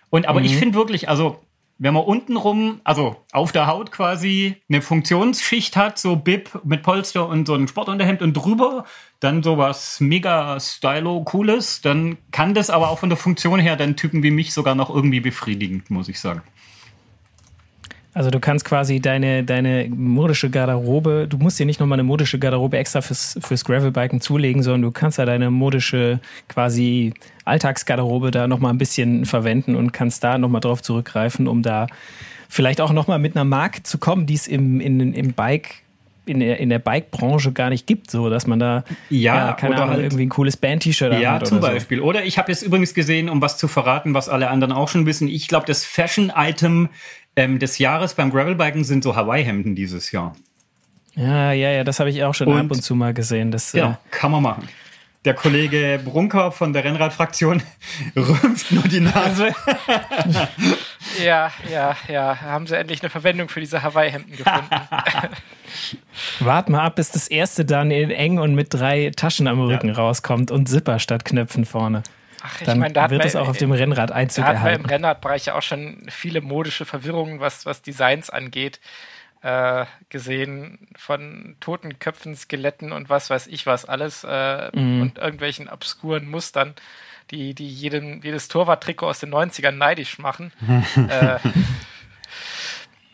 Und 0.10 0.28
aber 0.28 0.42
mhm. 0.42 0.46
ich 0.46 0.58
finde 0.58 0.76
wirklich, 0.76 1.08
also 1.08 1.40
wenn 1.84 1.94
man 1.94 2.06
untenrum, 2.06 2.80
also 2.86 3.18
auf 3.34 3.52
der 3.52 3.68
Haut 3.68 3.92
quasi 3.92 4.56
eine 4.70 4.82
Funktionsschicht 4.82 5.76
hat, 5.76 6.00
so 6.00 6.16
Bib 6.16 6.50
mit 6.64 6.82
Polster 6.82 7.28
und 7.28 7.46
so 7.46 7.56
ein 7.56 7.68
Sportunterhemd 7.68 8.22
und 8.22 8.32
drüber 8.32 8.86
dann 9.20 9.44
sowas 9.44 10.00
mega 10.00 10.58
stylo 10.62 11.24
cooles, 11.24 11.82
dann 11.82 12.18
kann 12.32 12.54
das 12.54 12.70
aber 12.70 12.90
auch 12.90 13.00
von 13.00 13.10
der 13.10 13.18
Funktion 13.18 13.60
her 13.60 13.76
dann 13.76 13.98
Typen 13.98 14.24
wie 14.24 14.32
mich 14.32 14.54
sogar 14.54 14.76
noch 14.76 14.90
irgendwie 14.90 15.20
befriedigen, 15.20 15.84
muss 15.90 16.08
ich 16.08 16.22
sagen. 16.22 16.42
Also 18.16 18.30
du 18.30 18.40
kannst 18.40 18.64
quasi 18.64 19.00
deine, 19.00 19.44
deine 19.44 19.90
modische 19.90 20.52
Garderobe, 20.52 21.26
du 21.28 21.38
musst 21.38 21.60
dir 21.60 21.66
nicht 21.66 21.80
nochmal 21.80 21.96
eine 21.96 22.04
modische 22.04 22.38
Garderobe 22.38 22.78
extra 22.78 23.02
fürs, 23.02 23.40
fürs 23.42 23.66
Gravelbiken 23.66 24.22
zulegen, 24.22 24.62
sondern 24.62 24.84
du 24.84 24.92
kannst 24.92 25.18
ja 25.18 25.26
deine 25.26 25.50
modische 25.50 26.20
quasi 26.48 27.14
Alltagsgarderobe 27.46 28.30
da 28.30 28.48
nochmal 28.48 28.72
ein 28.72 28.78
bisschen 28.78 29.26
verwenden 29.26 29.76
und 29.76 29.94
kannst 29.94 30.24
da 30.24 30.38
nochmal 30.38 30.62
drauf 30.62 30.84
zurückgreifen, 30.84 31.48
um 31.48 31.64
da 31.64 31.88
vielleicht 32.50 32.82
auch 32.82 32.94
nochmal 32.94 33.18
mit 33.18 33.36
einer 33.36 33.46
Marke 33.46 33.82
zu 33.82 33.98
kommen, 33.98 34.28
die 34.28 34.36
es 34.36 34.48
im, 34.48 34.80
in, 34.80 35.14
im 35.14 35.34
Bike 35.34 35.84
in 36.26 36.40
der, 36.40 36.60
in 36.60 36.70
der 36.70 36.80
Bike-Branche 36.80 37.52
gar 37.52 37.70
nicht 37.70 37.86
gibt, 37.86 38.10
so 38.10 38.30
dass 38.30 38.48
man 38.48 38.60
da 38.60 38.84
ja, 39.10 39.36
ja 39.36 39.54
keine 39.54 39.76
Ahnung, 39.76 39.90
halt, 39.90 40.04
irgendwie 40.04 40.26
ein 40.26 40.30
cooles 40.30 40.56
Band-T-Shirt 40.56 41.12
ja, 41.20 41.34
hat. 41.34 41.42
Ja, 41.42 41.44
zum 41.44 41.60
Beispiel. 41.60 41.98
So. 41.98 42.06
Oder 42.06 42.24
ich 42.24 42.38
habe 42.38 42.52
jetzt 42.52 42.62
übrigens 42.62 42.94
gesehen, 42.94 43.28
um 43.28 43.42
was 43.42 43.58
zu 43.58 43.68
verraten, 43.68 44.14
was 44.14 44.30
alle 44.30 44.50
anderen 44.50 44.72
auch 44.72 44.88
schon 44.88 45.06
wissen. 45.06 45.28
Ich 45.28 45.48
glaube, 45.48 45.66
das 45.66 45.84
Fashion-Item 45.84 46.90
ähm, 47.36 47.60
des 47.60 47.78
Jahres 47.78 48.14
beim 48.14 48.32
Gravelbiken 48.32 48.84
sind 48.84 49.04
so 49.04 49.16
Hawaii-Hemden 49.16 49.76
dieses 49.76 50.12
Jahr. 50.12 50.36
Ja, 51.16 51.52
ja, 51.52 51.72
ja, 51.72 51.84
das 51.84 52.00
habe 52.00 52.10
ich 52.10 52.24
auch 52.24 52.34
schon 52.34 52.48
und, 52.48 52.58
ab 52.58 52.72
und 52.72 52.82
zu 52.82 52.96
mal 52.96 53.14
gesehen. 53.14 53.52
Das, 53.52 53.74
ja, 53.74 53.92
äh, 53.92 53.96
kann 54.12 54.32
man 54.32 54.44
machen. 54.44 54.68
Der 55.26 55.36
Kollege 55.36 56.02
Brunker 56.04 56.52
von 56.52 56.74
der 56.74 56.84
Rennradfraktion 56.84 57.64
rümpft 58.16 58.72
nur 58.72 58.84
die 58.84 59.00
Nase. 59.00 59.54
ja, 61.24 61.50
ja, 61.72 61.96
ja. 62.10 62.42
Haben 62.42 62.68
sie 62.68 62.76
endlich 62.76 63.02
eine 63.02 63.10
Verwendung 63.10 63.48
für 63.48 63.62
diese 63.62 63.84
Hawaii-Hemden 63.84 64.36
gefunden. 64.36 64.70
Wart 66.40 66.68
mal 66.68 66.82
ab, 66.82 66.96
bis 66.96 67.12
das 67.12 67.30
erste 67.30 67.64
dann 67.64 67.90
in 67.90 68.12
eng 68.12 68.38
und 68.40 68.54
mit 68.54 68.74
drei 68.74 69.12
Taschen 69.16 69.48
am 69.48 69.62
Rücken 69.62 69.90
ja. 69.90 69.94
rauskommt 69.94 70.52
und 70.52 70.68
Zipper 70.68 71.00
statt 71.00 71.24
Knöpfen 71.24 71.64
vorne. 71.64 72.04
Ach, 72.46 72.60
ich 72.60 72.66
dann 72.66 72.80
mein, 72.80 72.94
da 72.94 73.10
wird 73.10 73.24
es 73.24 73.38
auch 73.38 73.48
auf 73.48 73.58
dem 73.58 73.72
Rennrad 73.72 74.12
Einzug 74.12 74.46
da 74.46 74.52
erhalten. 74.52 74.84
im 74.84 74.90
Rennradbereich 74.90 75.46
ja 75.46 75.56
auch 75.56 75.62
schon 75.62 76.06
viele 76.10 76.42
modische 76.42 76.84
Verwirrungen, 76.84 77.40
was, 77.40 77.66
was 77.66 77.82
Designs 77.82 78.30
angeht, 78.30 78.82
äh, 79.42 79.86
gesehen. 80.10 80.90
Von 80.98 81.56
toten 81.62 82.00
Köpfen, 82.00 82.36
Skeletten 82.36 82.92
und 82.92 83.10
was 83.10 83.30
weiß 83.30 83.48
ich 83.48 83.66
was 83.66 83.86
alles 83.86 84.26
äh, 84.28 84.78
mhm. 84.78 85.02
und 85.02 85.18
irgendwelchen 85.20 85.70
obskuren 85.70 86.30
Mustern, 86.30 86.74
die, 87.32 87.56
die 87.56 87.70
jeden, 87.70 88.22
jedes 88.22 88.50
Torwarttrikot 88.50 89.08
aus 89.08 89.22
den 89.22 89.34
90ern 89.34 89.72
neidisch 89.72 90.20
machen. 90.20 90.52
äh, 91.10 91.40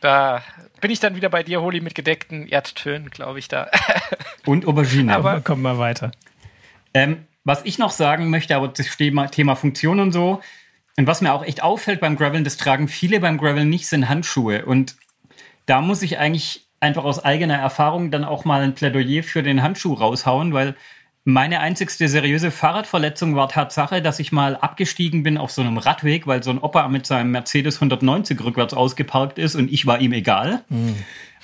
da 0.01 0.41
bin 0.81 0.89
ich 0.89 0.99
dann 0.99 1.15
wieder 1.15 1.29
bei 1.29 1.43
dir, 1.43 1.61
Holi, 1.61 1.81
mit 1.81 1.93
gedeckten 1.93 2.47
Erdtönen, 2.47 3.11
glaube 3.11 3.37
ich, 3.37 3.47
da. 3.47 3.69
und 4.47 4.65
Aubergine. 4.65 5.15
Aber 5.15 5.41
kommen 5.41 5.61
wir 5.61 5.77
weiter. 5.77 6.09
Ähm, 6.95 7.27
was 7.43 7.65
ich 7.65 7.78
noch 7.78 7.91
sagen 7.91 8.30
möchte, 8.30 8.56
aber 8.56 8.67
das 8.67 8.95
Thema, 8.97 9.28
Thema 9.28 9.56
Funktion 9.56 9.99
und 9.99 10.12
so, 10.12 10.41
und 10.99 11.08
was 11.08 11.21
mir 11.21 11.32
auch 11.32 11.45
echt 11.45 11.63
auffällt 11.63 12.02
beim 12.02 12.17
Graveln, 12.17 12.43
das 12.43 12.58
tragen 12.58 12.89
viele 12.89 13.21
beim 13.21 13.38
Graveln 13.38 13.69
nicht, 13.69 13.88
sind 13.88 14.10
Handschuhe. 14.10 14.65
Und 14.65 14.97
da 15.65 15.80
muss 15.80 16.02
ich 16.02 16.17
eigentlich 16.17 16.67
einfach 16.82 17.06
aus 17.06 17.23
eigener 17.23 17.56
Erfahrung 17.56 18.12
dann 18.12 18.25
auch 18.25 18.43
mal 18.43 18.62
ein 18.62 18.75
Plädoyer 18.75 19.23
für 19.23 19.41
den 19.41 19.63
Handschuh 19.63 19.93
raushauen, 19.93 20.52
weil 20.52 20.75
meine 21.23 21.62
einzigste 21.62 22.10
seriöse 22.10 22.52
Fahrradverletzung 22.52 23.36
war 23.36 23.47
Tatsache, 23.47 24.02
dass 24.02 24.19
ich 24.19 24.34
mal 24.34 24.58
abgestiegen 24.58 25.23
bin 25.23 25.38
auf 25.38 25.52
so 25.52 25.62
einem 25.62 25.78
Radweg, 25.78 26.28
weil 26.28 26.43
so 26.43 26.49
ein 26.49 26.58
Opa 26.58 26.88
mit 26.89 27.06
seinem 27.06 27.32
Mercedes 27.32 27.75
190 27.75 28.43
rückwärts 28.43 28.73
ausgeparkt 28.73 29.38
ist 29.38 29.56
und 29.56 29.71
ich 29.71 29.86
war 29.86 30.02
ihm 30.02 30.12
egal. 30.12 30.63
Mhm. 30.67 30.95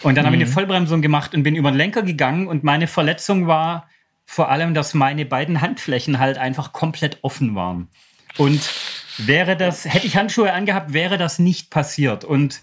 Und 0.02 0.16
dann 0.16 0.24
mhm. 0.24 0.28
habe 0.28 0.36
ich 0.36 0.42
eine 0.44 0.52
Vollbremsung 0.52 1.02
gemacht 1.02 1.34
und 1.34 1.44
bin 1.44 1.56
über 1.56 1.72
den 1.72 1.78
Lenker 1.78 2.02
gegangen 2.02 2.48
und 2.48 2.66
meine 2.66 2.88
Verletzung 2.88 3.48
war 3.48 3.88
vor 4.26 4.50
allem, 4.50 4.74
dass 4.74 4.94
meine 4.94 5.26
beiden 5.26 5.62
Handflächen 5.62 6.20
halt 6.20 6.38
einfach 6.38 6.74
komplett 6.74 7.20
offen 7.22 7.56
waren. 7.56 7.88
Und 8.38 8.70
wäre 9.18 9.56
das, 9.56 9.86
hätte 9.86 10.08
ich 10.08 10.18
Handschuhe 10.18 10.52
angehabt, 10.52 10.94
wäre 10.94 11.18
das 11.18 11.40
nicht 11.40 11.70
passiert. 11.70 12.26
Und 12.26 12.62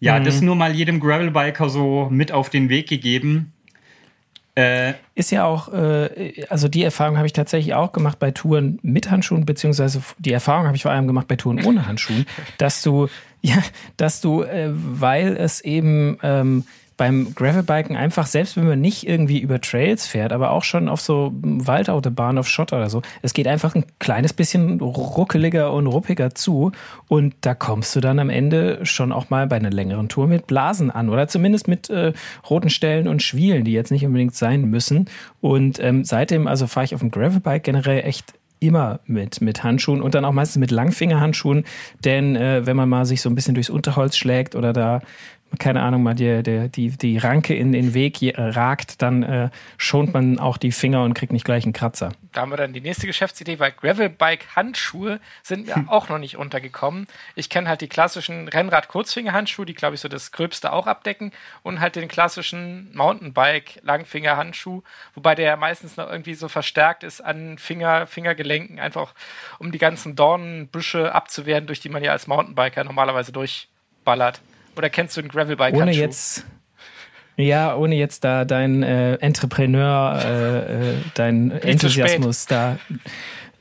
ja, 0.00 0.18
mhm. 0.18 0.24
das 0.24 0.40
nur 0.40 0.56
mal 0.56 0.74
jedem 0.74 1.00
Gravelbiker 1.00 1.70
so 1.70 2.08
mit 2.10 2.32
auf 2.32 2.50
den 2.50 2.68
Weg 2.68 2.88
gegeben. 2.88 3.52
Äh, 4.56 4.94
ist 5.16 5.32
ja 5.32 5.44
auch, 5.46 5.72
äh, 5.72 6.44
also 6.48 6.68
die 6.68 6.84
Erfahrung 6.84 7.16
habe 7.16 7.26
ich 7.26 7.32
tatsächlich 7.32 7.74
auch 7.74 7.92
gemacht 7.92 8.20
bei 8.20 8.30
Touren 8.30 8.78
mit 8.82 9.10
Handschuhen, 9.10 9.46
beziehungsweise 9.46 10.00
die 10.18 10.32
Erfahrung 10.32 10.66
habe 10.66 10.76
ich 10.76 10.82
vor 10.82 10.92
allem 10.92 11.08
gemacht 11.08 11.26
bei 11.26 11.34
Touren 11.34 11.64
ohne 11.64 11.86
Handschuhen, 11.86 12.24
dass 12.58 12.80
du, 12.82 13.08
ja, 13.42 13.56
dass 13.96 14.20
du, 14.20 14.42
äh, 14.42 14.70
weil 14.72 15.36
es 15.36 15.60
eben 15.60 16.18
ähm, 16.22 16.64
beim 16.96 17.34
Gravelbiken 17.34 17.96
einfach, 17.96 18.26
selbst 18.26 18.56
wenn 18.56 18.66
man 18.66 18.80
nicht 18.80 19.06
irgendwie 19.06 19.40
über 19.40 19.60
Trails 19.60 20.06
fährt, 20.06 20.32
aber 20.32 20.50
auch 20.50 20.64
schon 20.64 20.88
auf 20.88 21.00
so 21.00 21.32
Waldautobahnen, 21.34 22.38
auf 22.38 22.48
Schotter 22.48 22.76
oder 22.76 22.90
so, 22.90 23.02
es 23.22 23.34
geht 23.34 23.48
einfach 23.48 23.74
ein 23.74 23.84
kleines 23.98 24.32
bisschen 24.32 24.80
ruckeliger 24.80 25.72
und 25.72 25.86
ruppiger 25.86 26.34
zu 26.34 26.72
und 27.08 27.34
da 27.40 27.54
kommst 27.54 27.96
du 27.96 28.00
dann 28.00 28.18
am 28.18 28.30
Ende 28.30 28.84
schon 28.84 29.12
auch 29.12 29.30
mal 29.30 29.46
bei 29.46 29.56
einer 29.56 29.70
längeren 29.70 30.08
Tour 30.08 30.26
mit 30.26 30.46
Blasen 30.46 30.90
an 30.90 31.08
oder 31.08 31.28
zumindest 31.28 31.68
mit 31.68 31.90
äh, 31.90 32.12
roten 32.48 32.70
Stellen 32.70 33.08
und 33.08 33.22
Schwielen, 33.22 33.64
die 33.64 33.72
jetzt 33.72 33.90
nicht 33.90 34.06
unbedingt 34.06 34.34
sein 34.34 34.62
müssen. 34.70 35.08
Und 35.40 35.78
ähm, 35.80 36.04
seitdem, 36.04 36.46
also 36.46 36.66
fahre 36.66 36.84
ich 36.84 36.94
auf 36.94 37.00
dem 37.00 37.10
Gravelbike 37.10 37.64
generell 37.64 38.04
echt 38.04 38.34
immer 38.60 39.00
mit, 39.06 39.40
mit 39.40 39.62
Handschuhen 39.62 40.00
und 40.00 40.14
dann 40.14 40.24
auch 40.24 40.32
meistens 40.32 40.58
mit 40.58 40.70
Langfingerhandschuhen, 40.70 41.64
denn 42.04 42.36
äh, 42.36 42.66
wenn 42.66 42.76
man 42.76 42.88
mal 42.88 43.04
sich 43.04 43.20
so 43.20 43.28
ein 43.28 43.34
bisschen 43.34 43.54
durchs 43.54 43.70
Unterholz 43.70 44.16
schlägt 44.16 44.54
oder 44.54 44.72
da 44.72 45.00
keine 45.58 45.82
Ahnung, 45.82 46.02
mal 46.02 46.14
die, 46.14 46.42
die, 46.42 46.68
die, 46.68 46.90
die 46.90 47.18
Ranke 47.18 47.54
in 47.54 47.72
den 47.72 47.94
Weg 47.94 48.18
ragt, 48.36 49.02
dann 49.02 49.22
äh, 49.22 49.50
schont 49.76 50.14
man 50.14 50.38
auch 50.38 50.56
die 50.56 50.72
Finger 50.72 51.02
und 51.02 51.14
kriegt 51.14 51.32
nicht 51.32 51.44
gleich 51.44 51.64
einen 51.64 51.72
Kratzer. 51.72 52.12
Da 52.32 52.42
haben 52.42 52.50
wir 52.50 52.56
dann 52.56 52.72
die 52.72 52.80
nächste 52.80 53.06
Geschäftsidee, 53.06 53.58
weil 53.58 53.72
Gravelbike-Handschuhe 53.72 55.20
sind 55.42 55.66
mir 55.66 55.76
hm. 55.76 55.88
auch 55.88 56.08
noch 56.08 56.18
nicht 56.18 56.36
untergekommen. 56.36 57.06
Ich 57.34 57.48
kenne 57.48 57.68
halt 57.68 57.80
die 57.80 57.88
klassischen 57.88 58.48
Rennrad-Kurzfinger-Handschuhe, 58.48 59.66
die, 59.66 59.74
glaube 59.74 59.94
ich, 59.94 60.00
so 60.00 60.08
das 60.08 60.32
Gröbste 60.32 60.72
auch 60.72 60.86
abdecken 60.86 61.32
und 61.62 61.80
halt 61.80 61.96
den 61.96 62.08
klassischen 62.08 62.90
Mountainbike-Langfinger-Handschuh, 62.94 64.82
wobei 65.14 65.34
der 65.34 65.56
meistens 65.56 65.96
noch 65.96 66.10
irgendwie 66.10 66.34
so 66.34 66.48
verstärkt 66.48 67.04
ist 67.04 67.20
an 67.20 67.58
Finger, 67.58 68.06
Fingergelenken, 68.06 68.80
einfach 68.80 69.14
um 69.58 69.72
die 69.72 69.78
ganzen 69.78 70.16
Dornenbüsche 70.16 71.14
abzuwehren, 71.14 71.66
durch 71.66 71.80
die 71.80 71.88
man 71.88 72.02
ja 72.02 72.12
als 72.12 72.26
Mountainbiker 72.26 72.84
normalerweise 72.84 73.32
durchballert. 73.32 74.40
Oder 74.76 74.90
kennst 74.90 75.16
du 75.16 75.22
den 75.22 75.30
Gravelbike? 75.30 75.74
Ohne 75.74 75.92
jetzt, 75.92 76.44
ja, 77.36 77.76
ohne 77.76 77.94
jetzt 77.94 78.24
da 78.24 78.44
dein 78.44 78.82
äh, 78.82 79.14
Entrepreneur, 79.16 80.20
äh, 80.24 80.90
äh 80.90 80.94
dein 81.14 81.50
Enthusiasmus 81.50 82.46
da 82.46 82.78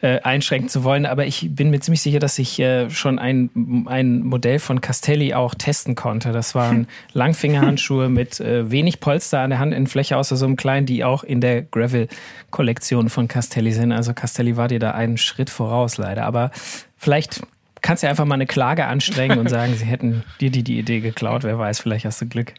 äh, 0.04 0.20
einschränken 0.20 0.68
zu 0.68 0.84
wollen, 0.84 1.06
aber 1.06 1.26
ich 1.26 1.48
bin 1.56 1.70
mir 1.70 1.80
ziemlich 1.80 2.02
sicher, 2.02 2.20
dass 2.20 2.38
ich 2.38 2.60
äh, 2.60 2.90
schon 2.90 3.20
ein, 3.20 3.86
ein 3.88 4.20
Modell 4.20 4.60
von 4.60 4.82
Castelli 4.82 5.34
auch 5.34 5.56
testen 5.56 5.96
konnte. 5.96 6.34
Das 6.34 6.54
waren 6.56 6.88
Langfingerhandschuhe 7.14 8.10
mit 8.10 8.42
äh, 8.42 8.70
wenig 8.70 9.00
Polster 9.00 9.40
an 9.40 9.50
der 9.50 9.60
Handinnenfläche, 9.60 10.18
außer 10.18 10.36
so 10.36 10.46
einem 10.46 10.58
kleinen, 10.58 10.86
die 10.86 11.06
auch 11.06 11.24
in 11.24 11.40
der 11.40 11.62
Gravel-Kollektion 11.62 13.08
von 13.08 13.30
Castelli 13.30 13.72
sind. 13.72 13.94
Also 13.94 14.14
Castelli 14.14 14.58
war 14.58 14.68
dir 14.68 14.80
da 14.80 14.92
einen 14.92 15.18
Schritt 15.18 15.50
voraus, 15.50 15.98
leider. 15.98 16.26
Aber 16.26 16.52
vielleicht 16.98 17.42
kannst 17.84 18.02
ja 18.02 18.10
einfach 18.10 18.26
mal 18.26 18.36
eine 18.36 18.48
Klage 18.48 18.86
anstrengen 18.86 19.38
und 19.38 19.50
sagen, 19.50 19.76
sie 19.76 19.86
hätten 19.86 20.24
dir 20.42 20.50
die, 20.50 20.64
die 20.64 20.80
Idee 20.80 21.02
geklaut. 21.02 21.44
Wer 21.44 21.60
weiß, 21.60 21.82
vielleicht 21.82 22.06
hast 22.06 22.20
du 22.22 22.28
Glück. 22.28 22.54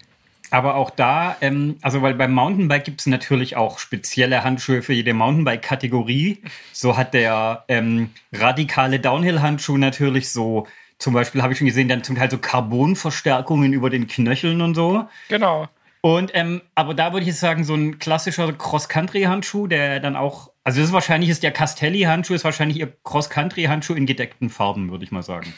Aber 0.51 0.77
auch 0.77 0.91
da, 0.91 1.37
ähm, 1.41 1.79
also 1.83 2.03
weil 2.03 2.15
beim 2.15 2.33
Mountainbike 2.33 2.85
gibt 2.85 3.01
es 3.01 3.07
natürlich 3.07 3.57
auch 3.57 3.81
spezielle 3.81 4.45
Handschuhe 4.45 4.83
für 4.83 4.93
jede 4.93 5.13
Mountainbike-Kategorie. 5.15 6.43
So 6.73 6.97
hat 6.97 7.15
der 7.15 7.65
ähm, 7.67 8.11
radikale 8.33 9.01
Downhill-Handschuh 9.01 9.79
natürlich 9.79 10.31
so, 10.31 10.69
zum 10.99 11.15
Beispiel 11.15 11.43
habe 11.43 11.53
ich 11.53 11.59
schon 11.59 11.67
gesehen, 11.67 11.89
dann 11.89 12.05
zum 12.05 12.15
Teil 12.15 12.31
so 12.31 12.39
Carbonverstärkungen 12.39 13.73
über 13.73 13.91
den 13.91 14.07
Knöcheln 14.07 14.61
und 14.61 14.77
so. 14.77 15.09
Genau. 15.29 15.67
Und 16.03 16.31
ähm, 16.35 16.61
aber 16.75 16.93
da 16.93 17.13
würde 17.13 17.23
ich 17.23 17.29
jetzt 17.29 17.41
sagen, 17.41 17.65
so 17.65 17.75
ein 17.75 17.99
klassischer 17.99 18.53
Cross-Country-Handschuh, 18.53 19.67
der 19.67 19.99
dann 20.01 20.15
auch 20.15 20.51
also 20.65 20.81
das 20.81 20.89
ist 20.89 20.93
wahrscheinlich 20.93 21.31
ist 21.31 21.43
der 21.43 21.51
Castelli-Handschuh 21.51 22.35
ist 22.35 22.45
wahrscheinlich 22.45 22.79
ihr 22.79 22.93
Cross-Country-Handschuh 23.05 23.95
in 23.95 24.07
gedeckten 24.07 24.49
Farben, 24.49 24.91
würde 24.91 25.05
ich 25.05 25.13
mal 25.13 25.23
sagen. 25.23 25.53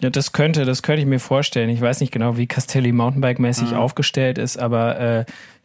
Ja, 0.00 0.10
das 0.10 0.32
könnte, 0.32 0.64
das 0.64 0.82
könnte 0.82 1.02
ich 1.02 1.06
mir 1.06 1.18
vorstellen. 1.18 1.68
Ich 1.70 1.80
weiß 1.80 2.00
nicht 2.00 2.12
genau, 2.12 2.36
wie 2.36 2.46
Castelli 2.46 2.92
Mountainbike-mäßig 2.92 3.72
mhm. 3.72 3.76
aufgestellt 3.76 4.38
ist, 4.38 4.56
aber 4.56 4.98
äh, 4.98 5.24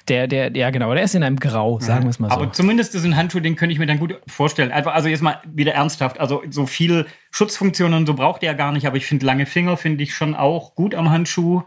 der, 0.10 0.28
der, 0.28 0.52
ja 0.56 0.70
genau, 0.72 0.94
der 0.94 1.04
ist 1.04 1.16
in 1.16 1.24
einem 1.24 1.40
Grau, 1.40 1.80
sagen 1.80 2.04
wir 2.04 2.10
es 2.10 2.20
mal 2.20 2.30
so. 2.30 2.36
Aber 2.36 2.52
zumindest 2.52 2.94
ist 2.94 3.06
ein 3.06 3.16
Handschuh, 3.16 3.40
den 3.40 3.56
könnte 3.56 3.72
ich 3.72 3.80
mir 3.80 3.86
dann 3.86 4.00
gut 4.00 4.20
vorstellen. 4.28 4.72
Einfach, 4.72 4.94
also 4.94 5.08
jetzt 5.08 5.22
mal 5.22 5.40
wieder 5.46 5.74
ernsthaft, 5.74 6.20
also 6.20 6.44
so 6.50 6.66
viel 6.66 7.06
Schutzfunktionen 7.32 8.00
und 8.00 8.06
so 8.06 8.14
braucht 8.14 8.44
er 8.44 8.54
gar 8.56 8.74
nicht, 8.74 8.86
aber 8.86 8.98
ich 8.98 9.06
finde 9.06 9.26
lange 9.26 9.46
Finger 9.46 9.78
finde 9.78 10.04
ich 10.04 10.14
schon 10.14 10.36
auch 10.36 10.76
gut 10.76 10.94
am 10.94 11.10
Handschuh. 11.10 11.64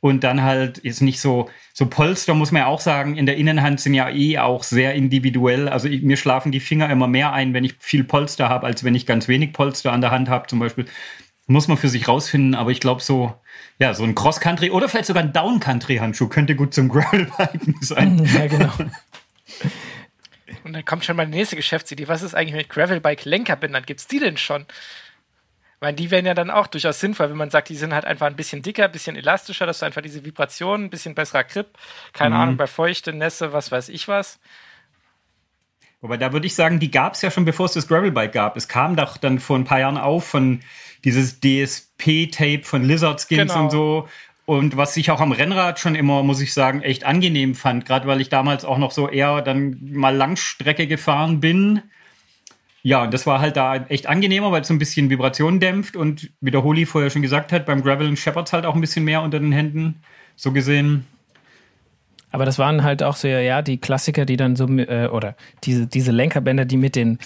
Und 0.00 0.22
dann 0.22 0.42
halt 0.42 0.78
ist 0.78 1.00
nicht 1.00 1.20
so, 1.20 1.50
so 1.72 1.86
Polster 1.86 2.34
muss 2.34 2.52
man 2.52 2.60
ja 2.60 2.66
auch 2.66 2.80
sagen, 2.80 3.16
in 3.16 3.26
der 3.26 3.36
Innenhand 3.36 3.80
sind 3.80 3.94
ja 3.94 4.08
eh 4.08 4.38
auch 4.38 4.62
sehr 4.62 4.94
individuell. 4.94 5.68
Also 5.68 5.88
ich, 5.88 6.02
mir 6.02 6.16
schlafen 6.16 6.52
die 6.52 6.60
Finger 6.60 6.88
immer 6.88 7.08
mehr 7.08 7.32
ein, 7.32 7.52
wenn 7.52 7.64
ich 7.64 7.74
viel 7.80 8.04
Polster 8.04 8.48
habe, 8.48 8.66
als 8.66 8.84
wenn 8.84 8.94
ich 8.94 9.06
ganz 9.06 9.26
wenig 9.26 9.52
Polster 9.52 9.92
an 9.92 10.00
der 10.00 10.12
Hand 10.12 10.28
habe, 10.28 10.46
zum 10.46 10.60
Beispiel. 10.60 10.86
Muss 11.48 11.66
man 11.66 11.78
für 11.78 11.88
sich 11.88 12.06
rausfinden, 12.06 12.54
aber 12.54 12.70
ich 12.70 12.78
glaube 12.78 13.00
so, 13.00 13.34
ja, 13.80 13.94
so 13.94 14.04
ein 14.04 14.14
Cross-Country 14.14 14.70
oder 14.70 14.88
vielleicht 14.88 15.06
sogar 15.06 15.22
ein 15.22 15.32
Down-Country-Handschuh 15.32 16.28
könnte 16.28 16.54
gut 16.54 16.74
zum 16.74 16.88
Gravel-Biken 16.90 17.76
sein. 17.80 18.24
Ja, 18.34 18.46
genau. 18.46 18.72
Und 20.64 20.74
dann 20.74 20.84
kommt 20.84 21.04
schon 21.04 21.16
mal 21.16 21.26
die 21.26 21.36
nächste 21.36 21.56
Geschäftsidee. 21.56 22.06
Was 22.06 22.22
ist 22.22 22.34
eigentlich 22.34 22.54
mit 22.54 22.68
Gravelbike-Lenkerbändern? 22.68 23.84
Gibt's 23.84 24.06
die 24.06 24.18
denn 24.18 24.36
schon? 24.36 24.66
Weil 25.80 25.94
die 25.94 26.10
wären 26.10 26.26
ja 26.26 26.34
dann 26.34 26.50
auch 26.50 26.66
durchaus 26.66 26.98
sinnvoll, 26.98 27.30
wenn 27.30 27.36
man 27.36 27.50
sagt, 27.50 27.68
die 27.68 27.76
sind 27.76 27.94
halt 27.94 28.04
einfach 28.04 28.26
ein 28.26 28.34
bisschen 28.34 28.62
dicker, 28.62 28.86
ein 28.86 28.92
bisschen 28.92 29.14
elastischer, 29.14 29.64
dass 29.64 29.78
du 29.78 29.86
einfach 29.86 30.02
diese 30.02 30.24
Vibration, 30.24 30.84
ein 30.84 30.90
bisschen 30.90 31.14
besserer 31.14 31.44
Grip, 31.44 31.68
keine 32.12 32.34
mhm. 32.34 32.40
Ahnung, 32.40 32.56
bei 32.56 32.66
Feuchte, 32.66 33.12
Nässe, 33.12 33.52
was 33.52 33.70
weiß 33.70 33.88
ich 33.88 34.08
was. 34.08 34.40
Wobei 36.00 36.16
da 36.16 36.32
würde 36.32 36.46
ich 36.46 36.54
sagen, 36.54 36.78
die 36.78 36.90
gab 36.90 37.14
es 37.14 37.22
ja 37.22 37.30
schon, 37.30 37.44
bevor 37.44 37.66
es 37.66 37.72
das 37.72 37.88
Gravelbike 37.88 38.32
gab. 38.32 38.56
Es 38.56 38.68
kam 38.68 38.96
doch 38.96 39.16
dann 39.16 39.40
vor 39.40 39.56
ein 39.56 39.64
paar 39.64 39.80
Jahren 39.80 39.98
auf 39.98 40.26
von 40.26 40.60
dieses 41.04 41.40
DSP-Tape 41.40 42.62
von 42.64 42.84
Lizard 42.84 43.20
Skins 43.20 43.52
genau. 43.52 43.64
und 43.64 43.70
so. 43.70 44.08
Und 44.46 44.76
was 44.76 44.96
ich 44.96 45.10
auch 45.10 45.20
am 45.20 45.32
Rennrad 45.32 45.78
schon 45.78 45.94
immer, 45.94 46.22
muss 46.22 46.40
ich 46.40 46.54
sagen, 46.54 46.82
echt 46.82 47.04
angenehm 47.04 47.54
fand, 47.54 47.84
gerade 47.84 48.06
weil 48.06 48.20
ich 48.20 48.30
damals 48.30 48.64
auch 48.64 48.78
noch 48.78 48.92
so 48.92 49.08
eher 49.08 49.42
dann 49.42 49.78
mal 49.92 50.14
Langstrecke 50.14 50.86
gefahren 50.86 51.40
bin 51.40 51.82
ja, 52.88 53.02
und 53.02 53.12
das 53.12 53.26
war 53.26 53.38
halt 53.38 53.58
da 53.58 53.76
echt 53.76 54.06
angenehmer, 54.06 54.50
weil 54.50 54.62
es 54.62 54.68
so 54.68 54.72
ein 54.72 54.78
bisschen 54.78 55.10
Vibration 55.10 55.60
dämpft 55.60 55.94
und 55.94 56.30
wie 56.40 56.50
der 56.50 56.64
Holi 56.64 56.86
vorher 56.86 57.10
schon 57.10 57.20
gesagt 57.20 57.52
hat, 57.52 57.66
beim 57.66 57.82
Gravel 57.82 58.16
scheppert 58.16 58.46
es 58.46 58.54
halt 58.54 58.64
auch 58.64 58.74
ein 58.74 58.80
bisschen 58.80 59.04
mehr 59.04 59.20
unter 59.20 59.38
den 59.38 59.52
Händen. 59.52 60.00
So 60.36 60.52
gesehen. 60.52 61.04
Aber 62.30 62.46
das 62.46 62.58
waren 62.58 62.82
halt 62.82 63.02
auch 63.02 63.16
so, 63.16 63.28
ja, 63.28 63.60
die 63.60 63.76
Klassiker, 63.76 64.24
die 64.24 64.38
dann 64.38 64.56
so, 64.56 64.66
äh, 64.66 65.08
oder 65.08 65.36
diese, 65.64 65.86
diese 65.86 66.12
Lenkerbänder, 66.12 66.64
die 66.64 66.78
mit 66.78 66.96
den, 66.96 67.18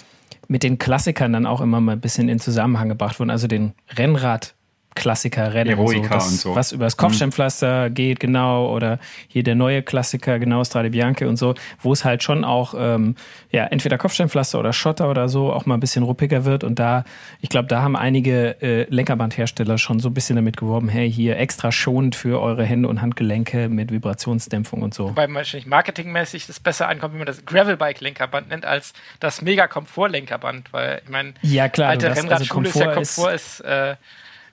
mit 0.49 0.63
den 0.63 0.79
Klassikern 0.79 1.31
dann 1.31 1.45
auch 1.45 1.61
immer 1.61 1.79
mal 1.79 1.93
ein 1.93 2.01
bisschen 2.01 2.27
in 2.27 2.39
Zusammenhang 2.39 2.89
gebracht 2.89 3.21
wurden. 3.21 3.29
Also 3.29 3.47
den 3.47 3.71
Rennrad 3.95 4.55
Klassiker-Rennen. 4.95 5.71
Eroica 5.71 6.19
so, 6.19 6.27
und 6.27 6.35
so. 6.35 6.55
Was 6.55 6.71
übers 6.71 6.97
Kopfsteinpflaster 6.97 7.89
mhm. 7.89 7.93
geht, 7.93 8.19
genau. 8.19 8.73
Oder 8.73 8.99
hier 9.27 9.43
der 9.43 9.55
neue 9.55 9.81
Klassiker, 9.81 10.39
genau, 10.39 10.63
Strade 10.63 10.89
Bianche 10.89 11.27
und 11.27 11.37
so, 11.37 11.55
wo 11.81 11.93
es 11.93 12.05
halt 12.05 12.23
schon 12.23 12.43
auch, 12.43 12.73
ähm, 12.77 13.15
ja, 13.51 13.65
entweder 13.65 13.97
Kopfsteinpflaster 13.97 14.59
oder 14.59 14.73
Schotter 14.73 15.09
oder 15.09 15.29
so 15.29 15.51
auch 15.51 15.65
mal 15.65 15.75
ein 15.75 15.79
bisschen 15.79 16.03
ruppiger 16.03 16.45
wird. 16.45 16.63
Und 16.63 16.79
da, 16.79 17.03
ich 17.41 17.49
glaube, 17.49 17.67
da 17.67 17.81
haben 17.81 17.95
einige 17.95 18.61
äh, 18.61 18.85
Lenkerbandhersteller 18.89 19.77
schon 19.77 19.99
so 19.99 20.09
ein 20.09 20.13
bisschen 20.13 20.35
damit 20.35 20.57
geworben, 20.57 20.89
hey, 20.89 21.11
hier 21.11 21.37
extra 21.37 21.71
schonend 21.71 22.15
für 22.15 22.41
eure 22.41 22.63
Hände 22.63 22.87
und 22.87 23.01
Handgelenke 23.01 23.69
mit 23.69 23.91
Vibrationsdämpfung 23.91 24.81
und 24.81 24.93
so. 24.93 25.09
Wobei 25.09 25.31
wahrscheinlich 25.33 25.67
marketingmäßig 25.67 26.47
das 26.47 26.59
besser 26.59 26.87
ankommt, 26.87 27.13
wenn 27.13 27.19
man 27.19 27.27
das 27.27 27.45
Gravelbike-Lenkerband 27.45 28.49
nennt, 28.49 28.65
als 28.65 28.93
das 29.19 29.41
Mega-Komfort-Lenkerband. 29.41 30.71
Weil, 30.73 31.01
ich 31.03 31.09
meine, 31.09 31.33
ja, 31.41 31.69
klar, 31.69 31.89
alte 31.89 32.09
das, 32.09 32.17
Rennradschule 32.17 32.39
also 32.39 32.53
Komfort 32.53 32.79
ist 32.79 32.85
ja 32.85 32.93
Komfort 32.93 33.33
ist, 33.33 33.59
ist 33.59 33.65
äh, 33.65 33.95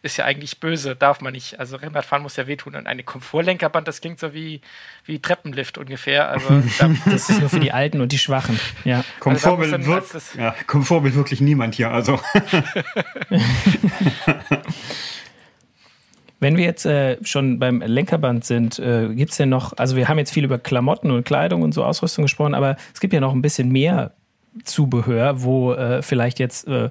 ist 0.03 0.17
ja 0.17 0.25
eigentlich 0.25 0.61
böse, 0.61 0.97
darf 0.97 1.21
man 1.21 1.35
nicht. 1.35 1.61
Also 1.61 1.77
Rennradfahren 1.77 2.23
muss 2.23 2.37
ja 2.37 2.47
wehtun. 2.47 2.75
Und 2.75 2.87
eine 2.87 3.03
Komfortlenkerband, 3.03 3.87
das 3.87 4.01
klingt 4.01 4.19
so 4.19 4.33
wie, 4.33 4.63
wie 5.05 5.19
Treppenlift 5.19 5.77
ungefähr. 5.77 6.31
Also 6.31 6.49
das 7.05 7.29
ist 7.29 7.41
nur 7.41 7.51
für 7.51 7.61
die 7.61 7.73
Alten 7.73 8.01
und 8.01 8.13
die 8.13 8.19
Schwachen. 8.19 8.59
Ja. 8.85 9.05
Komfort, 9.19 9.59
also 9.59 9.73
will, 9.73 9.87
wir 9.87 10.43
ja, 10.43 10.55
Komfort 10.67 11.05
will 11.05 11.15
wirklich 11.15 11.41
niemand 11.43 11.75
hier. 11.75 11.91
Also. 11.91 12.19
Wenn 16.43 16.57
wir 16.57 16.65
jetzt 16.65 16.87
äh, 16.87 17.19
schon 17.23 17.59
beim 17.59 17.83
Lenkerband 17.83 18.47
sind, 18.47 18.79
äh, 18.79 19.15
gibt 19.15 19.33
es 19.33 19.37
denn 19.37 19.51
noch, 19.51 19.77
also 19.77 19.97
wir 19.97 20.09
haben 20.09 20.17
jetzt 20.17 20.33
viel 20.33 20.45
über 20.45 20.59
Klamotten 20.59 21.11
und 21.11 21.25
Kleidung 21.25 21.61
und 21.61 21.75
so 21.75 21.85
Ausrüstung 21.85 22.23
gesprochen, 22.25 22.55
aber 22.55 22.77
es 22.95 23.01
gibt 23.01 23.13
ja 23.13 23.21
noch 23.21 23.35
ein 23.35 23.43
bisschen 23.43 23.71
mehr 23.71 24.15
Zubehör, 24.65 25.43
wo 25.43 25.75
äh, 25.75 26.01
vielleicht 26.03 26.39
jetzt 26.39 26.67
äh, 26.67 26.89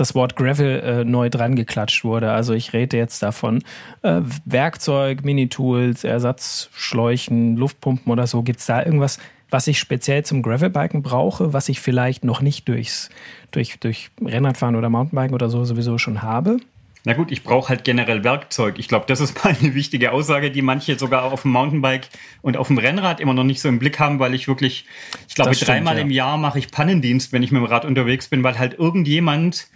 das 0.00 0.14
Wort 0.14 0.36
Gravel 0.36 0.80
äh, 0.80 1.04
neu 1.04 1.30
dran 1.30 1.56
geklatscht 1.56 2.04
wurde. 2.04 2.32
Also 2.32 2.54
ich 2.54 2.72
rede 2.72 2.96
jetzt 2.96 3.22
davon 3.22 3.62
äh, 4.02 4.20
Werkzeug, 4.44 5.24
Minitools, 5.24 6.04
Ersatzschläuchen, 6.04 7.56
Luftpumpen 7.56 8.12
oder 8.12 8.26
so. 8.26 8.42
Gibt 8.42 8.60
es 8.60 8.66
da 8.66 8.84
irgendwas, 8.84 9.18
was 9.50 9.66
ich 9.66 9.78
speziell 9.78 10.24
zum 10.24 10.42
Gravelbiken 10.42 11.02
brauche, 11.02 11.52
was 11.52 11.68
ich 11.68 11.80
vielleicht 11.80 12.24
noch 12.24 12.40
nicht 12.40 12.68
durchs, 12.68 13.08
durch, 13.50 13.78
durch 13.80 14.10
Rennradfahren 14.24 14.76
oder 14.76 14.90
Mountainbiken 14.90 15.34
oder 15.34 15.48
so 15.48 15.64
sowieso 15.64 15.98
schon 15.98 16.22
habe? 16.22 16.58
Na 17.04 17.14
gut, 17.14 17.30
ich 17.30 17.42
brauche 17.42 17.70
halt 17.70 17.84
generell 17.84 18.24
Werkzeug. 18.24 18.78
Ich 18.78 18.88
glaube, 18.88 19.06
das 19.08 19.20
ist 19.20 19.42
mal 19.44 19.56
eine 19.58 19.74
wichtige 19.74 20.12
Aussage, 20.12 20.50
die 20.50 20.62
manche 20.62 20.98
sogar 20.98 21.24
auf 21.32 21.42
dem 21.42 21.52
Mountainbike 21.52 22.08
und 22.42 22.56
auf 22.56 22.66
dem 22.66 22.78
Rennrad 22.78 23.20
immer 23.20 23.34
noch 23.34 23.44
nicht 23.44 23.60
so 23.60 23.68
im 23.68 23.78
Blick 23.78 23.98
haben, 23.98 24.18
weil 24.18 24.34
ich 24.34 24.48
wirklich, 24.48 24.84
ich 25.28 25.34
glaube, 25.34 25.56
dreimal 25.56 25.96
ja. 25.96 26.02
im 26.02 26.10
Jahr 26.10 26.36
mache 26.36 26.58
ich 26.58 26.70
Pannendienst, 26.70 27.32
wenn 27.32 27.42
ich 27.42 27.50
mit 27.50 27.62
dem 27.62 27.66
Rad 27.66 27.84
unterwegs 27.84 28.28
bin, 28.28 28.42
weil 28.42 28.58
halt 28.58 28.78
irgendjemand 28.78 29.68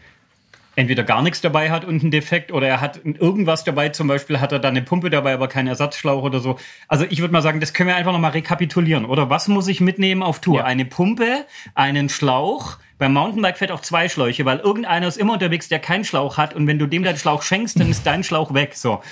entweder 0.75 1.03
gar 1.03 1.23
nichts 1.23 1.41
dabei 1.41 1.71
hat 1.71 1.85
und 1.85 2.03
einen 2.03 2.11
Defekt 2.11 2.53
oder 2.53 2.67
er 2.67 2.81
hat 2.81 3.01
irgendwas 3.05 3.65
dabei, 3.65 3.91
zum 3.91 4.09
Beispiel 4.09 4.41
hat 4.41 4.53
er 4.53 4.59
da 4.59 4.69
eine 4.69 4.83
Pumpe 4.83 5.11
dabei, 5.11 5.35
aber 5.35 5.49
keinen 5.49 5.69
Ersatzschlauch 5.69 6.23
oder 6.23 6.41
so. 6.41 6.59
Also 6.89 7.05
ich 7.09 7.21
würde 7.21 7.33
mal 7.33 7.43
sagen, 7.43 7.61
das 7.61 7.73
können 7.73 7.89
wir 7.89 7.97
einfach 7.97 8.13
nochmal 8.13 8.33
rekapitulieren, 8.33 9.05
oder? 9.05 9.29
Was 9.31 9.49
muss 9.49 9.69
ich 9.69 9.81
mitnehmen 9.81 10.23
auf 10.23 10.41
Tour? 10.41 10.61
Ja. 10.61 10.65
Eine 10.65 10.85
Pumpe, 10.85 11.45
einen 11.75 12.09
Schlauch, 12.09 12.79
beim 12.99 13.13
Mountainbike 13.13 13.59
fährt 13.59 13.73
auch 13.73 13.81
zwei 13.81 14.09
Schläuche, 14.09 14.45
weil 14.45 14.59
irgendeiner 14.59 15.09
ist 15.09 15.19
immer 15.19 15.35
unterwegs, 15.35 15.69
der 15.69 15.79
keinen 15.79 16.05
Schlauch 16.05 16.37
hat 16.39 16.55
und 16.55 16.67
wenn 16.67 16.79
du 16.79 16.87
dem 16.87 17.03
deinen 17.03 17.19
Schlauch 17.19 17.43
schenkst, 17.43 17.79
dann 17.79 17.91
ist 17.91 18.07
dein 18.07 18.25
Schlauch 18.25 18.55
weg. 18.55 18.75
So. 18.75 19.03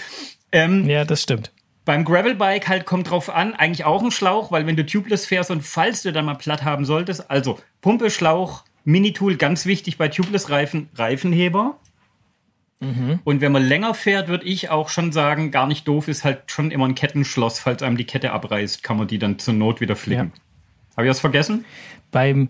Ähm, 0.52 0.88
ja, 0.88 1.04
das 1.04 1.22
stimmt. 1.22 1.52
Beim 1.84 2.04
Gravelbike 2.04 2.68
halt 2.68 2.86
kommt 2.86 3.10
drauf 3.10 3.30
an, 3.30 3.54
eigentlich 3.54 3.84
auch 3.84 4.02
ein 4.02 4.10
Schlauch, 4.10 4.52
weil 4.52 4.66
wenn 4.66 4.76
du 4.76 4.86
tubeless 4.86 5.26
fährst 5.26 5.50
und 5.50 5.62
falls 5.62 6.02
du 6.02 6.12
dann 6.12 6.24
mal 6.24 6.34
platt 6.34 6.62
haben 6.62 6.84
solltest, 6.84 7.30
also 7.30 7.58
Pumpe, 7.80 8.10
Schlauch, 8.10 8.64
Minitool, 8.84 9.36
ganz 9.36 9.66
wichtig 9.66 9.98
bei 9.98 10.08
Tubeless-Reifen, 10.08 10.88
Reifenheber. 10.94 11.78
Mhm. 12.80 13.20
Und 13.24 13.40
wenn 13.40 13.52
man 13.52 13.64
länger 13.64 13.94
fährt, 13.94 14.28
würde 14.28 14.46
ich 14.46 14.70
auch 14.70 14.88
schon 14.88 15.12
sagen, 15.12 15.50
gar 15.50 15.66
nicht 15.66 15.86
doof 15.86 16.08
ist 16.08 16.24
halt 16.24 16.50
schon 16.50 16.70
immer 16.70 16.86
ein 16.86 16.94
Kettenschloss. 16.94 17.58
Falls 17.60 17.82
einem 17.82 17.96
die 17.96 18.04
Kette 18.04 18.32
abreißt, 18.32 18.82
kann 18.82 18.96
man 18.96 19.06
die 19.06 19.18
dann 19.18 19.38
zur 19.38 19.54
Not 19.54 19.80
wieder 19.80 19.96
flicken. 19.96 20.32
Ja. 20.34 20.96
Habe 20.96 21.06
ich 21.06 21.10
was 21.10 21.20
vergessen? 21.20 21.64
Beim 22.10 22.48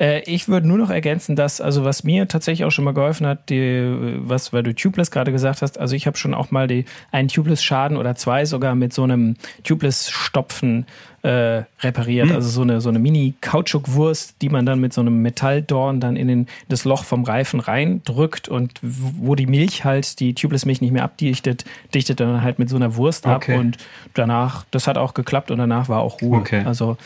äh, 0.00 0.22
ich 0.24 0.48
würde 0.48 0.66
nur 0.66 0.78
noch 0.78 0.90
ergänzen, 0.90 1.36
dass, 1.36 1.60
also 1.60 1.84
was 1.84 2.04
mir 2.04 2.26
tatsächlich 2.26 2.64
auch 2.64 2.70
schon 2.70 2.84
mal 2.84 2.94
geholfen 2.94 3.26
hat, 3.26 3.50
die, 3.50 4.16
was, 4.18 4.52
weil 4.52 4.62
du 4.62 4.74
Tubeless 4.74 5.10
gerade 5.10 5.30
gesagt 5.30 5.62
hast, 5.62 5.78
also 5.78 5.94
ich 5.94 6.06
habe 6.06 6.16
schon 6.16 6.34
auch 6.34 6.50
mal 6.50 6.66
die, 6.66 6.86
einen 7.12 7.28
Tubeless-Schaden 7.28 7.96
oder 7.96 8.14
zwei 8.14 8.46
sogar 8.46 8.74
mit 8.74 8.92
so 8.92 9.04
einem 9.04 9.34
Tubeless-Stopfen 9.62 10.86
äh, 11.22 11.62
repariert. 11.80 12.28
Mhm. 12.28 12.34
Also 12.34 12.48
so 12.48 12.62
eine, 12.62 12.80
so 12.80 12.88
eine 12.88 12.98
Mini-Kautschukwurst, 12.98 14.36
die 14.40 14.48
man 14.48 14.64
dann 14.64 14.80
mit 14.80 14.92
so 14.92 15.00
einem 15.00 15.20
Metalldorn 15.22 16.00
dann 16.00 16.16
in 16.16 16.28
den, 16.28 16.46
das 16.68 16.84
Loch 16.84 17.04
vom 17.04 17.24
Reifen 17.24 17.60
reindrückt 17.60 18.48
und 18.48 18.78
wo 18.82 19.34
die 19.34 19.46
Milch 19.46 19.84
halt, 19.84 20.18
die 20.20 20.34
Tubeless-Milch 20.34 20.80
nicht 20.80 20.92
mehr 20.92 21.04
abdichtet, 21.04 21.64
dichtet 21.94 22.20
dann 22.20 22.42
halt 22.42 22.58
mit 22.58 22.68
so 22.68 22.76
einer 22.76 22.96
Wurst 22.96 23.26
okay. 23.26 23.54
ab 23.54 23.60
und 23.60 23.76
danach, 24.14 24.64
das 24.70 24.86
hat 24.86 24.96
auch 24.96 25.12
geklappt 25.12 25.50
und 25.50 25.58
danach 25.58 25.88
war 25.88 26.00
auch 26.00 26.22
Ruhe. 26.22 26.38
Okay. 26.38 26.62
Also, 26.64 26.96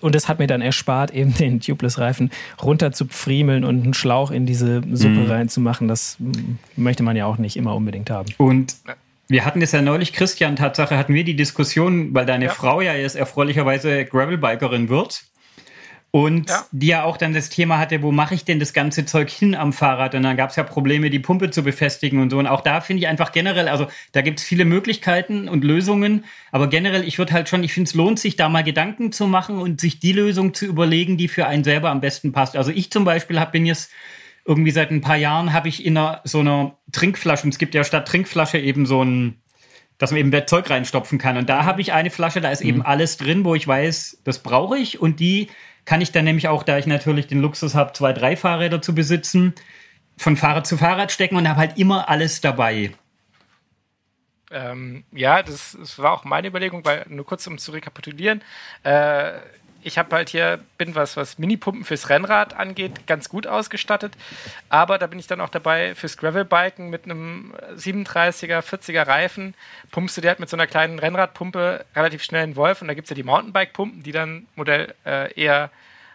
und 0.00 0.14
das 0.14 0.28
hat 0.28 0.38
mir 0.38 0.46
dann 0.46 0.60
erspart, 0.60 1.10
eben 1.14 1.34
den 1.34 1.60
Tubeless-Reifen 1.60 2.30
runter 2.62 2.92
zu 2.92 3.06
friemeln 3.06 3.64
und 3.64 3.82
einen 3.82 3.94
Schlauch 3.94 4.30
in 4.30 4.44
diese 4.44 4.82
Suppe 4.92 5.20
mhm. 5.20 5.30
reinzumachen. 5.30 5.88
Das 5.88 6.18
möchte 6.76 7.02
man 7.02 7.16
ja 7.16 7.24
auch 7.24 7.38
nicht 7.38 7.56
immer 7.56 7.74
unbedingt 7.74 8.10
haben. 8.10 8.34
Und 8.36 8.76
wir 9.28 9.44
hatten 9.44 9.62
es 9.62 9.72
ja 9.72 9.82
neulich, 9.82 10.12
Christian, 10.12 10.56
Tatsache 10.56 10.96
hatten 10.96 11.14
wir 11.14 11.24
die 11.24 11.36
Diskussion, 11.36 12.14
weil 12.14 12.26
deine 12.26 12.46
ja. 12.46 12.50
Frau 12.50 12.80
ja 12.80 12.94
jetzt 12.94 13.16
erfreulicherweise 13.16 14.04
Gravelbikerin 14.04 14.88
wird. 14.88 15.24
Und 16.14 16.50
ja. 16.50 16.66
die 16.72 16.88
ja 16.88 17.04
auch 17.04 17.16
dann 17.16 17.32
das 17.32 17.48
Thema 17.48 17.78
hatte, 17.78 18.02
wo 18.02 18.12
mache 18.12 18.34
ich 18.34 18.44
denn 18.44 18.60
das 18.60 18.74
ganze 18.74 19.06
Zeug 19.06 19.30
hin 19.30 19.54
am 19.54 19.72
Fahrrad? 19.72 20.14
Und 20.14 20.24
dann 20.24 20.36
gab 20.36 20.50
es 20.50 20.56
ja 20.56 20.62
Probleme, 20.62 21.08
die 21.08 21.18
Pumpe 21.18 21.50
zu 21.50 21.62
befestigen 21.62 22.20
und 22.20 22.28
so. 22.28 22.38
Und 22.38 22.46
auch 22.46 22.60
da 22.60 22.82
finde 22.82 23.00
ich 23.00 23.08
einfach 23.08 23.32
generell, 23.32 23.66
also 23.66 23.86
da 24.12 24.20
gibt 24.20 24.38
es 24.38 24.44
viele 24.44 24.66
Möglichkeiten 24.66 25.48
und 25.48 25.64
Lösungen. 25.64 26.26
Aber 26.50 26.68
generell, 26.68 27.08
ich 27.08 27.16
würde 27.16 27.32
halt 27.32 27.48
schon, 27.48 27.64
ich 27.64 27.72
finde 27.72 27.88
es 27.88 27.94
lohnt 27.94 28.18
sich, 28.18 28.36
da 28.36 28.50
mal 28.50 28.62
Gedanken 28.62 29.10
zu 29.10 29.26
machen 29.26 29.56
und 29.56 29.80
sich 29.80 30.00
die 30.00 30.12
Lösung 30.12 30.52
zu 30.52 30.66
überlegen, 30.66 31.16
die 31.16 31.28
für 31.28 31.46
einen 31.46 31.64
selber 31.64 31.88
am 31.88 32.02
besten 32.02 32.32
passt. 32.32 32.58
Also 32.58 32.72
ich 32.72 32.90
zum 32.90 33.06
Beispiel 33.06 33.40
hab, 33.40 33.52
bin 33.52 33.64
jetzt 33.64 33.90
irgendwie 34.44 34.70
seit 34.70 34.90
ein 34.90 35.00
paar 35.00 35.16
Jahren 35.16 35.52
habe 35.52 35.68
ich 35.68 35.84
in 35.84 35.96
einer, 35.96 36.20
so 36.24 36.40
einer 36.40 36.76
Trinkflasche, 36.90 37.44
und 37.44 37.50
es 37.50 37.58
gibt 37.58 37.74
ja 37.74 37.84
statt 37.84 38.08
Trinkflasche 38.08 38.58
eben 38.58 38.86
so 38.86 39.02
ein, 39.04 39.40
dass 39.98 40.10
man 40.10 40.20
eben 40.20 40.46
Zeug 40.46 40.68
reinstopfen 40.68 41.18
kann. 41.18 41.36
Und 41.36 41.48
da 41.48 41.64
habe 41.64 41.80
ich 41.80 41.92
eine 41.92 42.10
Flasche, 42.10 42.40
da 42.40 42.50
ist 42.50 42.62
mhm. 42.62 42.68
eben 42.68 42.82
alles 42.82 43.16
drin, 43.16 43.44
wo 43.44 43.54
ich 43.54 43.66
weiß, 43.66 44.22
das 44.24 44.40
brauche 44.40 44.78
ich. 44.78 45.00
Und 45.00 45.20
die 45.20 45.48
kann 45.84 46.00
ich 46.00 46.12
dann 46.12 46.24
nämlich 46.24 46.48
auch, 46.48 46.62
da 46.62 46.78
ich 46.78 46.86
natürlich 46.86 47.26
den 47.26 47.40
Luxus 47.40 47.74
habe, 47.74 47.92
zwei, 47.92 48.12
drei 48.12 48.36
Fahrräder 48.36 48.82
zu 48.82 48.94
besitzen, 48.94 49.54
von 50.16 50.36
Fahrrad 50.36 50.66
zu 50.66 50.76
Fahrrad 50.76 51.12
stecken 51.12 51.36
und 51.36 51.48
habe 51.48 51.60
halt 51.60 51.78
immer 51.78 52.08
alles 52.08 52.40
dabei. 52.40 52.92
Ähm, 54.50 55.04
ja, 55.12 55.42
das, 55.42 55.76
das, 55.78 55.98
war 55.98 56.12
auch 56.12 56.24
meine 56.24 56.48
Überlegung, 56.48 56.84
weil 56.84 57.06
nur 57.08 57.24
kurz 57.24 57.46
um 57.46 57.56
zu 57.56 57.72
rekapitulieren. 57.72 58.42
Äh, 58.82 59.32
ich 59.82 59.98
habe 59.98 60.14
halt 60.14 60.28
hier, 60.28 60.60
bin 60.78 60.94
was, 60.94 61.16
was 61.16 61.38
Minipumpen 61.38 61.84
fürs 61.84 62.08
Rennrad 62.08 62.54
angeht, 62.54 63.06
ganz 63.06 63.28
gut 63.28 63.46
ausgestattet. 63.46 64.14
Aber 64.68 64.98
da 64.98 65.06
bin 65.06 65.18
ich 65.18 65.26
dann 65.26 65.40
auch 65.40 65.48
dabei 65.48 65.94
fürs 65.94 66.16
Gravelbiken 66.16 66.90
mit 66.90 67.04
einem 67.04 67.54
37er, 67.76 68.60
40er 68.60 69.06
Reifen. 69.06 69.54
Pumpst 69.90 70.16
du 70.16 70.20
dir 70.20 70.28
halt 70.28 70.40
mit 70.40 70.48
so 70.48 70.56
einer 70.56 70.66
kleinen 70.66 70.98
Rennradpumpe 70.98 71.84
relativ 71.94 72.22
schnell 72.22 72.44
einen 72.44 72.56
Wolf. 72.56 72.82
Und 72.82 72.88
da 72.88 72.94
gibt 72.94 73.06
es 73.06 73.10
ja 73.10 73.16
die 73.16 73.22
Mountainbike-Pumpen, 73.22 74.02
die 74.02 74.12
dann 74.12 74.46
Modell 74.56 74.94
äh, 75.04 75.32
eher 75.34 75.70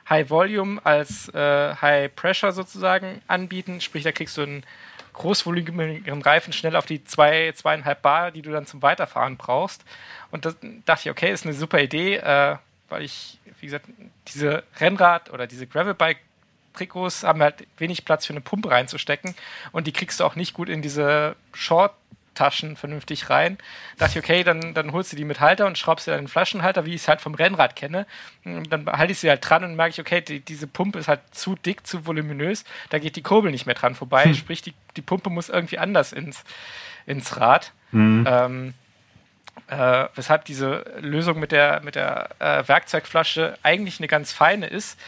High 0.09 0.29
Volume 0.29 0.79
als 0.83 1.29
äh, 1.33 1.75
High 1.75 2.15
Pressure 2.15 2.51
sozusagen 2.51 3.21
anbieten. 3.27 3.81
Sprich, 3.81 4.03
da 4.03 4.11
kriegst 4.11 4.37
du 4.37 4.41
einen 4.41 4.63
großvolumigen 5.17 6.21
Reifen 6.21 6.53
schnell 6.53 6.75
auf 6.75 6.85
die 6.85 7.03
zwei, 7.03 7.51
zweieinhalb 7.55 8.01
Bar, 8.01 8.31
die 8.31 8.43
du 8.43 8.51
dann 8.51 8.67
zum 8.67 8.81
Weiterfahren 8.81 9.35
brauchst. 9.35 9.83
Und 10.31 10.45
da 10.45 10.53
dachte 10.85 11.09
ich, 11.09 11.11
okay, 11.11 11.31
ist 11.31 11.45
eine 11.45 11.55
super 11.55 11.81
Idee. 11.81 12.17
Äh, 12.17 12.57
weil 12.89 13.03
ich, 13.03 13.39
wie 13.59 13.65
gesagt, 13.65 13.85
diese 14.27 14.63
Rennrad- 14.79 15.31
oder 15.31 15.47
diese 15.47 15.67
Gravelbike 15.67 16.19
Trikots 16.77 17.23
haben 17.23 17.41
halt 17.41 17.67
wenig 17.77 18.05
Platz 18.05 18.25
für 18.25 18.33
eine 18.33 18.41
Pumpe 18.41 18.69
reinzustecken 18.69 19.35
und 19.71 19.87
die 19.87 19.91
kriegst 19.93 20.19
du 20.19 20.23
auch 20.23 20.35
nicht 20.35 20.53
gut 20.53 20.69
in 20.69 20.81
diese 20.81 21.35
Short-Taschen 21.53 22.75
vernünftig 22.75 23.29
rein. 23.29 23.57
Da 23.97 24.05
dachte 24.05 24.19
ich, 24.19 24.23
okay, 24.23 24.43
dann, 24.43 24.73
dann 24.73 24.91
holst 24.91 25.11
du 25.11 25.17
die 25.17 25.25
mit 25.25 25.39
Halter 25.39 25.65
und 25.65 25.77
schraubst 25.77 26.07
dir 26.07 26.13
einen 26.13 26.27
Flaschenhalter, 26.27 26.85
wie 26.85 26.93
ich 26.93 27.01
es 27.01 27.07
halt 27.07 27.19
vom 27.19 27.33
Rennrad 27.33 27.75
kenne. 27.75 28.05
Und 28.45 28.71
dann 28.71 28.85
halte 28.85 29.11
ich 29.11 29.19
sie 29.19 29.29
halt 29.29 29.47
dran 29.47 29.63
und 29.63 29.75
merke 29.75 29.91
ich, 29.91 29.99
okay, 29.99 30.21
die, 30.21 30.39
diese 30.39 30.67
Pumpe 30.67 30.99
ist 30.99 31.07
halt 31.07 31.21
zu 31.31 31.55
dick, 31.55 31.85
zu 31.85 32.05
voluminös, 32.05 32.63
da 32.89 32.99
geht 32.99 33.15
die 33.15 33.23
Kurbel 33.23 33.51
nicht 33.51 33.65
mehr 33.65 33.75
dran 33.75 33.95
vorbei. 33.95 34.25
Hm. 34.25 34.35
Sprich, 34.35 34.61
die, 34.61 34.73
die 34.95 35.01
Pumpe 35.01 35.29
muss 35.29 35.49
irgendwie 35.49 35.79
anders 35.79 36.13
ins, 36.13 36.43
ins 37.05 37.37
Rad. 37.37 37.73
Mhm. 37.91 38.25
Ähm, 38.29 38.73
äh, 39.67 40.05
weshalb 40.15 40.45
diese 40.45 40.85
Lösung 40.99 41.39
mit 41.39 41.51
der, 41.51 41.81
mit 41.83 41.95
der 41.95 42.29
äh, 42.39 42.67
Werkzeugflasche 42.67 43.57
eigentlich 43.63 43.99
eine 43.99 44.07
ganz 44.07 44.31
feine 44.31 44.67
ist. 44.67 44.99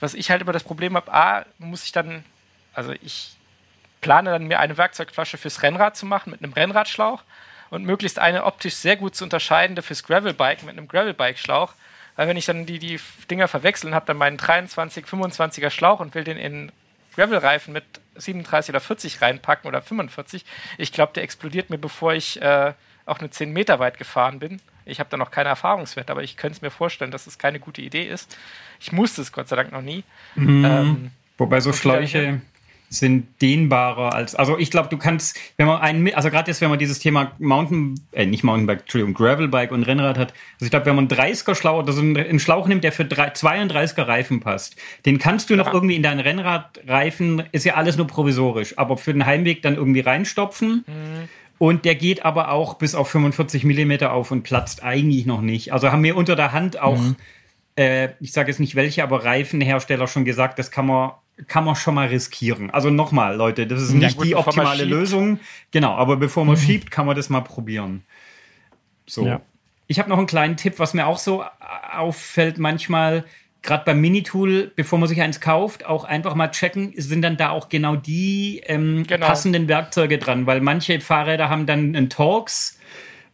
Was 0.00 0.14
ich 0.14 0.30
halt 0.30 0.42
immer 0.42 0.52
das 0.52 0.64
Problem 0.64 0.94
habe, 0.96 1.12
A, 1.12 1.46
muss 1.58 1.84
ich 1.84 1.92
dann, 1.92 2.24
also 2.74 2.92
ich 3.02 3.36
plane 4.00 4.30
dann 4.30 4.46
mir 4.46 4.60
eine 4.60 4.76
Werkzeugflasche 4.76 5.38
fürs 5.38 5.62
Rennrad 5.62 5.96
zu 5.96 6.06
machen 6.06 6.30
mit 6.30 6.42
einem 6.42 6.52
Rennradschlauch 6.52 7.22
und 7.70 7.84
möglichst 7.84 8.18
eine 8.18 8.44
optisch 8.44 8.74
sehr 8.74 8.96
gut 8.96 9.16
zu 9.16 9.24
unterscheidende 9.24 9.82
fürs 9.82 10.04
Gravelbike 10.04 10.62
mit 10.62 10.76
einem 10.76 10.88
Gravelbike-Schlauch. 10.88 11.72
Weil 12.14 12.28
wenn 12.28 12.36
ich 12.36 12.46
dann 12.46 12.66
die, 12.66 12.78
die 12.78 13.00
Dinger 13.30 13.48
verwechseln, 13.48 13.94
habe 13.94 14.06
dann 14.06 14.16
meinen 14.16 14.36
23, 14.36 15.04
25er 15.04 15.70
Schlauch 15.70 16.00
und 16.00 16.14
will 16.14 16.24
den 16.24 16.38
in 16.38 16.72
Gravel-Reifen 17.14 17.72
mit 17.72 17.84
37 18.14 18.70
oder 18.70 18.80
40 18.80 19.20
reinpacken 19.20 19.68
oder 19.68 19.82
45. 19.82 20.44
Ich 20.78 20.92
glaube, 20.92 21.12
der 21.14 21.24
explodiert 21.24 21.70
mir, 21.70 21.78
bevor 21.78 22.14
ich 22.14 22.40
äh, 22.40 22.72
auch 23.06 23.20
eine 23.20 23.30
10 23.30 23.52
Meter 23.52 23.78
weit 23.78 23.98
gefahren 23.98 24.38
bin. 24.38 24.60
Ich 24.84 25.00
habe 25.00 25.10
da 25.10 25.16
noch 25.16 25.30
keine 25.30 25.48
Erfahrungswerte, 25.48 26.12
aber 26.12 26.22
ich 26.22 26.36
könnte 26.36 26.56
es 26.56 26.62
mir 26.62 26.70
vorstellen, 26.70 27.10
dass 27.10 27.26
es 27.26 27.38
keine 27.38 27.58
gute 27.58 27.82
Idee 27.82 28.04
ist. 28.04 28.36
Ich 28.80 28.92
musste 28.92 29.22
es 29.22 29.32
Gott 29.32 29.48
sei 29.48 29.56
Dank 29.56 29.72
noch 29.72 29.82
nie. 29.82 30.04
Mhm. 30.34 30.64
Ähm, 30.64 31.10
Wobei 31.38 31.60
so 31.60 31.72
Schläuche 31.72 32.40
sind 32.88 33.26
dehnbarer 33.42 34.14
als, 34.14 34.34
also 34.34 34.58
ich 34.58 34.70
glaube, 34.70 34.88
du 34.88 34.96
kannst, 34.96 35.38
wenn 35.56 35.66
man 35.66 35.80
einen, 35.80 36.14
also 36.14 36.30
gerade 36.30 36.50
jetzt, 36.50 36.60
wenn 36.60 36.70
man 36.70 36.78
dieses 36.78 37.00
Thema 37.00 37.32
Mountain, 37.38 38.00
äh, 38.12 38.26
nicht 38.26 38.44
Mountainbike, 38.44 38.82
Entschuldigung, 38.82 39.14
Gravelbike 39.14 39.72
und 39.72 39.82
Rennrad 39.82 40.18
hat, 40.18 40.32
also 40.54 40.66
ich 40.66 40.70
glaube, 40.70 40.86
wenn 40.86 40.94
man 40.94 41.08
einen 41.10 41.20
30er 41.20 41.54
Schlauch 41.54 41.80
oder 41.80 41.92
so 41.92 42.00
einen 42.00 42.38
Schlauch 42.38 42.68
nimmt, 42.68 42.84
der 42.84 42.92
für 42.92 43.02
32er 43.02 44.06
Reifen 44.06 44.40
passt, 44.40 44.76
den 45.04 45.18
kannst 45.18 45.50
du 45.50 45.56
noch 45.56 45.66
ja. 45.66 45.72
irgendwie 45.72 45.96
in 45.96 46.02
deinen 46.02 46.20
Rennradreifen, 46.20 47.42
ist 47.52 47.64
ja 47.64 47.74
alles 47.74 47.96
nur 47.96 48.06
provisorisch, 48.06 48.78
aber 48.78 48.96
für 48.96 49.12
den 49.12 49.26
Heimweg 49.26 49.62
dann 49.62 49.74
irgendwie 49.74 50.00
reinstopfen. 50.00 50.84
Mhm. 50.86 51.28
Und 51.58 51.84
der 51.84 51.94
geht 51.94 52.24
aber 52.24 52.50
auch 52.50 52.74
bis 52.74 52.94
auf 52.94 53.08
45 53.08 53.64
Millimeter 53.64 54.12
auf 54.12 54.30
und 54.30 54.42
platzt 54.42 54.82
eigentlich 54.82 55.26
noch 55.26 55.40
nicht. 55.40 55.72
Also 55.72 55.90
haben 55.90 56.02
wir 56.02 56.16
unter 56.16 56.36
der 56.36 56.52
Hand 56.52 56.78
auch, 56.78 56.98
mhm. 56.98 57.16
äh, 57.76 58.10
ich 58.20 58.32
sage 58.32 58.50
jetzt 58.50 58.60
nicht 58.60 58.74
welche, 58.74 59.02
aber 59.02 59.24
Reifenhersteller 59.24 60.06
schon 60.06 60.24
gesagt, 60.24 60.58
das 60.58 60.70
kann 60.70 60.86
man, 60.86 61.12
kann 61.46 61.64
man 61.64 61.74
schon 61.74 61.94
mal 61.94 62.08
riskieren. 62.08 62.70
Also 62.70 62.90
nochmal, 62.90 63.36
Leute, 63.36 63.66
das 63.66 63.82
ist 63.82 63.92
ja, 63.92 63.98
nicht 63.98 64.18
gut, 64.18 64.26
die 64.26 64.34
optimale 64.34 64.84
Lösung. 64.84 65.40
Genau, 65.70 65.94
aber 65.94 66.16
bevor 66.16 66.44
man 66.44 66.56
mhm. 66.56 66.60
schiebt, 66.60 66.90
kann 66.90 67.06
man 67.06 67.16
das 67.16 67.30
mal 67.30 67.40
probieren. 67.40 68.04
So. 69.06 69.26
Ja. 69.26 69.40
Ich 69.86 69.98
habe 69.98 70.08
noch 70.10 70.18
einen 70.18 70.26
kleinen 70.26 70.56
Tipp, 70.56 70.78
was 70.78 70.94
mir 70.94 71.06
auch 71.06 71.18
so 71.18 71.44
auffällt 71.92 72.58
manchmal 72.58 73.24
gerade 73.66 73.84
beim 73.84 74.00
Minitool, 74.00 74.72
bevor 74.74 74.98
man 74.98 75.08
sich 75.08 75.20
eins 75.20 75.40
kauft, 75.40 75.84
auch 75.84 76.04
einfach 76.04 76.34
mal 76.34 76.48
checken, 76.48 76.94
sind 76.96 77.22
dann 77.22 77.36
da 77.36 77.50
auch 77.50 77.68
genau 77.68 77.96
die 77.96 78.62
ähm, 78.64 79.04
genau. 79.06 79.26
passenden 79.26 79.68
Werkzeuge 79.68 80.18
dran, 80.18 80.46
weil 80.46 80.60
manche 80.60 81.00
Fahrräder 81.00 81.50
haben 81.50 81.66
dann 81.66 81.94
einen 81.94 82.08
Torx 82.08 82.78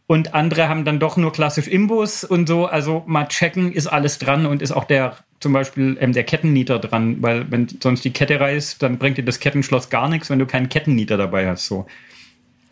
und 0.07 0.33
andere 0.33 0.67
haben 0.67 0.83
dann 0.83 0.99
doch 0.99 1.15
nur 1.15 1.31
klassisch 1.31 1.67
Imbus 1.67 2.23
und 2.23 2.47
so. 2.47 2.65
Also 2.65 3.03
mal 3.05 3.27
checken, 3.27 3.71
ist 3.71 3.87
alles 3.87 4.19
dran 4.19 4.45
und 4.45 4.61
ist 4.61 4.71
auch 4.71 4.83
der 4.83 5.15
zum 5.39 5.53
Beispiel 5.53 5.97
ähm, 5.99 6.13
der 6.13 6.23
Kettennieter 6.23 6.79
dran, 6.79 7.21
weil 7.21 7.49
wenn 7.51 7.67
sonst 7.81 8.03
die 8.03 8.11
Kette 8.11 8.39
reißt, 8.39 8.81
dann 8.81 8.97
bringt 8.97 9.17
dir 9.17 9.23
das 9.23 9.39
Kettenschloss 9.39 9.89
gar 9.89 10.09
nichts, 10.09 10.29
wenn 10.29 10.39
du 10.39 10.45
keinen 10.45 10.69
Kettennieter 10.69 11.17
dabei 11.17 11.47
hast. 11.47 11.67
So. 11.67 11.85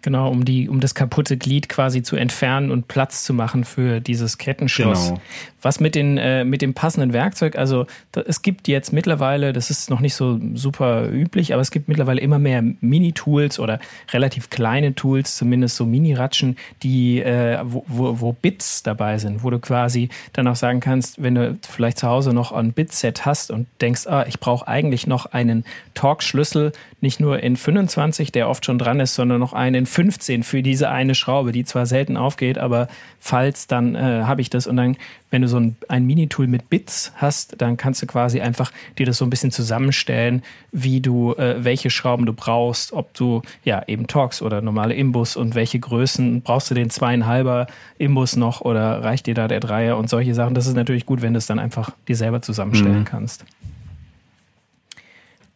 Genau, 0.02 0.32
um 0.32 0.45
die, 0.45 0.68
um 0.68 0.80
das 0.80 0.95
kaputte 0.95 1.38
Glied 1.38 1.70
quasi 1.70 2.02
zu 2.02 2.16
entfernen 2.16 2.72
und 2.72 2.88
Platz 2.88 3.24
zu 3.24 3.34
machen 3.34 3.64
für 3.64 3.99
dieses 3.99 4.39
Kettenschloss. 4.39 5.10
Genau. 5.10 5.22
Was 5.62 5.80
mit 5.80 5.93
den, 5.93 6.18
äh, 6.18 6.43
mit 6.43 6.64
dem 6.64 6.74
passenden 6.74 7.14
Werkzeug, 7.14 7.56
also 7.56 7.86
da, 8.12 8.22
es 8.22 8.41
gibt 8.41 8.68
jetzt 8.68 8.93
mittlerweile, 8.93 9.54
das 9.54 9.70
ist 9.70 9.91
noch 9.91 9.99
nicht 9.99 10.16
so 10.16 10.39
super 10.56 11.08
üblich, 11.08 11.54
aber 11.54 11.62
es 11.62 11.70
gibt 11.70 11.88
mittlerweile 11.88 12.20
immer 12.20 12.39
mehr 12.39 12.64
Mini-Tools 12.64 13.60
oder 13.60 13.80
relativ 14.12 14.49
kleine 14.49 14.95
Tools, 14.95 15.38
zumindest 15.38 15.76
so 15.76 15.86
Mini-Ratschen, 15.86 16.58
die, 16.82 17.22
äh, 17.22 17.60
wo, 17.64 17.86
wo, 17.88 18.20
wo 18.22 18.34
Bits 18.34 18.82
dabei 18.82 19.20
sind, 19.20 19.43
wo 19.43 19.52
du 19.52 19.60
quasi 19.60 20.10
dann 20.34 20.47
auch 20.47 20.56
sagen 20.56 20.80
kannst, 20.80 21.22
wenn 21.22 21.36
du 21.36 21.60
vielleicht 21.70 21.99
zu 21.99 22.08
Hause 22.08 22.34
noch 22.34 22.52
ein 22.52 22.74
Bit-Set 22.74 23.28
hast 23.28 23.52
und 23.52 23.68
denkst, 23.82 24.08
ah, 24.08 24.26
ich 24.28 24.39
brauche 24.39 24.68
eigentlich 24.68 25.06
noch 25.06 25.28
einen 25.28 25.64
Torx-Schlüssel, 25.93 26.72
nicht 27.02 27.20
nur 27.20 27.39
in 27.41 27.56
25, 27.56 28.32
der 28.32 28.49
oft 28.49 28.66
schon 28.66 28.80
dran 28.80 28.99
ist, 28.99 29.14
sondern 29.14 29.39
noch 29.39 29.54
einen 29.54 29.76
in 29.76 29.86
15 29.92 30.44
für 30.44 30.64
diese 30.64 30.89
eine 30.89 31.16
Schraube, 31.16 31.52
die 31.52 31.66
zwar 31.66 31.86
selten 31.86 32.16
aufgeht, 32.16 32.58
aber 32.58 32.88
falls, 33.20 33.68
dann 33.68 33.94
äh, 33.94 34.24
habe 34.24 34.39
ich 34.39 34.50
das. 34.50 34.66
Und 34.66 34.78
dann, 34.78 34.96
wenn 35.30 35.42
du 35.42 35.50
so 35.50 35.58
ein, 35.58 35.76
ein 35.89 36.06
Minitool 36.06 36.48
mit 36.48 36.70
Bits 36.70 37.12
hast, 37.18 37.62
dann 37.62 37.76
kannst 37.76 38.02
du 38.02 38.08
quasi 38.08 38.39
einfach 38.39 38.72
dir 38.98 39.06
das 39.06 39.18
so 39.18 39.26
ein 39.26 39.30
bisschen 39.30 39.52
zusammenstellen, 39.52 40.44
wie 40.72 41.02
du, 41.02 41.34
äh, 41.34 41.64
welche 41.64 41.89
Schrauben 41.89 42.26
du 42.26 42.32
brauchst, 42.32 42.94
ob 42.94 43.14
du 43.14 43.42
ja 43.66 43.84
eben 43.88 44.08
Torx 44.08 44.42
oder 44.42 44.62
normale 44.62 44.94
Imbus 44.94 45.36
und 45.36 45.56
welche 45.56 45.80
Größen, 45.80 46.42
brauchst 46.42 46.72
du 46.72 46.74
den 46.74 46.89
zweieinhalber 46.89 47.68
Imbus 47.98 48.38
noch 48.38 48.62
oder 48.62 49.04
reicht 49.04 49.28
dir 49.28 49.34
da 49.34 49.50
der 49.50 49.60
Dreier 49.60 49.98
und 49.98 50.10
solche 50.10 50.34
Sachen. 50.34 50.56
Das 50.56 50.68
ist 50.68 50.76
natürlich 50.76 51.06
gut, 51.06 51.22
wenn 51.22 51.34
du 51.34 51.38
es 51.38 51.48
dann 51.48 51.60
einfach 51.60 51.92
dir 52.08 52.16
selber 52.16 52.42
zusammenstellen 52.42 53.00
mhm. 53.00 53.06
kannst. 53.06 53.44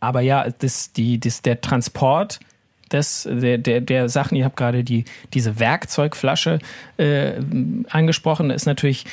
Aber 0.02 0.20
ja, 0.20 0.50
das, 0.50 0.92
die, 0.92 1.22
das, 1.22 1.42
der 1.42 1.62
Transport 1.62 2.40
des, 2.96 3.28
der, 3.30 3.58
der, 3.58 3.82
der 3.82 4.10
Sachen, 4.10 4.36
ihr 4.36 4.46
habt 4.46 4.58
gerade 4.58 4.84
die, 4.84 5.06
diese 5.34 5.60
Werkzeugflasche 5.60 6.60
äh, 6.98 7.34
angesprochen, 7.90 8.50
ist 8.50 8.66
natürlich 8.66 9.06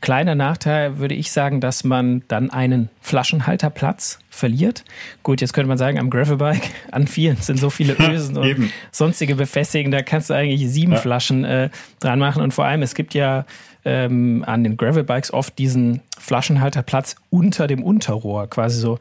kleiner 0.00 0.34
Nachteil, 0.34 0.98
würde 0.98 1.14
ich 1.14 1.30
sagen, 1.30 1.60
dass 1.60 1.84
man 1.84 2.22
dann 2.28 2.50
einen 2.50 2.88
Flaschenhalterplatz 3.00 4.18
verliert. 4.30 4.84
Gut, 5.22 5.40
jetzt 5.40 5.52
könnte 5.52 5.68
man 5.68 5.78
sagen, 5.78 5.98
am 5.98 6.10
Gravelbike, 6.10 6.70
an 6.90 7.06
vielen 7.06 7.36
sind 7.36 7.58
so 7.58 7.70
viele 7.70 7.96
Ösen 7.98 8.36
und 8.38 8.46
Eben. 8.46 8.72
sonstige 8.90 9.34
Befestigungen, 9.34 9.92
da 9.92 10.02
kannst 10.02 10.30
du 10.30 10.34
eigentlich 10.34 10.68
sieben 10.70 10.92
ja. 10.92 10.98
Flaschen 10.98 11.44
äh, 11.44 11.70
dran 12.00 12.18
machen. 12.18 12.42
Und 12.42 12.54
vor 12.54 12.64
allem, 12.64 12.82
es 12.82 12.94
gibt 12.94 13.14
ja 13.14 13.44
ähm, 13.84 14.44
an 14.46 14.64
den 14.64 14.76
Gravelbikes 14.76 15.32
oft 15.32 15.58
diesen 15.58 16.00
Flaschenhalterplatz 16.18 17.16
unter 17.28 17.66
dem 17.66 17.82
Unterrohr, 17.82 18.48
quasi 18.48 18.80
so 18.80 18.98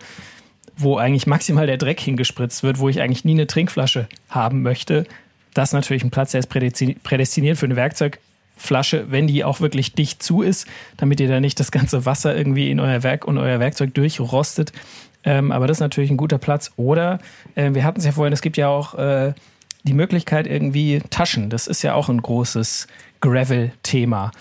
wo 0.79 0.97
eigentlich 0.97 1.27
maximal 1.27 1.67
der 1.67 1.77
Dreck 1.77 1.99
hingespritzt 1.99 2.63
wird, 2.63 2.79
wo 2.79 2.89
ich 2.89 3.01
eigentlich 3.01 3.25
nie 3.25 3.33
eine 3.33 3.47
Trinkflasche 3.47 4.07
haben 4.29 4.61
möchte. 4.61 5.05
Das 5.53 5.69
ist 5.69 5.73
natürlich 5.73 6.03
ein 6.03 6.09
Platz, 6.09 6.31
der 6.31 6.39
ist 6.39 6.49
prädestiniert 6.49 7.57
für 7.57 7.65
eine 7.65 7.75
Werkzeugflasche, 7.75 9.07
wenn 9.09 9.27
die 9.27 9.43
auch 9.43 9.59
wirklich 9.59 9.93
dicht 9.93 10.23
zu 10.23 10.41
ist, 10.41 10.67
damit 10.97 11.19
ihr 11.19 11.27
da 11.27 11.39
nicht 11.39 11.59
das 11.59 11.71
ganze 11.71 12.05
Wasser 12.05 12.35
irgendwie 12.35 12.71
in 12.71 12.79
euer 12.79 13.03
Werk 13.03 13.25
und 13.25 13.37
euer 13.37 13.59
Werkzeug 13.59 13.93
durchrostet. 13.93 14.71
Ähm, 15.25 15.51
aber 15.51 15.67
das 15.67 15.77
ist 15.77 15.81
natürlich 15.81 16.11
ein 16.11 16.17
guter 16.17 16.37
Platz. 16.37 16.71
Oder 16.77 17.19
äh, 17.55 17.73
wir 17.73 17.83
hatten 17.83 17.99
es 17.99 18.05
ja 18.05 18.13
vorhin, 18.13 18.31
es 18.31 18.41
gibt 18.41 18.55
ja 18.55 18.69
auch 18.69 18.95
äh, 18.95 19.33
die 19.83 19.93
Möglichkeit 19.93 20.47
irgendwie 20.47 21.01
Taschen. 21.09 21.49
Das 21.49 21.67
ist 21.67 21.81
ja 21.81 21.93
auch 21.93 22.07
ein 22.07 22.21
großes 22.21 22.87
Gravel-Thema. 23.19 24.31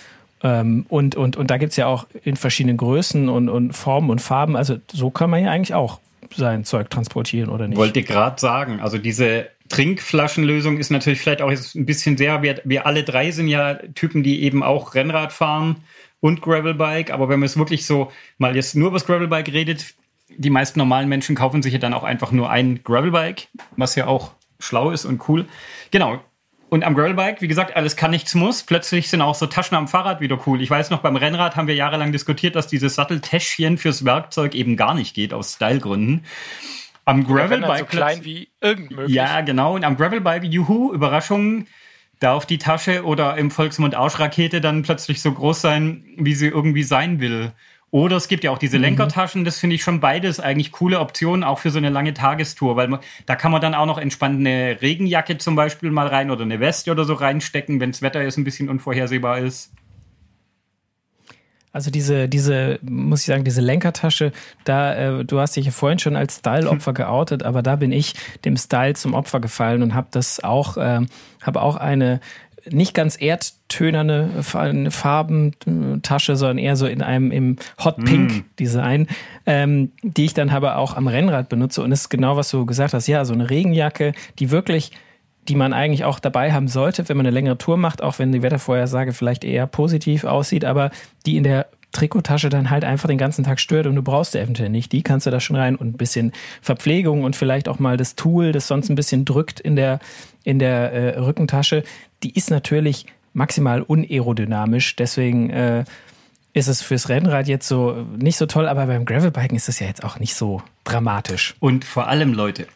Ähm, 0.45 0.87
und, 0.89 1.17
und, 1.17 1.37
und 1.37 1.51
da 1.51 1.57
gibt 1.59 1.71
es 1.71 1.77
ja 1.77 1.87
auch 1.87 2.07
in 2.23 2.37
verschiedenen 2.37 2.77
Größen 2.77 3.29
und, 3.29 3.49
und 3.49 3.73
Formen 3.73 4.11
und 4.11 4.21
Farben. 4.21 4.57
Also 4.57 4.77
so 4.93 5.11
kann 5.11 5.31
man 5.31 5.43
ja 5.43 5.51
eigentlich 5.51 5.75
auch 5.75 5.99
sein 6.35 6.65
Zeug 6.65 6.91
transportieren 6.91 7.51
oder 7.51 7.69
nicht. 7.69 7.79
Wollte 7.79 8.03
gerade 8.03 8.41
sagen, 8.41 8.81
also 8.81 8.99
diese 8.99 9.49
Trinkflaschenlösung 9.69 10.79
ist 10.79 10.91
natürlich 10.91 11.21
vielleicht 11.21 11.43
auch 11.43 11.51
ein 11.51 11.87
bisschen 11.87 12.17
sehr, 12.17 12.43
wir, 12.43 12.61
wir 12.65 12.87
alle 12.87 13.05
drei 13.05 13.31
sind 13.31 13.49
ja 13.49 13.75
Typen, 13.95 14.23
die 14.23 14.43
eben 14.43 14.63
auch 14.63 14.95
Rennrad 14.95 15.33
fahren 15.33 15.77
und 16.21 16.41
Gravelbike, 16.43 17.11
aber 17.11 17.29
wenn 17.29 17.41
man 17.41 17.47
es 17.47 17.57
wirklich 17.57 17.87
so 17.87 18.11
mal 18.39 18.57
jetzt 18.57 18.75
nur 18.75 18.89
über 18.89 18.97
das 18.99 19.07
Gravelbike 19.07 19.53
redet, 19.53 19.95
die 20.37 20.51
meisten 20.51 20.79
normalen 20.79 21.09
Menschen 21.09 21.37
kaufen 21.37 21.63
sich 21.63 21.73
ja 21.73 21.79
dann 21.79 21.95
auch 21.95 22.05
einfach 22.05 22.33
nur 22.33 22.51
ein 22.51 22.83
Gravelbike, 22.83 23.49
was 23.77 23.95
ja 23.95 24.07
auch 24.07 24.33
schlau 24.59 24.91
ist 24.91 25.05
und 25.05 25.29
cool. 25.29 25.47
Genau, 25.91 26.21
und 26.71 26.85
am 26.85 26.95
Gravelbike, 26.95 27.41
wie 27.41 27.49
gesagt, 27.49 27.77
alles 27.77 27.97
kann, 27.97 28.11
nichts 28.11 28.35
muss. 28.35 28.63
Plötzlich 28.63 29.09
sind 29.09 29.23
auch 29.23 29.35
so 29.35 29.47
Taschen 29.47 29.77
am 29.77 29.89
Fahrrad 29.89 30.21
wieder 30.21 30.39
cool. 30.47 30.61
Ich 30.61 30.71
weiß 30.71 30.91
noch, 30.91 31.01
beim 31.01 31.17
Rennrad 31.17 31.57
haben 31.57 31.67
wir 31.67 31.75
jahrelang 31.75 32.13
diskutiert, 32.13 32.57
dass 32.57 32.67
dieses 32.67 32.95
Satteltäschchen 32.95 33.79
fürs 33.79 34.05
Werkzeug 34.05 34.55
eben 34.55 34.77
gar 34.77 34.95
nicht 34.95 35.15
geht, 35.15 35.33
aus 35.33 35.55
Stylegründen. 35.55 36.25
Am 37.05 37.27
Gravelbike. 37.27 37.79
So 37.79 37.85
klein 37.87 38.25
wie 38.25 38.49
irgend 38.61 38.91
möglich. 38.91 39.15
Ja, 39.15 39.41
genau. 39.41 39.77
Und 39.77 39.85
am 39.85 39.97
Gravelbike, 39.97 40.45
juhu, 40.45 40.93
Überraschung, 40.93 41.67
darf 42.21 42.45
die 42.45 42.59
Tasche 42.59 43.05
oder 43.05 43.37
im 43.37 43.51
Volksmund 43.51 43.95
Arschrakete 43.95 44.61
dann 44.61 44.83
plötzlich 44.83 45.23
so 45.23 45.33
groß 45.33 45.61
sein, 45.61 46.05
wie 46.17 46.35
sie 46.35 46.49
irgendwie 46.49 46.83
sein 46.83 47.21
will. 47.21 47.53
Oder 47.91 48.17
es 48.17 48.29
gibt 48.29 48.45
ja 48.45 48.51
auch 48.51 48.59
diese 48.59 48.77
mhm. 48.77 48.85
Lenkertaschen, 48.85 49.45
das 49.45 49.59
finde 49.59 49.77
ich 49.77 49.83
schon 49.83 50.01
beides 50.01 50.41
eigentlich 50.41 50.73
coole 50.73 51.01
Optionen, 51.01 51.43
auch 51.43 51.59
für 51.59 51.71
so 51.71 51.79
eine 51.79 51.89
lange 51.89 52.13
Tagestour, 52.13 52.77
weil 52.77 52.89
man, 52.89 53.01
da 53.27 53.35
kann 53.35 53.51
man 53.51 53.63
dann 53.63 53.75
auch 53.75 53.87
noch 53.87 53.99
entspannt 53.99 54.41
eine 54.41 54.79
Regenjacke 54.83 55.39
zum 55.39 55.57
Beispiel 55.57 55.91
mal 55.91 56.07
rein 56.07 56.31
oder 56.31 56.43
eine 56.43 56.61
Weste 56.61 56.91
oder 56.91 57.05
so 57.05 57.15
reinstecken, 57.15 57.81
wenn 57.81 57.93
das 57.93 58.03
Wetter 58.03 58.23
jetzt 58.23 58.37
ein 58.37 58.45
bisschen 58.45 58.69
unvorhersehbar 58.69 59.39
ist. 59.39 59.73
Also 61.71 61.91
diese, 61.91 62.29
diese, 62.29 62.79
muss 62.83 63.21
ich 63.21 63.27
sagen, 63.27 63.45
diese 63.45 63.61
Lenkertasche, 63.61 64.33
da, 64.65 65.21
äh, 65.21 65.25
du 65.25 65.39
hast 65.39 65.55
dich 65.55 65.67
ja 65.67 65.71
vorhin 65.71 65.99
schon 65.99 66.17
als 66.17 66.37
Style-Opfer 66.37 66.93
geboutet, 66.95 67.43
aber 67.43 67.63
da 67.63 67.77
bin 67.77 67.93
ich 67.93 68.15
dem 68.45 68.57
Style 68.57 68.95
zum 68.95 69.15
Opfer 69.15 69.41
gefallen 69.41 69.83
und 69.83 69.95
habe 69.95 70.09
das 70.11 70.43
auch, 70.43 70.77
äh, 70.77 71.01
habe 71.43 71.63
auch 71.63 71.77
eine 71.77 72.21
nicht 72.71 72.95
ganz 72.95 73.21
erdtönerne 73.21 74.43
Farbentasche, 74.43 76.37
sondern 76.37 76.59
eher 76.59 76.77
so 76.77 76.87
in 76.87 77.03
einem 77.03 77.31
im 77.31 77.57
Hot 77.83 77.97
Pink 78.05 78.33
mm. 78.33 78.45
Design, 78.59 79.07
ähm, 79.47 79.93
die 80.03 80.25
ich 80.25 80.35
dann 80.35 80.51
aber 80.51 80.77
auch 80.77 80.97
am 80.97 81.09
Rennrad 81.09 81.49
benutze. 81.49 81.83
Und 81.83 81.93
es 81.93 82.03
ist 82.03 82.09
genau, 82.09 82.37
was 82.37 82.51
du 82.51 82.67
gesagt 82.67 82.95
hast. 82.95 83.07
Ja, 83.07 83.25
so 83.25 83.35
eine 83.35 83.51
Regenjacke, 83.51 84.13
die 84.39 84.51
wirklich 84.51 84.93
die 85.49 85.55
man 85.55 85.73
eigentlich 85.73 86.05
auch 86.05 86.19
dabei 86.19 86.53
haben 86.53 86.69
sollte, 86.69 87.09
wenn 87.09 87.17
man 87.17 87.25
eine 87.25 87.33
längere 87.33 87.57
Tour 87.57 87.79
macht, 87.79 88.03
auch 88.03 88.19
wenn 88.19 88.33
die 88.33 88.43
Wettervorhersage 88.43 89.15
vielleicht 89.15 89.45
eher 89.45 89.67
positiv 89.67 90.25
aussieht, 90.25 90.65
aber 90.65 90.91
die 91.25 91.39
in 91.39 91.45
der 91.45 91.69
Trikottasche 91.93 92.51
dann 92.51 92.69
halt 92.69 92.85
einfach 92.85 93.09
den 93.09 93.17
ganzen 93.17 93.45
Tag 93.45 93.59
stört 93.59 93.87
und 93.87 93.95
du 93.97 94.03
brauchst 94.03 94.33
sie 94.33 94.41
eventuell 94.41 94.69
nicht. 94.69 94.93
Die 94.93 95.03
kannst 95.03 95.27
du 95.27 95.31
da 95.31 95.41
schon 95.41 95.57
rein 95.57 95.75
und 95.75 95.89
ein 95.89 95.97
bisschen 95.97 96.33
Verpflegung 96.61 97.25
und 97.25 97.35
vielleicht 97.35 97.67
auch 97.69 97.79
mal 97.79 97.97
das 97.97 98.15
Tool, 98.15 98.53
das 98.53 98.69
sonst 98.69 98.91
ein 98.91 98.95
bisschen 98.95 99.25
drückt 99.25 99.59
in 99.59 99.75
der, 99.75 100.01
in 100.49 100.59
der 100.59 100.93
äh, 100.93 101.19
Rückentasche 101.19 101.85
die 102.23 102.35
ist 102.35 102.51
natürlich 102.51 103.07
maximal 103.33 103.83
unaerodynamisch. 103.83 104.97
Deswegen 104.97 105.51
äh, 105.51 105.85
ist 106.53 106.69
es 106.69 106.83
fürs 106.83 107.09
Rennrad 107.09 107.47
jetzt 107.47 107.69
so 107.69 108.07
nicht 108.17 108.37
so 108.37 108.47
toll, 108.47 108.67
aber 108.67 108.87
beim 108.87 109.05
Gravelbiken 109.05 109.57
ist 109.57 109.69
es 109.69 109.79
ja 109.79 109.87
jetzt 109.87 110.05
auch 110.05 110.19
nicht 110.19 110.35
so 110.35 110.63
dramatisch. 110.85 111.55
Und 111.61 111.85
vor 111.85 112.09
allem, 112.09 112.33
Leute, 112.33 112.67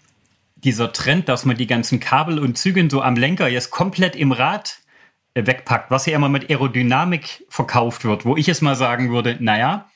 dieser 0.56 0.92
Trend, 0.92 1.28
dass 1.28 1.44
man 1.44 1.56
die 1.56 1.66
ganzen 1.66 1.98
Kabel 1.98 2.38
und 2.38 2.56
Züge 2.56 2.86
so 2.90 3.02
am 3.02 3.16
Lenker 3.16 3.48
jetzt 3.48 3.70
komplett 3.70 4.14
im 4.14 4.30
Rad 4.32 4.78
äh, 5.34 5.46
wegpackt, 5.46 5.90
was 5.90 6.06
ja 6.06 6.14
immer 6.14 6.28
mit 6.28 6.50
Aerodynamik 6.50 7.44
verkauft 7.48 8.04
wird, 8.04 8.24
wo 8.24 8.36
ich 8.36 8.48
es 8.48 8.60
mal 8.60 8.76
sagen 8.76 9.10
würde, 9.10 9.36
naja, 9.40 9.90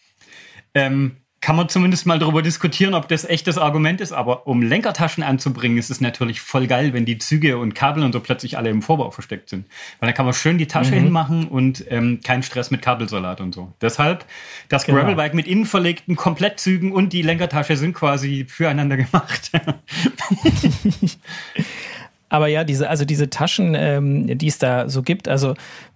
ähm, 0.75 1.19
kann 1.47 1.55
man 1.55 1.69
zumindest 1.69 2.07
mal 2.07 2.19
darüber 2.19 2.43
diskutieren, 2.43 2.93
ob 2.93 3.07
das 3.07 3.25
echt 3.25 3.47
das 3.47 3.57
Argument 3.57 4.01
ist. 4.01 4.11
Aber 4.11 4.49
um 4.49 4.63
Lenkertaschen 4.63 5.23
anzubringen, 5.23 5.79
ist 5.79 5.91
es 5.91 6.01
natürlich 6.01 6.41
voll 6.41 6.67
geil, 6.67 6.93
wenn 6.93 7.05
die 7.05 7.19
Züge 7.19 7.57
und 7.59 7.73
Kabel 7.73 8.03
und 8.03 8.11
so 8.11 8.19
plötzlich 8.19 8.59
alle 8.59 8.69
im 8.69 8.83
Vorbau 8.83 9.13
versteckt 9.13 9.51
sind. 9.51 9.65
Weil 10.01 10.09
dann 10.09 10.15
kann 10.17 10.25
man 10.25 10.35
schön 10.35 10.59
die 10.59 10.67
Tasche 10.67 10.97
mhm. 10.97 11.05
hinmachen 11.05 11.47
und 11.47 11.85
ähm, 11.89 12.19
kein 12.25 12.43
Stress 12.43 12.73
mit 12.73 12.83
Kabelsalat 12.83 13.41
und 13.41 13.55
so. 13.55 13.73
Deshalb, 13.81 14.25
das 14.69 14.87
genau. 14.87 14.99
Gravelbike 14.99 15.35
mit 15.35 15.47
innen 15.47 15.67
verlegten 15.67 16.17
Komplettzügen 16.17 16.91
und 16.91 17.13
die 17.13 17.23
Lenkertasche 17.23 17.77
sind 17.77 17.95
quasi 17.95 18.45
füreinander 18.49 18.97
gemacht. 18.97 19.53
Aber 22.29 22.49
ja, 22.49 22.65
diese, 22.65 22.89
also 22.89 23.05
diese 23.05 23.31
Taschen, 23.31 23.75
ähm, 23.77 24.39
die 24.39 24.49
es 24.49 24.59
da 24.59 24.89
so 24.89 25.03
gibt, 25.03 25.29
also 25.29 25.55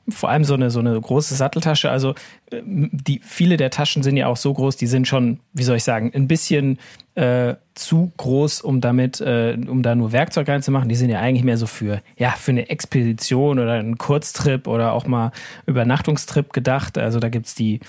vor 0.09 0.31
allem 0.31 0.45
so 0.45 0.55
eine, 0.55 0.71
so 0.71 0.81
eine 0.81 1.01
große 1.01 1.35
Satteltasche, 1.35 1.91
also 1.91 2.15
ähm, 2.53 2.91
die, 2.93 3.21
viele 3.23 3.57
der 3.57 3.71
Taschen 3.71 4.03
sind 4.03 4.17
ja 4.17 4.27
auch 4.27 4.37
so 4.37 4.53
groß, 4.53 4.77
die 4.77 4.87
sind 4.87 5.09
schon, 5.09 5.41
wie 5.53 5.63
soll 5.63 5.77
ich 5.77 5.85
sagen, 5.85 6.13
ein 6.15 6.29
bisschen 6.29 6.79
äh, 7.15 7.55
zu 7.75 8.13
groß, 8.17 8.61
um 8.61 8.81
damit, 8.81 9.21
äh, 9.21 9.57
um 9.67 9.83
da 9.83 9.95
nur 9.95 10.13
Werkzeug 10.13 10.49
reinzumachen. 10.49 10.89
Die 10.89 10.95
sind 10.95 11.11
ja 11.11 11.21
eigentlich 11.21 11.45
mehr 11.45 11.57
so 11.57 11.67
für, 11.67 12.01
ja, 12.17 12.31
für 12.31 12.53
eine 12.53 12.69
Expedition 12.69 13.59
oder 13.59 13.73
einen 13.73 13.99
Kurztrip 13.99 14.67
oder 14.67 14.93
auch 14.93 15.07
mal 15.07 15.33
Übernachtungstrip 15.67 16.53
gedacht. 16.53 16.99
Also 16.99 17.19
da 17.19 17.29
gibt's 17.29 17.55
die 17.55 17.81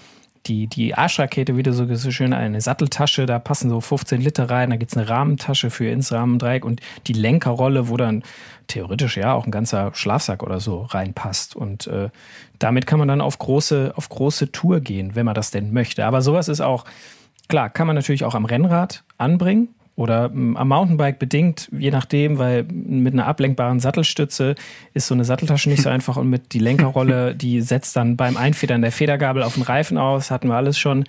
die, 0.48 0.68
die 0.68 0.96
Arschrakete, 0.96 1.56
wie 1.56 1.64
du 1.64 1.74
so, 1.74 1.94
so 1.94 2.12
schön 2.12 2.34
eine 2.34 2.62
Satteltasche, 2.62 3.26
da 3.26 3.40
passen 3.40 3.70
so 3.70 3.80
15 3.80 4.22
Liter 4.22 4.50
rein, 4.50 4.72
da 4.72 4.76
gibt's 4.76 4.98
eine 4.98 5.08
Rahmentasche 5.08 5.70
für 5.70 5.88
ins 5.88 6.12
Rahmendreieck 6.12 6.66
und 6.66 6.82
die 7.08 7.14
Lenkerrolle, 7.14 7.90
wo 7.90 7.98
dann 7.98 8.24
theoretisch 8.68 9.18
ja 9.18 9.34
auch 9.34 9.46
ein 9.46 9.52
ganzer 9.52 9.94
Schlafsack 9.94 10.42
oder 10.44 10.60
so 10.60 10.84
reinpasst. 10.84 11.56
Und 11.56 11.88
äh, 11.88 12.10
damit 12.60 12.88
kann 12.88 13.00
man 13.00 13.08
dann 13.08 13.22
auf 13.22 13.38
große, 13.38 13.94
auf 13.96 14.10
große 14.10 14.52
Tour 14.52 14.80
gehen, 14.80 15.16
wenn 15.16 15.26
man 15.26 15.36
das 15.36 15.52
denn 15.52 15.74
möchte. 15.74 16.06
Aber 16.06 16.22
sowas 16.22 16.48
ist 16.48 16.62
auch, 16.62 16.86
klar, 17.48 17.70
kann 17.70 17.88
man 17.88 17.96
natürlich 17.96 18.26
auch 18.26 18.36
am 18.36 18.46
Rennrad 18.46 19.04
anbringen. 19.18 19.70
Oder 20.02 20.30
mm, 20.30 20.58
am 20.58 20.68
Mountainbike 20.68 21.20
bedingt, 21.20 21.70
je 21.72 21.92
nachdem, 21.92 22.40
weil 22.40 22.64
mit 22.64 23.14
einer 23.14 23.28
ablenkbaren 23.28 23.80
Sattelstütze 23.80 24.56
ist 24.96 25.06
so 25.06 25.14
eine 25.14 25.26
Satteltasche 25.26 25.70
nicht 25.70 25.84
so 25.84 25.90
einfach 25.92 26.18
und 26.18 26.28
mit 26.28 26.54
die 26.54 26.60
Lenkerrolle, 26.60 27.36
die 27.36 27.62
setzt 27.62 27.96
dann 27.96 28.18
beim 28.18 28.36
Einfedern 28.36 28.82
der 28.82 28.92
Federgabel 28.92 29.44
auf 29.44 29.54
den 29.54 29.62
Reifen 29.62 30.00
aus, 30.00 30.32
hatten 30.32 30.48
wir 30.48 30.56
alles 30.56 30.80
schon. 30.80 31.06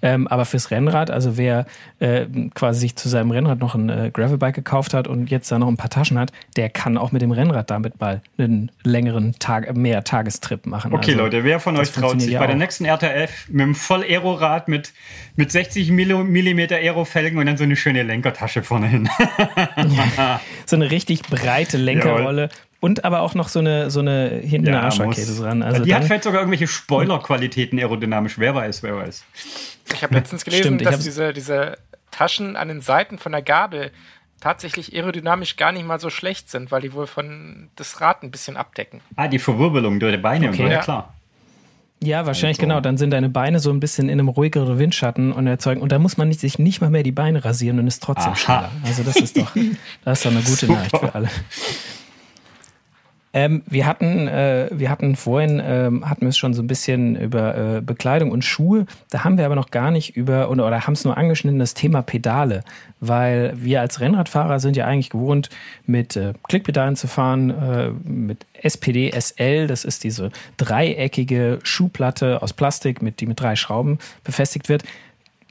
Ähm, 0.00 0.28
aber 0.28 0.44
fürs 0.44 0.70
Rennrad, 0.70 1.10
also 1.10 1.36
wer 1.36 1.66
äh, 1.98 2.26
quasi 2.54 2.78
sich 2.78 2.94
zu 2.94 3.08
seinem 3.08 3.32
Rennrad 3.32 3.58
noch 3.58 3.74
ein 3.74 3.88
äh, 3.88 4.10
Gravelbike 4.12 4.54
gekauft 4.54 4.94
hat 4.94 5.08
und 5.08 5.28
jetzt 5.28 5.50
da 5.50 5.58
noch 5.58 5.66
ein 5.66 5.76
paar 5.76 5.90
Taschen 5.90 6.16
hat, 6.16 6.30
der 6.54 6.70
kann 6.70 6.98
auch 6.98 7.10
mit 7.10 7.22
dem 7.22 7.32
Rennrad 7.32 7.68
damit 7.68 8.00
mal 8.00 8.22
einen 8.38 8.70
längeren 8.84 9.34
Tag, 9.40 9.76
mehr 9.76 10.04
Tagestrip 10.04 10.66
machen. 10.66 10.92
Okay, 10.92 11.12
also, 11.12 11.24
Leute, 11.24 11.42
wer 11.42 11.58
von 11.58 11.76
euch 11.76 11.90
traut 11.90 12.20
sich 12.20 12.38
bei 12.38 12.46
der 12.46 12.54
nächsten 12.54 12.84
RTF 12.84 13.48
mit 13.48 13.62
einem 13.62 13.74
Voll-Aero-Rad 13.74 14.68
mit, 14.68 14.92
mit 15.34 15.50
60 15.50 15.90
mm 15.90 16.60
Aero-Felgen 16.70 17.38
und 17.38 17.46
dann 17.46 17.56
so 17.56 17.64
eine 17.64 17.74
schöne 17.74 18.04
Lenker 18.04 18.35
Lenkertasche 18.36 18.62
vorne 18.62 18.86
hin. 18.86 19.08
so 20.66 20.76
eine 20.76 20.90
richtig 20.90 21.22
breite 21.22 21.76
Lenkerrolle. 21.76 22.42
Jawohl. 22.42 22.56
Und 22.78 23.04
aber 23.04 23.20
auch 23.22 23.34
noch 23.34 23.48
so 23.48 23.58
eine, 23.58 23.90
so 23.90 24.00
eine 24.00 24.28
hinten 24.28 24.68
ja, 24.68 24.82
Arschrakete 24.82 25.34
dran. 25.34 25.62
Also 25.62 25.82
die 25.82 25.94
hat 25.94 26.04
vielleicht 26.04 26.24
sogar 26.24 26.40
irgendwelche 26.40 26.68
Spoiler-Qualitäten 26.68 27.78
aerodynamisch. 27.78 28.38
Wer 28.38 28.54
weiß, 28.54 28.82
wer 28.82 28.96
weiß. 28.96 29.24
Ich 29.94 30.02
habe 30.02 30.14
letztens 30.14 30.44
gelesen, 30.44 30.62
Stimmt, 30.62 30.86
dass 30.86 31.00
diese, 31.00 31.32
diese 31.32 31.78
Taschen 32.10 32.54
an 32.54 32.68
den 32.68 32.82
Seiten 32.82 33.18
von 33.18 33.32
der 33.32 33.42
Gabel 33.42 33.92
tatsächlich 34.40 34.94
aerodynamisch 34.94 35.56
gar 35.56 35.72
nicht 35.72 35.86
mal 35.86 35.98
so 35.98 36.10
schlecht 36.10 36.50
sind, 36.50 36.70
weil 36.70 36.82
die 36.82 36.92
wohl 36.92 37.06
von 37.06 37.70
das 37.76 38.00
Rad 38.02 38.22
ein 38.22 38.30
bisschen 38.30 38.56
abdecken. 38.56 39.00
Ah, 39.16 39.26
die 39.26 39.38
Verwirbelung 39.38 39.98
durch 39.98 40.14
die 40.14 40.20
Beine 40.20 40.50
okay. 40.50 40.62
und 40.62 40.68
so, 40.68 40.72
ja 40.72 40.80
klar. 40.80 41.14
Ja, 42.02 42.26
wahrscheinlich 42.26 42.58
also. 42.58 42.68
genau. 42.68 42.80
Dann 42.80 42.96
sind 42.96 43.10
deine 43.10 43.28
Beine 43.28 43.58
so 43.58 43.70
ein 43.70 43.80
bisschen 43.80 44.08
in 44.08 44.20
einem 44.20 44.28
ruhigeren 44.28 44.78
Windschatten 44.78 45.32
und 45.32 45.46
erzeugen. 45.46 45.80
Und 45.80 45.92
da 45.92 45.98
muss 45.98 46.16
man 46.16 46.28
nicht, 46.28 46.40
sich 46.40 46.58
nicht 46.58 46.80
mal 46.80 46.90
mehr 46.90 47.02
die 47.02 47.12
Beine 47.12 47.44
rasieren 47.44 47.78
und 47.78 47.86
ist 47.86 48.02
trotzdem 48.02 48.32
Aha. 48.32 48.36
schneller. 48.36 48.70
Also 48.84 49.02
das 49.02 49.16
ist 49.16 49.36
doch, 49.36 49.52
das 50.04 50.18
ist 50.18 50.26
doch 50.26 50.30
eine 50.30 50.42
gute 50.42 50.66
Nachricht 50.66 50.96
für 50.96 51.14
alle. 51.14 51.28
Ähm, 53.36 53.62
wir 53.66 53.84
hatten, 53.84 54.28
äh, 54.28 54.70
wir 54.72 54.88
hatten 54.88 55.14
vorhin, 55.14 55.60
ähm, 55.62 56.08
hatten 56.08 56.22
wir 56.22 56.30
es 56.30 56.38
schon 56.38 56.54
so 56.54 56.62
ein 56.62 56.66
bisschen 56.66 57.16
über 57.16 57.76
äh, 57.76 57.80
Bekleidung 57.82 58.30
und 58.30 58.46
Schuhe. 58.46 58.86
Da 59.10 59.24
haben 59.24 59.36
wir 59.36 59.44
aber 59.44 59.54
noch 59.54 59.70
gar 59.70 59.90
nicht 59.90 60.16
über 60.16 60.48
oder, 60.48 60.66
oder 60.66 60.86
haben 60.86 60.94
es 60.94 61.04
nur 61.04 61.18
angeschnitten, 61.18 61.58
das 61.58 61.74
Thema 61.74 62.00
Pedale. 62.00 62.64
Weil 62.98 63.52
wir 63.56 63.82
als 63.82 64.00
Rennradfahrer 64.00 64.58
sind 64.58 64.74
ja 64.74 64.86
eigentlich 64.86 65.10
gewohnt, 65.10 65.50
mit 65.84 66.16
äh, 66.16 66.32
Klickpedalen 66.48 66.96
zu 66.96 67.08
fahren, 67.08 67.50
äh, 67.50 67.90
mit 68.08 68.46
SPD 68.54 69.12
SL. 69.12 69.66
Das 69.66 69.84
ist 69.84 70.04
diese 70.04 70.30
dreieckige 70.56 71.58
Schuhplatte 71.62 72.40
aus 72.40 72.54
Plastik, 72.54 73.02
mit, 73.02 73.20
die 73.20 73.26
mit 73.26 73.38
drei 73.38 73.54
Schrauben 73.54 73.98
befestigt 74.24 74.70
wird 74.70 74.82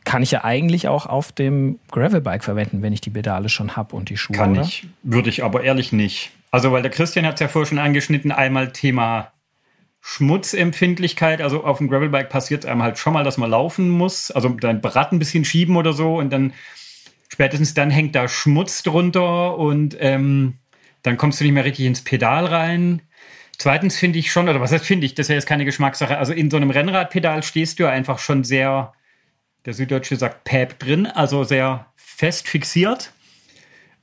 kann 0.05 0.21
ich 0.21 0.29
ja 0.29 0.43
eigentlich 0.43 0.88
auch 0.88 1.07
auf 1.07 1.31
dem 1.31 1.79
Gravelbike 1.89 2.43
verwenden, 2.43 2.83
wenn 2.83 2.93
ich 2.93 3.01
die 3.01 3.09
Pedale 3.09 3.49
schon 3.49 3.75
habe 3.75 3.95
und 3.95 4.09
die 4.09 4.17
Schuhe. 4.17 4.38
Kann 4.38 4.51
oder? 4.51 4.61
ich, 4.61 4.88
würde 5.01 5.29
ich 5.29 5.43
aber 5.43 5.63
ehrlich 5.63 5.91
nicht. 5.91 6.31
Also, 6.56 6.72
weil 6.72 6.84
der 6.84 6.91
Christian 6.91 7.26
hat 7.26 7.34
es 7.34 7.41
ja 7.41 7.49
vorher 7.49 7.68
schon 7.68 7.80
angeschnitten, 7.80 8.32
einmal 8.32 8.72
Thema 8.72 9.34
Schmutzempfindlichkeit. 9.99 11.41
Also 11.41 11.66
auf 11.66 11.80
dem 11.80 11.89
Gravelbike 11.89 12.30
passiert 12.30 12.64
es 12.64 12.70
einem 12.70 12.82
halt 12.82 12.97
schon 12.97 13.12
mal, 13.12 13.26
dass 13.26 13.38
man 13.38 13.51
laufen 13.51 13.89
muss. 13.89 14.32
Also 14.32 14.47
dein 14.47 14.80
Rad 14.80 15.12
ein 15.12 15.20
bisschen 15.20 15.43
schieben 15.43 15.76
oder 15.76 15.91
so 15.91 16.18
und 16.18 16.32
dann 16.32 16.53
spätestens 17.28 17.74
dann 17.74 17.91
hängt 17.91 18.16
da 18.16 18.30
Schmutz 18.30 18.84
drunter 18.84 19.58
und 19.58 19.97
ähm, 19.99 20.53
dann 21.01 21.18
kommst 21.18 21.41
du 21.41 21.43
nicht 21.43 21.51
mehr 21.51 21.66
richtig 21.66 21.88
ins 21.88 22.06
Pedal 22.06 22.45
rein. 22.45 23.01
Zweitens 23.58 23.97
finde 23.97 24.20
ich 24.20 24.32
schon, 24.32 24.47
oder 24.47 24.62
was 24.62 24.72
heißt 24.72 24.86
finde 24.86 25.08
ich, 25.08 25.14
das 25.14 25.26
ist 25.26 25.30
ja 25.32 25.36
jetzt 25.36 25.47
keine 25.47 25.66
Geschmackssache. 25.66 26.18
Also 26.18 26.32
in 26.32 26.49
so 26.49 26.56
einem 26.56 26.70
Rennradpedal 26.70 27.43
stehst 27.43 27.82
du 27.82 27.89
einfach 27.89 28.18
schon 28.18 28.45
sehr, 28.45 28.93
der 29.66 29.74
Süddeutsche 29.74 30.16
sagt 30.16 30.45
Päp 30.45 30.80
drin, 30.80 31.06
also 31.06 31.43
sehr 31.43 31.88
fest 31.97 32.47
fixiert. 32.47 33.12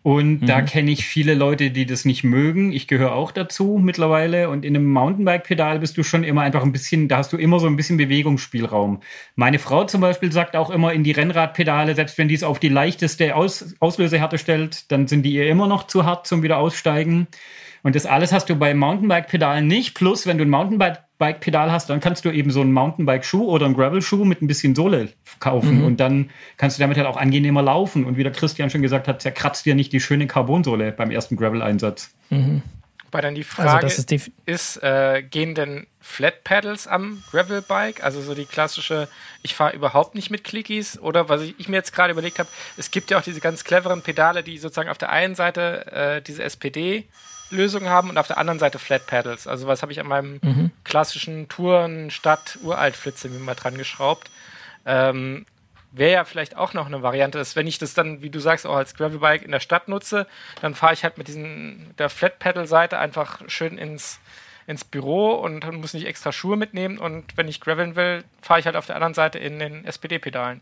Und 0.03 0.43
mhm. 0.43 0.47
da 0.47 0.63
kenne 0.63 0.91
ich 0.91 1.07
viele 1.07 1.35
Leute, 1.35 1.71
die 1.71 1.87
das 1.87 2.05
nicht 2.05 2.25
mögen. 2.25 2.73
Ich 2.73 2.89
gehöre 2.89 3.15
auch 3.15 3.31
dazu 3.31 3.79
mittlerweile. 3.81 4.49
Und 4.49 4.65
in 4.65 4.75
einem 4.75 4.91
Mountainbike-Pedal 4.91 5.79
bist 5.79 5.97
du 5.97 6.03
schon 6.03 6.25
immer 6.25 6.43
einfach 6.43 6.65
ein 6.65 6.73
bisschen, 6.73 7.07
da 7.07 7.19
hast 7.19 7.33
du 7.33 7.37
immer 7.37 7.61
so 7.61 7.69
ein 7.69 7.77
bisschen 7.77 7.99
Bewegungsspielraum. 7.99 9.01
Meine 9.37 9.61
Frau 9.61 9.85
zum 9.85 10.01
Beispiel 10.01 10.33
sagt 10.33 10.57
auch 10.57 10.71
immer 10.71 10.93
in 10.93 11.05
die 11.05 11.13
Rennradpedale, 11.13 11.95
selbst 11.95 12.19
wenn 12.19 12.27
die 12.27 12.35
es 12.35 12.43
auf 12.43 12.59
die 12.59 12.69
leichteste 12.69 13.37
Aus 13.37 13.77
Auslösehärte 13.79 14.39
stellt, 14.39 14.91
dann 14.91 15.07
sind 15.07 15.23
die 15.23 15.35
ihr 15.35 15.47
immer 15.47 15.69
noch 15.69 15.87
zu 15.87 16.05
hart 16.05 16.27
zum 16.27 16.43
wieder 16.43 16.59
aussteigen. 16.59 17.29
Und 17.85 17.95
das 17.95 18.07
alles 18.07 18.33
hast 18.33 18.49
du 18.49 18.57
bei 18.57 18.75
Mountainbike-Pedalen 18.75 19.67
nicht. 19.67 19.95
Plus, 19.95 20.27
wenn 20.27 20.39
du 20.39 20.45
ein 20.45 20.51
Mountainbike-Pedal 21.23 21.70
hast, 21.70 21.89
dann 21.91 22.01
kannst 22.01 22.25
du 22.25 22.31
eben 22.31 22.51
so 22.51 22.61
einen 22.61 22.73
Mountainbike-Schuh 22.73 23.49
oder 23.49 23.66
einen 23.66 23.75
Gravel-Schuh 23.75 24.25
mit 24.25 24.43
ein 24.43 24.47
bisschen 24.47 24.75
Sohle 24.75 25.09
kaufen. 25.41 25.79
Mhm. 25.79 25.85
Und 25.85 26.01
dann 26.01 26.31
kannst 26.57 26.79
du 26.79 26.81
damit 26.81 26.97
halt 26.97 27.07
auch 27.07 27.16
angenehmer 27.16 27.62
laufen. 27.62 28.05
Und 28.05 28.16
wie 28.16 28.23
der 28.23 28.33
Christian 28.33 28.70
schon 28.70 28.83
gesagt 28.83 29.09
hat, 29.09 29.23
zerkratzt 29.23 29.64
dir 29.64 29.75
nicht 29.75 29.93
die 29.93 30.01
schöne 30.01 30.27
Carbonsohle 30.27 30.93
beim 30.93 31.11
ersten 31.11 31.37
Gravel-Einsatz. 31.37 32.11
Mhm. 32.31 32.62
Weil 33.11 33.23
dann 33.23 33.35
die 33.35 33.43
also 33.43 33.62
Frage 33.62 33.85
also 33.85 34.03
ist, 34.03 34.31
ist 34.47 34.83
äh, 34.83 35.23
gehen 35.23 35.55
denn 35.55 35.87
Flat 36.01 36.45
Pedals 36.45 36.87
am 36.87 37.23
Gravelbike? 37.31 38.03
Also 38.03 38.23
so 38.23 38.35
die 38.35 38.47
klassische, 38.47 39.07
ich 39.43 39.55
fahre 39.55 39.77
überhaupt 39.77 40.14
nicht 40.14 40.31
mit 40.31 40.45
Clickies? 40.45 40.99
Oder 40.99 41.29
was 41.29 41.43
ich, 41.43 41.55
ich 41.59 41.68
mir 41.68 41.77
jetzt 41.77 41.95
gerade 41.95 42.12
überlegt 42.12 42.39
habe, 42.39 42.49
es 42.79 42.91
gibt 42.91 43.11
ja 43.11 43.18
auch 43.18 43.23
diese 43.23 43.41
ganz 43.41 43.64
cleveren 43.64 44.03
Pedale, 44.03 44.43
die 44.43 44.57
sozusagen 44.57 44.89
auf 44.89 44.99
der 44.99 45.11
einen 45.11 45.35
Seite 45.35 45.93
äh, 45.93 46.23
diese 46.23 46.43
SPD 46.43 47.07
Lösung 47.53 47.89
haben 47.89 48.11
und 48.11 48.19
auf 48.19 48.27
der 48.27 48.39
anderen 48.39 48.59
Seite 48.59 48.79
Flat 48.79 49.07
Pedals. 49.07 49.47
Also 49.47 49.67
was 49.67 49.83
habe 49.83 49.93
ich 49.93 50.01
an 50.01 50.07
meinem 50.09 50.41
mhm. 50.43 50.71
klassischen 50.85 51.49
Touren 51.49 52.11
Stadt 52.11 52.59
Uralt 52.63 52.97
Flitze 52.97 53.29
mir 53.29 53.39
mal 53.39 53.55
dran 53.55 53.77
geschraubt. 53.77 54.31
Ähm, 54.87 55.47
Wäre 55.95 56.13
ja 56.13 56.25
vielleicht 56.25 56.57
auch 56.57 56.73
noch 56.73 56.87
eine 56.87 57.03
Variante, 57.03 57.37
dass 57.37 57.55
wenn 57.55 57.67
ich 57.67 57.79
das 57.79 57.93
dann, 57.93 58.23
wie 58.23 58.31
du 58.31 58.41
sagst, 58.41 58.67
auch 58.67 58.77
als 58.77 58.95
Gravelbike 58.95 59.43
in 59.43 59.51
der 59.51 59.61
Stadt 59.61 59.89
nutze, 59.89 60.27
dann 60.63 60.75
fahre 60.75 60.95
ich 60.95 61.05
halt 61.05 61.19
mit 61.19 61.29
diesen 61.29 61.93
der 61.99 62.09
Flat 62.09 62.39
Pedal 62.39 62.67
Seite 62.67 62.99
einfach 62.99 63.43
schön 63.47 63.77
ins 63.77 64.19
ins 64.67 64.85
Büro 64.85 65.33
und 65.33 65.71
muss 65.73 65.95
nicht 65.95 66.07
extra 66.07 66.33
Schuhe 66.33 66.57
mitnehmen 66.57 66.99
und 66.99 67.37
wenn 67.37 67.49
ich 67.49 67.61
graveln 67.61 67.97
will, 67.97 68.25
fahre 68.41 68.61
ich 68.61 68.67
halt 68.67 68.77
auf 68.77 68.87
der 68.87 68.97
anderen 68.97 69.15
Seite 69.15 69.39
in 69.39 69.59
den 69.59 69.85
SPD-Pedalen. 69.85 70.61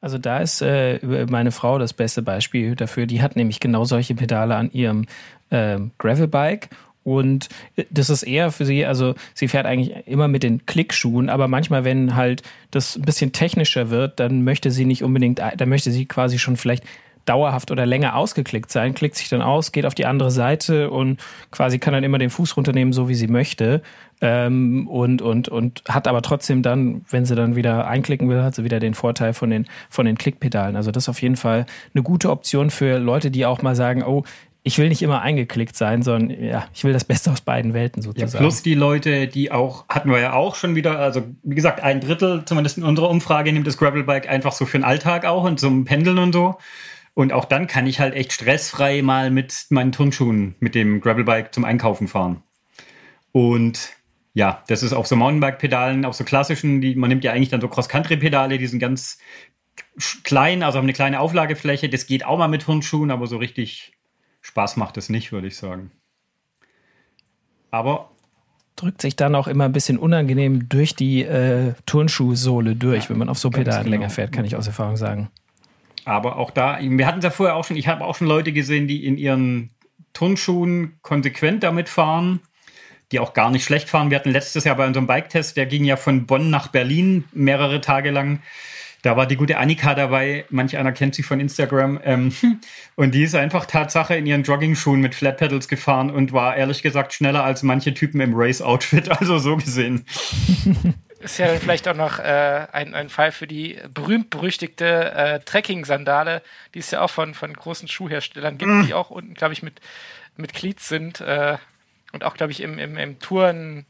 Also 0.00 0.16
da 0.16 0.38
ist 0.38 0.62
äh, 0.62 1.26
meine 1.28 1.50
Frau 1.50 1.78
das 1.78 1.92
beste 1.92 2.22
Beispiel 2.22 2.76
dafür. 2.76 3.06
Die 3.06 3.20
hat 3.20 3.34
nämlich 3.34 3.58
genau 3.58 3.84
solche 3.84 4.14
Pedale 4.14 4.54
an 4.54 4.70
ihrem 4.70 5.06
äh, 5.50 5.78
Gravelbike 5.98 6.70
und 7.08 7.48
das 7.90 8.10
ist 8.10 8.22
eher 8.22 8.50
für 8.50 8.66
sie, 8.66 8.84
also 8.84 9.14
sie 9.32 9.48
fährt 9.48 9.64
eigentlich 9.64 10.06
immer 10.06 10.28
mit 10.28 10.42
den 10.42 10.66
Klickschuhen, 10.66 11.30
aber 11.30 11.48
manchmal, 11.48 11.84
wenn 11.84 12.16
halt 12.16 12.42
das 12.70 12.96
ein 12.96 13.02
bisschen 13.02 13.32
technischer 13.32 13.88
wird, 13.88 14.20
dann 14.20 14.44
möchte 14.44 14.70
sie 14.70 14.84
nicht 14.84 15.02
unbedingt, 15.02 15.38
dann 15.38 15.68
möchte 15.70 15.90
sie 15.90 16.04
quasi 16.04 16.38
schon 16.38 16.58
vielleicht 16.58 16.84
dauerhaft 17.28 17.70
oder 17.70 17.86
länger 17.86 18.14
ausgeklickt 18.16 18.70
sein, 18.70 18.94
klickt 18.94 19.16
sich 19.16 19.28
dann 19.28 19.42
aus, 19.42 19.72
geht 19.72 19.86
auf 19.86 19.94
die 19.94 20.06
andere 20.06 20.30
Seite 20.30 20.90
und 20.90 21.20
quasi 21.50 21.78
kann 21.78 21.92
dann 21.92 22.04
immer 22.04 22.18
den 22.18 22.30
Fuß 22.30 22.56
runternehmen, 22.56 22.92
so 22.92 23.08
wie 23.08 23.14
sie 23.14 23.28
möchte. 23.28 23.82
Ähm, 24.20 24.88
und, 24.88 25.22
und, 25.22 25.48
und 25.48 25.82
hat 25.88 26.08
aber 26.08 26.22
trotzdem 26.22 26.62
dann, 26.62 27.02
wenn 27.08 27.24
sie 27.24 27.36
dann 27.36 27.54
wieder 27.54 27.86
einklicken 27.86 28.28
will, 28.28 28.42
hat 28.42 28.54
sie 28.54 28.64
wieder 28.64 28.80
den 28.80 28.94
Vorteil 28.94 29.32
von 29.32 29.50
den, 29.50 29.66
von 29.90 30.06
den 30.06 30.18
Klickpedalen. 30.18 30.74
Also 30.74 30.90
das 30.90 31.04
ist 31.04 31.08
auf 31.08 31.22
jeden 31.22 31.36
Fall 31.36 31.66
eine 31.94 32.02
gute 32.02 32.30
Option 32.30 32.70
für 32.70 32.98
Leute, 32.98 33.30
die 33.30 33.46
auch 33.46 33.62
mal 33.62 33.76
sagen, 33.76 34.02
oh, 34.02 34.24
ich 34.68 34.78
will 34.78 34.90
nicht 34.90 35.00
immer 35.00 35.22
eingeklickt 35.22 35.74
sein, 35.74 36.02
sondern 36.02 36.44
ja, 36.44 36.68
ich 36.74 36.84
will 36.84 36.92
das 36.92 37.04
Beste 37.04 37.32
aus 37.32 37.40
beiden 37.40 37.72
Welten 37.72 38.02
sozusagen. 38.02 38.30
Ja, 38.30 38.38
plus 38.38 38.62
die 38.62 38.74
Leute, 38.74 39.26
die 39.26 39.50
auch, 39.50 39.88
hatten 39.88 40.10
wir 40.10 40.20
ja 40.20 40.34
auch 40.34 40.56
schon 40.56 40.74
wieder, 40.74 40.98
also 40.98 41.22
wie 41.42 41.54
gesagt, 41.54 41.82
ein 41.82 42.02
Drittel, 42.02 42.44
zumindest 42.44 42.76
in 42.76 42.84
unserer 42.84 43.08
Umfrage, 43.08 43.50
nimmt 43.50 43.66
das 43.66 43.78
Gravelbike 43.78 44.28
einfach 44.28 44.52
so 44.52 44.66
für 44.66 44.76
den 44.76 44.84
Alltag 44.84 45.24
auch 45.24 45.44
und 45.44 45.58
zum 45.58 45.86
Pendeln 45.86 46.18
und 46.18 46.34
so. 46.34 46.58
Und 47.14 47.32
auch 47.32 47.46
dann 47.46 47.66
kann 47.66 47.86
ich 47.86 47.98
halt 47.98 48.14
echt 48.14 48.32
stressfrei 48.32 49.00
mal 49.00 49.30
mit 49.30 49.66
meinen 49.70 49.90
Turnschuhen 49.90 50.54
mit 50.60 50.74
dem 50.74 51.00
Gravelbike 51.00 51.54
zum 51.54 51.64
Einkaufen 51.64 52.06
fahren. 52.06 52.42
Und 53.32 53.94
ja, 54.34 54.62
das 54.68 54.82
ist 54.82 54.92
auf 54.92 55.06
so 55.06 55.16
Mountainbike-Pedalen, 55.16 56.04
auf 56.04 56.14
so 56.14 56.24
klassischen, 56.24 56.82
die, 56.82 56.94
man 56.94 57.08
nimmt 57.08 57.24
ja 57.24 57.32
eigentlich 57.32 57.48
dann 57.48 57.62
so 57.62 57.68
Cross-Country-Pedale, 57.68 58.58
die 58.58 58.66
sind 58.66 58.80
ganz 58.80 59.18
klein, 60.24 60.62
also 60.62 60.76
haben 60.76 60.84
eine 60.84 60.92
kleine 60.92 61.20
Auflagefläche. 61.20 61.88
Das 61.88 62.06
geht 62.06 62.26
auch 62.26 62.36
mal 62.36 62.48
mit 62.48 62.62
Turnschuhen, 62.62 63.10
aber 63.10 63.26
so 63.26 63.38
richtig 63.38 63.97
Spaß 64.48 64.78
macht 64.78 64.96
es 64.96 65.10
nicht, 65.10 65.30
würde 65.30 65.46
ich 65.46 65.58
sagen. 65.58 65.90
Aber 67.70 68.10
drückt 68.76 69.02
sich 69.02 69.14
dann 69.14 69.34
auch 69.34 69.46
immer 69.46 69.66
ein 69.66 69.72
bisschen 69.72 69.98
unangenehm 69.98 70.70
durch 70.70 70.94
die 70.94 71.22
äh, 71.22 71.74
Turnschuhsohle 71.84 72.74
durch, 72.74 73.04
ja, 73.04 73.10
wenn 73.10 73.18
man 73.18 73.28
auf 73.28 73.38
so 73.38 73.50
Pedalen 73.50 73.84
genau. 73.84 73.96
länger 73.96 74.10
fährt, 74.10 74.32
kann 74.32 74.46
ich 74.46 74.56
aus 74.56 74.66
Erfahrung 74.66 74.96
sagen. 74.96 75.28
Aber 76.06 76.36
auch 76.36 76.50
da, 76.50 76.78
wir 76.80 77.06
hatten 77.06 77.18
es 77.18 77.24
ja 77.24 77.30
vorher 77.30 77.56
auch 77.56 77.64
schon, 77.64 77.76
ich 77.76 77.88
habe 77.88 78.06
auch 78.06 78.14
schon 78.14 78.26
Leute 78.26 78.52
gesehen, 78.52 78.88
die 78.88 79.04
in 79.04 79.18
ihren 79.18 79.70
Turnschuhen 80.14 80.96
konsequent 81.02 81.62
damit 81.62 81.90
fahren, 81.90 82.40
die 83.12 83.20
auch 83.20 83.34
gar 83.34 83.50
nicht 83.50 83.64
schlecht 83.64 83.90
fahren. 83.90 84.08
Wir 84.08 84.18
hatten 84.18 84.30
letztes 84.30 84.64
Jahr 84.64 84.76
bei 84.76 84.86
unserem 84.86 85.06
Bike-Test, 85.06 85.58
der 85.58 85.66
ging 85.66 85.84
ja 85.84 85.96
von 85.96 86.26
Bonn 86.26 86.48
nach 86.48 86.68
Berlin 86.68 87.24
mehrere 87.32 87.82
Tage 87.82 88.10
lang. 88.10 88.40
Da 89.02 89.16
war 89.16 89.26
die 89.26 89.36
gute 89.36 89.58
Annika 89.58 89.94
dabei, 89.94 90.44
manch 90.50 90.76
einer 90.76 90.92
kennt 90.92 91.14
sie 91.14 91.22
von 91.22 91.38
Instagram. 91.40 92.00
Ähm, 92.02 92.32
und 92.96 93.14
die 93.14 93.22
ist 93.22 93.34
einfach 93.34 93.66
Tatsache 93.66 94.16
in 94.16 94.26
ihren 94.26 94.42
Jogging-Schuhen 94.42 95.00
mit 95.00 95.14
Flat 95.14 95.36
Pedals 95.36 95.68
gefahren 95.68 96.10
und 96.10 96.32
war 96.32 96.56
ehrlich 96.56 96.82
gesagt 96.82 97.12
schneller 97.12 97.44
als 97.44 97.62
manche 97.62 97.94
Typen 97.94 98.20
im 98.20 98.34
Race-Outfit. 98.34 99.08
Also 99.18 99.38
so 99.38 99.56
gesehen. 99.56 100.04
ist 101.18 101.38
ja 101.38 101.48
vielleicht 101.56 101.88
auch 101.88 101.96
noch 101.96 102.20
äh, 102.20 102.66
ein, 102.70 102.94
ein 102.94 103.08
Fall 103.08 103.32
für 103.32 103.48
die 103.48 103.78
berühmt-berüchtigte 103.92 105.12
äh, 105.12 105.40
Trekking-Sandale, 105.40 106.42
die 106.74 106.78
es 106.78 106.90
ja 106.92 107.00
auch 107.00 107.10
von, 107.10 107.34
von 107.34 107.52
großen 107.52 107.88
Schuhherstellern 107.88 108.58
gibt, 108.58 108.70
mm. 108.70 108.86
die 108.86 108.94
auch 108.94 109.10
unten, 109.10 109.34
glaube 109.34 109.54
ich, 109.54 109.62
mit, 109.62 109.80
mit 110.36 110.54
Cleats 110.54 110.88
sind 110.88 111.20
äh, 111.20 111.56
und 112.12 112.22
auch, 112.22 112.34
glaube 112.34 112.52
ich, 112.52 112.60
im, 112.60 112.78
im, 112.78 112.96
im 112.96 113.18
Touren- 113.18 113.86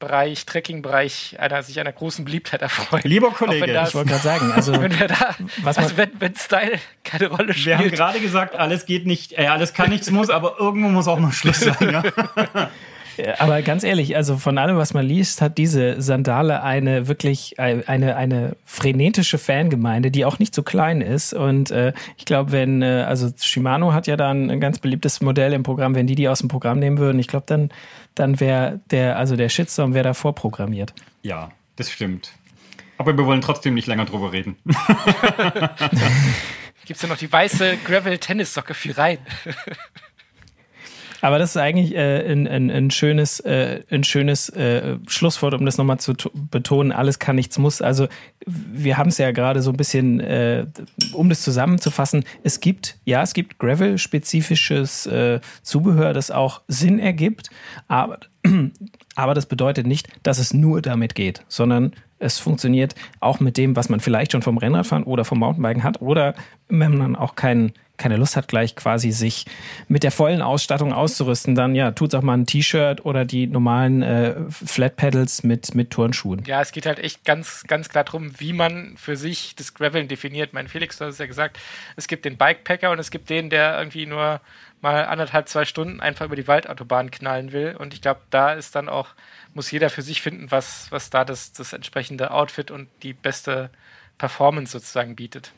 Bereich, 0.00 0.46
Trekking-Bereich 0.46 1.36
einer, 1.38 1.62
sich 1.62 1.78
einer 1.78 1.92
großen 1.92 2.24
Beliebtheit 2.24 2.62
erfreut. 2.62 3.04
Lieber 3.04 3.30
Kollege, 3.30 3.72
das, 3.72 3.90
ich 3.90 3.94
wollte 3.94 4.10
gerade 4.10 4.22
sagen, 4.22 4.52
also, 4.56 4.72
wenn, 4.80 4.98
wir 4.98 5.06
da, 5.06 5.36
also 5.64 5.96
wenn, 5.96 6.10
wenn 6.18 6.34
Style 6.34 6.80
keine 7.04 7.28
Rolle 7.28 7.52
spielt. 7.52 7.66
Wir 7.66 7.78
haben 7.78 7.90
gerade 7.90 8.20
gesagt, 8.20 8.56
alles 8.56 8.86
geht 8.86 9.06
nicht, 9.06 9.38
äh, 9.38 9.46
alles 9.46 9.74
kann, 9.74 9.90
nichts 9.90 10.10
muss, 10.10 10.30
aber 10.30 10.56
irgendwo 10.58 10.88
muss 10.88 11.06
auch 11.06 11.18
mal 11.18 11.30
Schluss 11.32 11.60
sein. 11.60 11.76
Ja? 11.80 12.02
Aber 13.38 13.62
ganz 13.62 13.84
ehrlich, 13.84 14.16
also 14.16 14.36
von 14.36 14.58
allem, 14.58 14.76
was 14.76 14.94
man 14.94 15.06
liest, 15.06 15.40
hat 15.40 15.58
diese 15.58 16.00
Sandale 16.00 16.62
eine 16.62 17.08
wirklich 17.08 17.58
eine, 17.58 18.16
eine 18.16 18.56
frenetische 18.64 19.38
Fangemeinde, 19.38 20.10
die 20.10 20.24
auch 20.24 20.38
nicht 20.38 20.54
so 20.54 20.62
klein 20.62 21.00
ist. 21.00 21.32
Und 21.34 21.70
äh, 21.70 21.92
ich 22.16 22.24
glaube, 22.24 22.52
wenn, 22.52 22.82
äh, 22.82 23.04
also 23.06 23.30
Shimano 23.38 23.92
hat 23.92 24.06
ja 24.06 24.16
da 24.16 24.30
ein, 24.30 24.50
ein, 24.50 24.60
ganz 24.60 24.78
beliebtes 24.78 25.20
Modell 25.20 25.52
im 25.52 25.62
Programm, 25.62 25.94
wenn 25.94 26.06
die 26.06 26.14
die 26.14 26.28
aus 26.28 26.40
dem 26.40 26.48
Programm 26.48 26.78
nehmen 26.78 26.98
würden, 26.98 27.18
ich 27.18 27.28
glaube, 27.28 27.46
dann, 27.46 27.70
dann 28.14 28.40
wäre 28.40 28.80
der, 28.90 29.18
also 29.18 29.36
der 29.36 29.48
Shitstorm 29.48 29.94
wäre 29.94 30.04
da 30.04 30.14
vorprogrammiert. 30.14 30.94
Ja, 31.22 31.50
das 31.76 31.90
stimmt. 31.90 32.32
Aber 32.98 33.16
wir 33.16 33.24
wollen 33.24 33.40
trotzdem 33.40 33.74
nicht 33.74 33.86
länger 33.86 34.04
drüber 34.04 34.32
reden. 34.32 34.56
Gibt 36.84 36.96
es 36.96 37.02
ja 37.02 37.08
noch 37.08 37.16
die 37.16 37.32
weiße 37.32 37.78
Gravel-Tennissocke 37.84 38.74
für 38.74 38.98
rein? 38.98 39.18
Aber 41.20 41.38
das 41.38 41.50
ist 41.50 41.56
eigentlich 41.56 41.94
äh, 41.94 42.30
ein, 42.30 42.46
ein, 42.46 42.70
ein 42.70 42.90
schönes, 42.90 43.40
äh, 43.40 43.82
ein 43.90 44.04
schönes 44.04 44.48
äh, 44.50 44.96
Schlusswort, 45.06 45.54
um 45.54 45.64
das 45.66 45.78
nochmal 45.78 45.98
zu 45.98 46.14
betonen. 46.50 46.92
Alles 46.92 47.18
kann, 47.18 47.36
nichts 47.36 47.58
muss. 47.58 47.82
Also 47.82 48.08
wir 48.46 48.96
haben 48.96 49.08
es 49.08 49.18
ja 49.18 49.30
gerade 49.32 49.62
so 49.62 49.70
ein 49.70 49.76
bisschen, 49.76 50.20
äh, 50.20 50.66
um 51.12 51.28
das 51.28 51.42
zusammenzufassen. 51.42 52.24
Es 52.42 52.60
gibt, 52.60 52.96
ja, 53.04 53.22
es 53.22 53.34
gibt 53.34 53.58
Gravel-spezifisches 53.58 55.06
äh, 55.06 55.40
Zubehör, 55.62 56.12
das 56.12 56.30
auch 56.30 56.62
Sinn 56.68 56.98
ergibt. 56.98 57.50
Aber, 57.88 58.20
aber 59.14 59.34
das 59.34 59.46
bedeutet 59.46 59.86
nicht, 59.86 60.08
dass 60.22 60.38
es 60.38 60.54
nur 60.54 60.82
damit 60.82 61.14
geht, 61.14 61.42
sondern 61.48 61.92
es 62.18 62.38
funktioniert 62.38 62.94
auch 63.18 63.40
mit 63.40 63.56
dem, 63.56 63.76
was 63.76 63.88
man 63.88 64.00
vielleicht 64.00 64.32
schon 64.32 64.42
vom 64.42 64.58
Rennradfahren 64.58 65.04
oder 65.04 65.24
vom 65.24 65.38
Mountainbiken 65.38 65.82
hat 65.82 66.00
oder 66.02 66.34
wenn 66.68 66.96
man 66.96 67.16
auch 67.16 67.34
keinen 67.34 67.72
keine 68.00 68.16
Lust 68.16 68.34
hat, 68.36 68.48
gleich 68.48 68.74
quasi 68.74 69.12
sich 69.12 69.44
mit 69.86 70.02
der 70.02 70.10
vollen 70.10 70.42
Ausstattung 70.42 70.92
auszurüsten, 70.92 71.54
dann 71.54 71.76
ja, 71.76 71.92
tut 71.92 72.12
es 72.12 72.18
auch 72.18 72.22
mal 72.22 72.34
ein 72.34 72.46
T-Shirt 72.46 73.04
oder 73.04 73.24
die 73.24 73.46
normalen 73.46 74.02
äh, 74.02 74.34
Flat 74.50 74.96
Pedals 74.96 75.44
mit, 75.44 75.74
mit 75.76 75.90
Turnschuhen. 75.90 76.42
Ja, 76.46 76.60
es 76.60 76.72
geht 76.72 76.86
halt 76.86 76.98
echt 76.98 77.24
ganz, 77.24 77.64
ganz 77.68 77.88
klar 77.88 78.04
darum, 78.04 78.32
wie 78.40 78.52
man 78.52 78.96
für 78.96 79.16
sich 79.16 79.54
das 79.54 79.74
Graveln 79.74 80.08
definiert. 80.08 80.52
Mein 80.52 80.66
Felix, 80.66 80.98
du 80.98 81.04
hast 81.04 81.14
es 81.14 81.18
ja 81.18 81.26
gesagt, 81.26 81.60
es 81.94 82.08
gibt 82.08 82.24
den 82.24 82.36
Bikepacker 82.36 82.90
und 82.90 82.98
es 82.98 83.10
gibt 83.10 83.30
den, 83.30 83.50
der 83.50 83.78
irgendwie 83.78 84.06
nur 84.06 84.40
mal 84.80 85.04
anderthalb, 85.04 85.48
zwei 85.48 85.64
Stunden 85.64 86.00
einfach 86.00 86.24
über 86.24 86.36
die 86.36 86.48
Waldautobahn 86.48 87.10
knallen 87.10 87.52
will. 87.52 87.76
Und 87.78 87.92
ich 87.92 88.00
glaube, 88.00 88.20
da 88.30 88.54
ist 88.54 88.74
dann 88.74 88.88
auch, 88.88 89.08
muss 89.54 89.70
jeder 89.70 89.90
für 89.90 90.02
sich 90.02 90.22
finden, 90.22 90.50
was, 90.50 90.90
was 90.90 91.10
da 91.10 91.24
das, 91.24 91.52
das 91.52 91.72
entsprechende 91.72 92.30
Outfit 92.30 92.70
und 92.70 92.88
die 93.02 93.12
beste 93.12 93.70
Performance 94.18 94.72
sozusagen 94.72 95.16
bietet. 95.16 95.52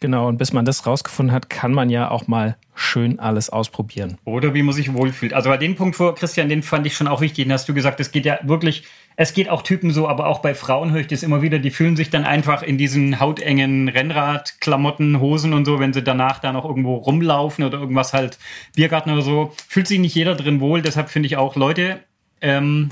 Genau, 0.00 0.28
und 0.28 0.38
bis 0.38 0.52
man 0.52 0.64
das 0.64 0.86
rausgefunden 0.86 1.34
hat, 1.34 1.50
kann 1.50 1.72
man 1.72 1.90
ja 1.90 2.10
auch 2.10 2.28
mal 2.28 2.56
schön 2.74 3.18
alles 3.18 3.50
ausprobieren. 3.50 4.16
Oder 4.24 4.54
wie 4.54 4.62
man 4.62 4.72
sich 4.72 4.92
wohlfühlt. 4.94 5.32
Also 5.32 5.50
bei 5.50 5.56
dem 5.56 5.74
Punkt 5.74 5.96
vor, 5.96 6.14
Christian, 6.14 6.48
den 6.48 6.62
fand 6.62 6.86
ich 6.86 6.94
schon 6.94 7.08
auch 7.08 7.20
wichtig. 7.20 7.46
Den 7.46 7.52
hast 7.52 7.68
du 7.68 7.74
gesagt, 7.74 7.98
es 7.98 8.12
geht 8.12 8.24
ja 8.24 8.38
wirklich, 8.44 8.84
es 9.16 9.32
geht 9.32 9.48
auch 9.48 9.62
Typen 9.62 9.90
so, 9.90 10.06
aber 10.06 10.28
auch 10.28 10.38
bei 10.38 10.54
Frauen 10.54 10.92
höre 10.92 11.00
ich 11.00 11.08
das 11.08 11.24
immer 11.24 11.42
wieder, 11.42 11.58
die 11.58 11.72
fühlen 11.72 11.96
sich 11.96 12.10
dann 12.10 12.24
einfach 12.24 12.62
in 12.62 12.78
diesen 12.78 13.18
hautengen 13.18 13.88
Rennradklamotten, 13.88 15.18
Hosen 15.18 15.52
und 15.52 15.64
so, 15.64 15.80
wenn 15.80 15.92
sie 15.92 16.04
danach 16.04 16.38
da 16.38 16.52
noch 16.52 16.64
irgendwo 16.64 16.94
rumlaufen 16.94 17.64
oder 17.64 17.78
irgendwas 17.78 18.12
halt, 18.12 18.38
Biergarten 18.76 19.10
oder 19.10 19.22
so, 19.22 19.52
fühlt 19.66 19.88
sich 19.88 19.98
nicht 19.98 20.14
jeder 20.14 20.36
drin 20.36 20.60
wohl. 20.60 20.80
Deshalb 20.80 21.10
finde 21.10 21.26
ich 21.26 21.36
auch, 21.36 21.56
Leute, 21.56 21.98
ähm, 22.40 22.90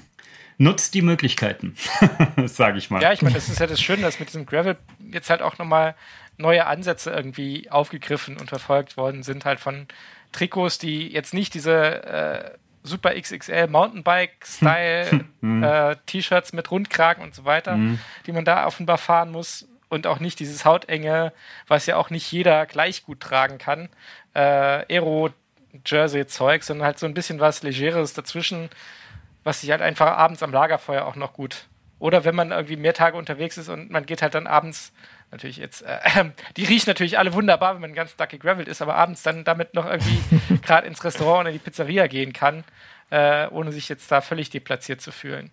nutzt 0.59 0.94
die 0.94 1.02
Möglichkeiten, 1.02 1.76
sage 2.46 2.78
ich 2.78 2.90
mal. 2.90 3.02
Ja, 3.02 3.12
ich 3.12 3.22
meine, 3.22 3.34
das 3.34 3.48
ist 3.48 3.61
ja 3.61 3.66
das 3.66 3.80
Schöne, 3.80 4.02
dass 4.02 4.18
mit 4.18 4.28
diesem 4.28 4.46
Gravel 4.46 4.76
jetzt 5.12 5.30
halt 5.30 5.42
auch 5.42 5.59
nochmal 5.59 5.94
neue 6.39 6.66
Ansätze 6.66 7.11
irgendwie 7.11 7.70
aufgegriffen 7.70 8.37
und 8.39 8.49
verfolgt 8.49 8.97
worden 8.97 9.22
sind, 9.22 9.45
halt 9.45 9.61
von 9.61 9.87
Trikots, 10.32 10.78
die 10.78 11.09
jetzt 11.09 11.34
nicht 11.34 11.55
diese 11.55 12.05
äh, 12.05 12.51
Super 12.82 13.20
XXL 13.20 13.66
Mountainbike-Style 13.68 15.24
hm. 15.41 15.62
äh, 15.62 15.97
T-Shirts 16.07 16.53
mit 16.53 16.70
Rundkragen 16.70 17.22
und 17.22 17.34
so 17.34 17.45
weiter, 17.45 17.72
hm. 17.74 17.99
die 18.26 18.32
man 18.32 18.45
da 18.45 18.66
offenbar 18.66 18.99
fahren 18.99 19.32
muss 19.32 19.66
und 19.89 20.07
auch 20.07 20.20
nicht 20.20 20.39
dieses 20.41 20.64
Hautenge, 20.64 21.32
was 21.68 21.87
ja 21.87 21.97
auch 21.97 22.11
nicht 22.11 22.30
jeder 22.30 22.66
gleich 22.66 23.05
gut 23.05 23.20
tragen 23.20 23.59
kann, 23.59 23.89
äh, 24.34 24.84
Aero-Jersey-Zeug, 24.95 26.62
sondern 26.62 26.87
halt 26.87 26.99
so 26.99 27.07
ein 27.07 27.14
bisschen 27.14 27.41
was 27.41 27.62
Legeres 27.62 28.14
dazwischen, 28.14 28.68
was 29.45 29.61
sich 29.61 29.70
halt 29.70 29.82
einfach 29.82 30.16
abends 30.16 30.43
am 30.43 30.53
Lagerfeuer 30.53 31.05
auch 31.05 31.16
noch 31.16 31.32
gut. 31.32 31.66
Oder 31.99 32.24
wenn 32.24 32.34
man 32.34 32.51
irgendwie 32.51 32.76
mehr 32.76 32.95
Tage 32.95 33.16
unterwegs 33.16 33.57
ist 33.57 33.68
und 33.68 33.91
man 33.91 34.05
geht 34.05 34.22
halt 34.22 34.34
dann 34.34 34.47
abends 34.47 34.93
natürlich 35.30 35.56
jetzt, 35.56 35.82
äh, 35.82 35.98
die 36.56 36.64
riechen 36.64 36.88
natürlich 36.88 37.18
alle 37.18 37.32
wunderbar, 37.32 37.74
wenn 37.74 37.80
man 37.80 37.94
ganzen 37.94 38.16
Tag 38.16 38.30
gegravelt 38.30 38.68
ist, 38.68 38.82
aber 38.82 38.96
abends 38.96 39.22
dann 39.22 39.44
damit 39.44 39.74
noch 39.74 39.86
irgendwie 39.86 40.18
gerade 40.62 40.86
ins 40.86 41.04
Restaurant 41.04 41.40
oder 41.42 41.50
in 41.50 41.54
die 41.54 41.64
Pizzeria 41.64 42.06
gehen 42.06 42.32
kann, 42.32 42.64
äh, 43.10 43.46
ohne 43.48 43.72
sich 43.72 43.88
jetzt 43.88 44.10
da 44.10 44.20
völlig 44.20 44.50
deplatziert 44.50 45.00
zu 45.00 45.12
fühlen. 45.12 45.50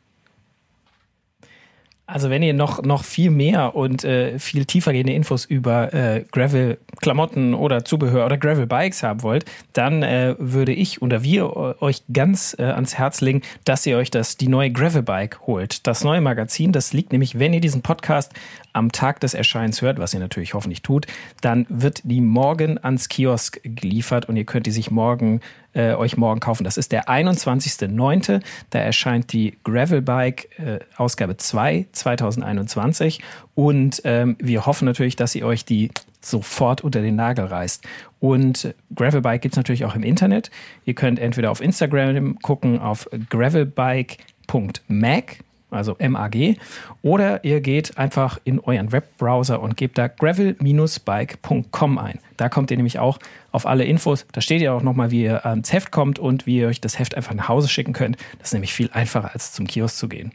Also 2.05 2.29
wenn 2.29 2.43
ihr 2.43 2.53
noch, 2.53 2.83
noch 2.83 3.05
viel 3.05 3.31
mehr 3.31 3.75
und 3.75 4.03
äh, 4.03 4.37
viel 4.37 4.65
tiefergehende 4.65 5.13
Infos 5.13 5.45
über 5.45 5.93
äh, 5.93 6.25
Gravel-Klamotten 6.33 7.53
oder 7.53 7.85
Zubehör 7.85 8.25
oder 8.25 8.37
Gravel-Bikes 8.37 9.03
haben 9.03 9.23
wollt, 9.23 9.45
dann 9.71 10.03
äh, 10.03 10.35
würde 10.37 10.73
ich 10.73 11.01
oder 11.01 11.23
wir 11.23 11.81
euch 11.81 12.03
ganz 12.11 12.57
äh, 12.59 12.63
ans 12.63 12.97
Herz 12.97 13.21
legen, 13.21 13.41
dass 13.63 13.85
ihr 13.85 13.95
euch 13.97 14.11
das 14.11 14.35
die 14.35 14.49
neue 14.49 14.69
Gravel-Bike 14.69 15.47
holt. 15.47 15.87
Das 15.87 16.03
neue 16.03 16.19
Magazin, 16.19 16.73
das 16.73 16.91
liegt 16.91 17.13
nämlich, 17.13 17.39
wenn 17.39 17.53
ihr 17.53 17.61
diesen 17.61 17.81
Podcast 17.81 18.33
am 18.73 18.91
Tag 18.91 19.19
des 19.19 19.33
Erscheins 19.33 19.81
hört, 19.81 19.99
was 19.99 20.13
ihr 20.13 20.19
natürlich 20.19 20.53
hoffentlich 20.53 20.81
tut, 20.81 21.07
dann 21.41 21.65
wird 21.69 22.01
die 22.03 22.21
morgen 22.21 22.83
ans 22.83 23.07
Kiosk 23.07 23.59
geliefert 23.63 24.27
und 24.27 24.35
ihr 24.35 24.45
könnt 24.45 24.65
die 24.65 24.71
sich 24.71 24.91
morgen 24.91 25.41
äh, 25.73 25.93
euch 25.93 26.17
morgen 26.17 26.39
kaufen. 26.39 26.63
Das 26.63 26.77
ist 26.77 26.91
der 26.91 27.07
21.09. 27.07 28.41
Da 28.69 28.79
erscheint 28.79 29.33
die 29.33 29.57
Gravelbike 29.63 30.59
äh, 30.59 30.79
Ausgabe 30.97 31.37
2 31.37 31.87
2021 31.91 33.21
und 33.55 34.01
ähm, 34.03 34.35
wir 34.39 34.65
hoffen 34.65 34.85
natürlich, 34.85 35.15
dass 35.15 35.35
ihr 35.35 35.45
euch 35.45 35.65
die 35.65 35.91
sofort 36.21 36.81
unter 36.81 37.01
den 37.01 37.15
Nagel 37.15 37.45
reißt. 37.45 37.83
Und 38.19 38.73
Gravelbike 38.95 39.41
gibt 39.41 39.53
es 39.53 39.57
natürlich 39.57 39.85
auch 39.85 39.95
im 39.95 40.03
Internet. 40.03 40.51
Ihr 40.85 40.93
könnt 40.93 41.19
entweder 41.19 41.51
auf 41.51 41.61
Instagram 41.61 42.39
gucken, 42.39 42.79
auf 42.79 43.09
gravelbike.mag, 43.29 45.37
also 45.73 45.95
MAG, 45.99 46.57
oder 47.01 47.43
ihr 47.43 47.61
geht 47.61 47.97
einfach 47.97 48.39
in 48.43 48.59
euren 48.59 48.91
Webbrowser 48.91 49.61
und 49.61 49.77
gebt 49.77 49.97
da 49.97 50.07
gravel-bike.com 50.07 51.97
ein. 51.97 52.19
Da 52.37 52.49
kommt 52.49 52.71
ihr 52.71 52.77
nämlich 52.77 52.99
auch 52.99 53.19
auf 53.51 53.65
alle 53.65 53.85
Infos. 53.85 54.25
Da 54.31 54.41
steht 54.41 54.61
ja 54.61 54.73
auch 54.73 54.83
nochmal, 54.83 55.11
wie 55.11 55.23
ihr 55.23 55.45
ans 55.45 55.71
Heft 55.71 55.91
kommt 55.91 56.19
und 56.19 56.45
wie 56.45 56.57
ihr 56.57 56.67
euch 56.67 56.81
das 56.81 56.99
Heft 56.99 57.15
einfach 57.15 57.33
nach 57.33 57.47
Hause 57.47 57.69
schicken 57.69 57.93
könnt. 57.93 58.17
Das 58.39 58.49
ist 58.49 58.53
nämlich 58.53 58.73
viel 58.73 58.89
einfacher, 58.93 59.31
als 59.33 59.53
zum 59.53 59.67
Kiosk 59.67 59.97
zu 59.97 60.07
gehen. 60.09 60.31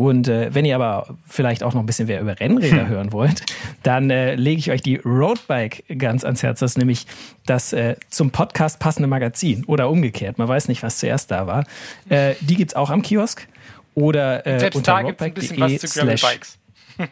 Und 0.00 0.28
äh, 0.28 0.54
wenn 0.54 0.64
ihr 0.64 0.76
aber 0.76 1.14
vielleicht 1.28 1.62
auch 1.62 1.74
noch 1.74 1.80
ein 1.80 1.86
bisschen 1.86 2.06
mehr 2.06 2.22
über 2.22 2.40
Rennräder 2.40 2.88
hören 2.88 3.12
wollt, 3.12 3.42
dann 3.82 4.08
äh, 4.08 4.34
lege 4.34 4.58
ich 4.58 4.70
euch 4.70 4.80
die 4.80 4.96
Roadbike 4.96 5.84
ganz 5.98 6.24
ans 6.24 6.42
Herz. 6.42 6.60
Das 6.60 6.70
ist 6.70 6.78
nämlich 6.78 7.06
das 7.44 7.74
äh, 7.74 7.96
zum 8.08 8.30
Podcast 8.30 8.78
passende 8.78 9.08
Magazin 9.08 9.66
oder 9.66 9.90
umgekehrt. 9.90 10.38
Man 10.38 10.48
weiß 10.48 10.68
nicht, 10.68 10.82
was 10.82 11.00
zuerst 11.00 11.30
da 11.30 11.46
war. 11.46 11.66
Äh, 12.08 12.34
die 12.40 12.56
gibt 12.56 12.70
es 12.70 12.76
auch 12.76 12.88
am 12.88 13.02
Kiosk 13.02 13.46
oder 13.94 14.46
äh, 14.46 14.60
Selbst 14.60 14.76
unter 14.76 14.92
da 14.92 15.02
gibt 15.02 15.20
es 15.20 15.26
ein 15.26 15.34
bisschen 15.34 15.60
was 15.60 15.76
zu 15.78 15.86
slash 15.86 16.22
Gravelbikes. 16.22 16.58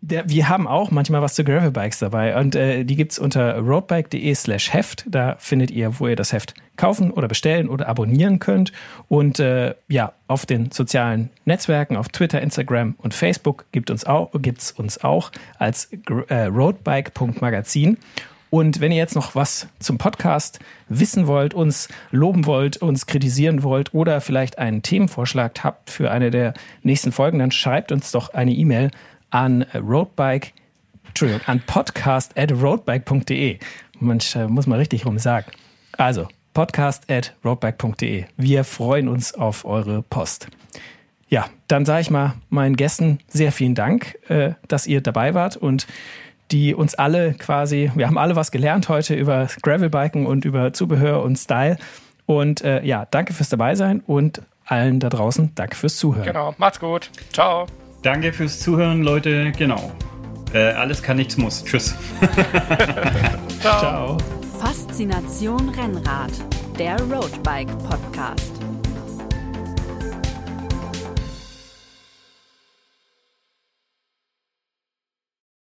der, 0.00 0.28
wir 0.28 0.48
haben 0.48 0.68
auch 0.68 0.90
manchmal 0.90 1.22
was 1.22 1.34
zu 1.34 1.44
Gravelbikes 1.44 1.98
dabei 1.98 2.38
und 2.38 2.54
äh, 2.54 2.84
die 2.84 2.96
gibt's 2.96 3.18
unter 3.18 3.58
roadbike.de 3.58 4.34
slash 4.34 4.72
Heft. 4.72 5.04
Da 5.08 5.36
findet 5.38 5.70
ihr, 5.70 5.98
wo 5.98 6.06
ihr 6.06 6.16
das 6.16 6.32
Heft 6.32 6.54
kaufen 6.76 7.10
oder 7.10 7.28
bestellen 7.28 7.68
oder 7.68 7.88
abonnieren 7.88 8.38
könnt. 8.38 8.72
Und 9.08 9.40
äh, 9.40 9.74
ja, 9.88 10.12
auf 10.28 10.46
den 10.46 10.70
sozialen 10.70 11.30
Netzwerken, 11.44 11.96
auf 11.96 12.08
Twitter, 12.08 12.40
Instagram 12.40 12.94
und 12.98 13.14
Facebook 13.14 13.64
gibt 13.72 13.90
uns 13.90 14.04
auch, 14.04 14.30
gibt's 14.34 14.72
uns 14.72 15.02
auch 15.02 15.32
als 15.58 15.90
äh, 16.28 16.44
roadbike.magazin. 16.44 17.98
Und 18.50 18.80
wenn 18.80 18.92
ihr 18.92 18.98
jetzt 18.98 19.16
noch 19.16 19.34
was 19.34 19.68
zum 19.80 19.98
Podcast 19.98 20.60
wissen 20.88 21.26
wollt, 21.26 21.52
uns 21.52 21.88
loben 22.10 22.46
wollt, 22.46 22.76
uns 22.78 23.06
kritisieren 23.06 23.62
wollt 23.62 23.92
oder 23.92 24.20
vielleicht 24.20 24.58
einen 24.58 24.82
Themenvorschlag 24.82 25.52
habt 25.64 25.90
für 25.90 26.10
eine 26.10 26.30
der 26.30 26.54
nächsten 26.82 27.12
Folgen, 27.12 27.38
dann 27.38 27.50
schreibt 27.50 27.90
uns 27.90 28.12
doch 28.12 28.34
eine 28.34 28.52
E-Mail 28.52 28.90
an 29.30 29.62
roadbike, 29.74 30.52
Entschuldigung, 31.08 31.42
an 31.46 31.60
podcast 31.66 32.38
at 32.38 32.52
roadbike.de. 32.52 33.58
Mensch, 33.98 34.36
muss 34.36 34.66
man 34.66 34.78
richtig 34.78 35.06
rum 35.06 35.18
sagen. 35.18 35.50
Also, 35.96 36.28
podcast 36.54 37.10
at 37.10 37.34
roadbike.de. 37.44 38.24
Wir 38.36 38.64
freuen 38.64 39.08
uns 39.08 39.34
auf 39.34 39.64
eure 39.64 40.02
Post. 40.02 40.48
Ja, 41.28 41.46
dann 41.66 41.84
sage 41.84 42.02
ich 42.02 42.10
mal 42.10 42.34
meinen 42.50 42.76
Gästen 42.76 43.18
sehr 43.26 43.50
vielen 43.50 43.74
Dank, 43.74 44.16
äh, 44.28 44.52
dass 44.68 44.86
ihr 44.86 45.00
dabei 45.00 45.34
wart 45.34 45.56
und 45.56 45.86
die 46.50 46.74
uns 46.74 46.94
alle 46.94 47.34
quasi, 47.34 47.90
wir 47.94 48.06
haben 48.06 48.18
alle 48.18 48.36
was 48.36 48.50
gelernt 48.50 48.88
heute 48.88 49.14
über 49.14 49.48
Gravelbiken 49.62 50.26
und 50.26 50.44
über 50.44 50.72
Zubehör 50.72 51.22
und 51.22 51.36
Style. 51.36 51.76
Und 52.26 52.62
äh, 52.62 52.82
ja, 52.84 53.06
danke 53.10 53.32
fürs 53.32 53.48
Dabeisein 53.48 54.00
und 54.06 54.42
allen 54.64 55.00
da 55.00 55.08
draußen 55.08 55.52
danke 55.54 55.76
fürs 55.76 55.96
Zuhören. 55.96 56.26
Genau, 56.26 56.54
macht's 56.58 56.80
gut. 56.80 57.10
Ciao. 57.32 57.66
Danke 58.02 58.32
fürs 58.32 58.60
Zuhören, 58.60 59.02
Leute. 59.02 59.52
Genau. 59.52 59.92
Äh, 60.52 60.72
alles 60.72 61.02
kann, 61.02 61.16
nichts 61.16 61.36
muss. 61.36 61.64
Tschüss. 61.64 61.94
Ciao. 63.60 63.78
Ciao. 63.78 64.18
Faszination 64.58 65.68
Rennrad, 65.70 66.32
der 66.78 67.00
Roadbike 67.00 67.70
Podcast. 67.78 68.55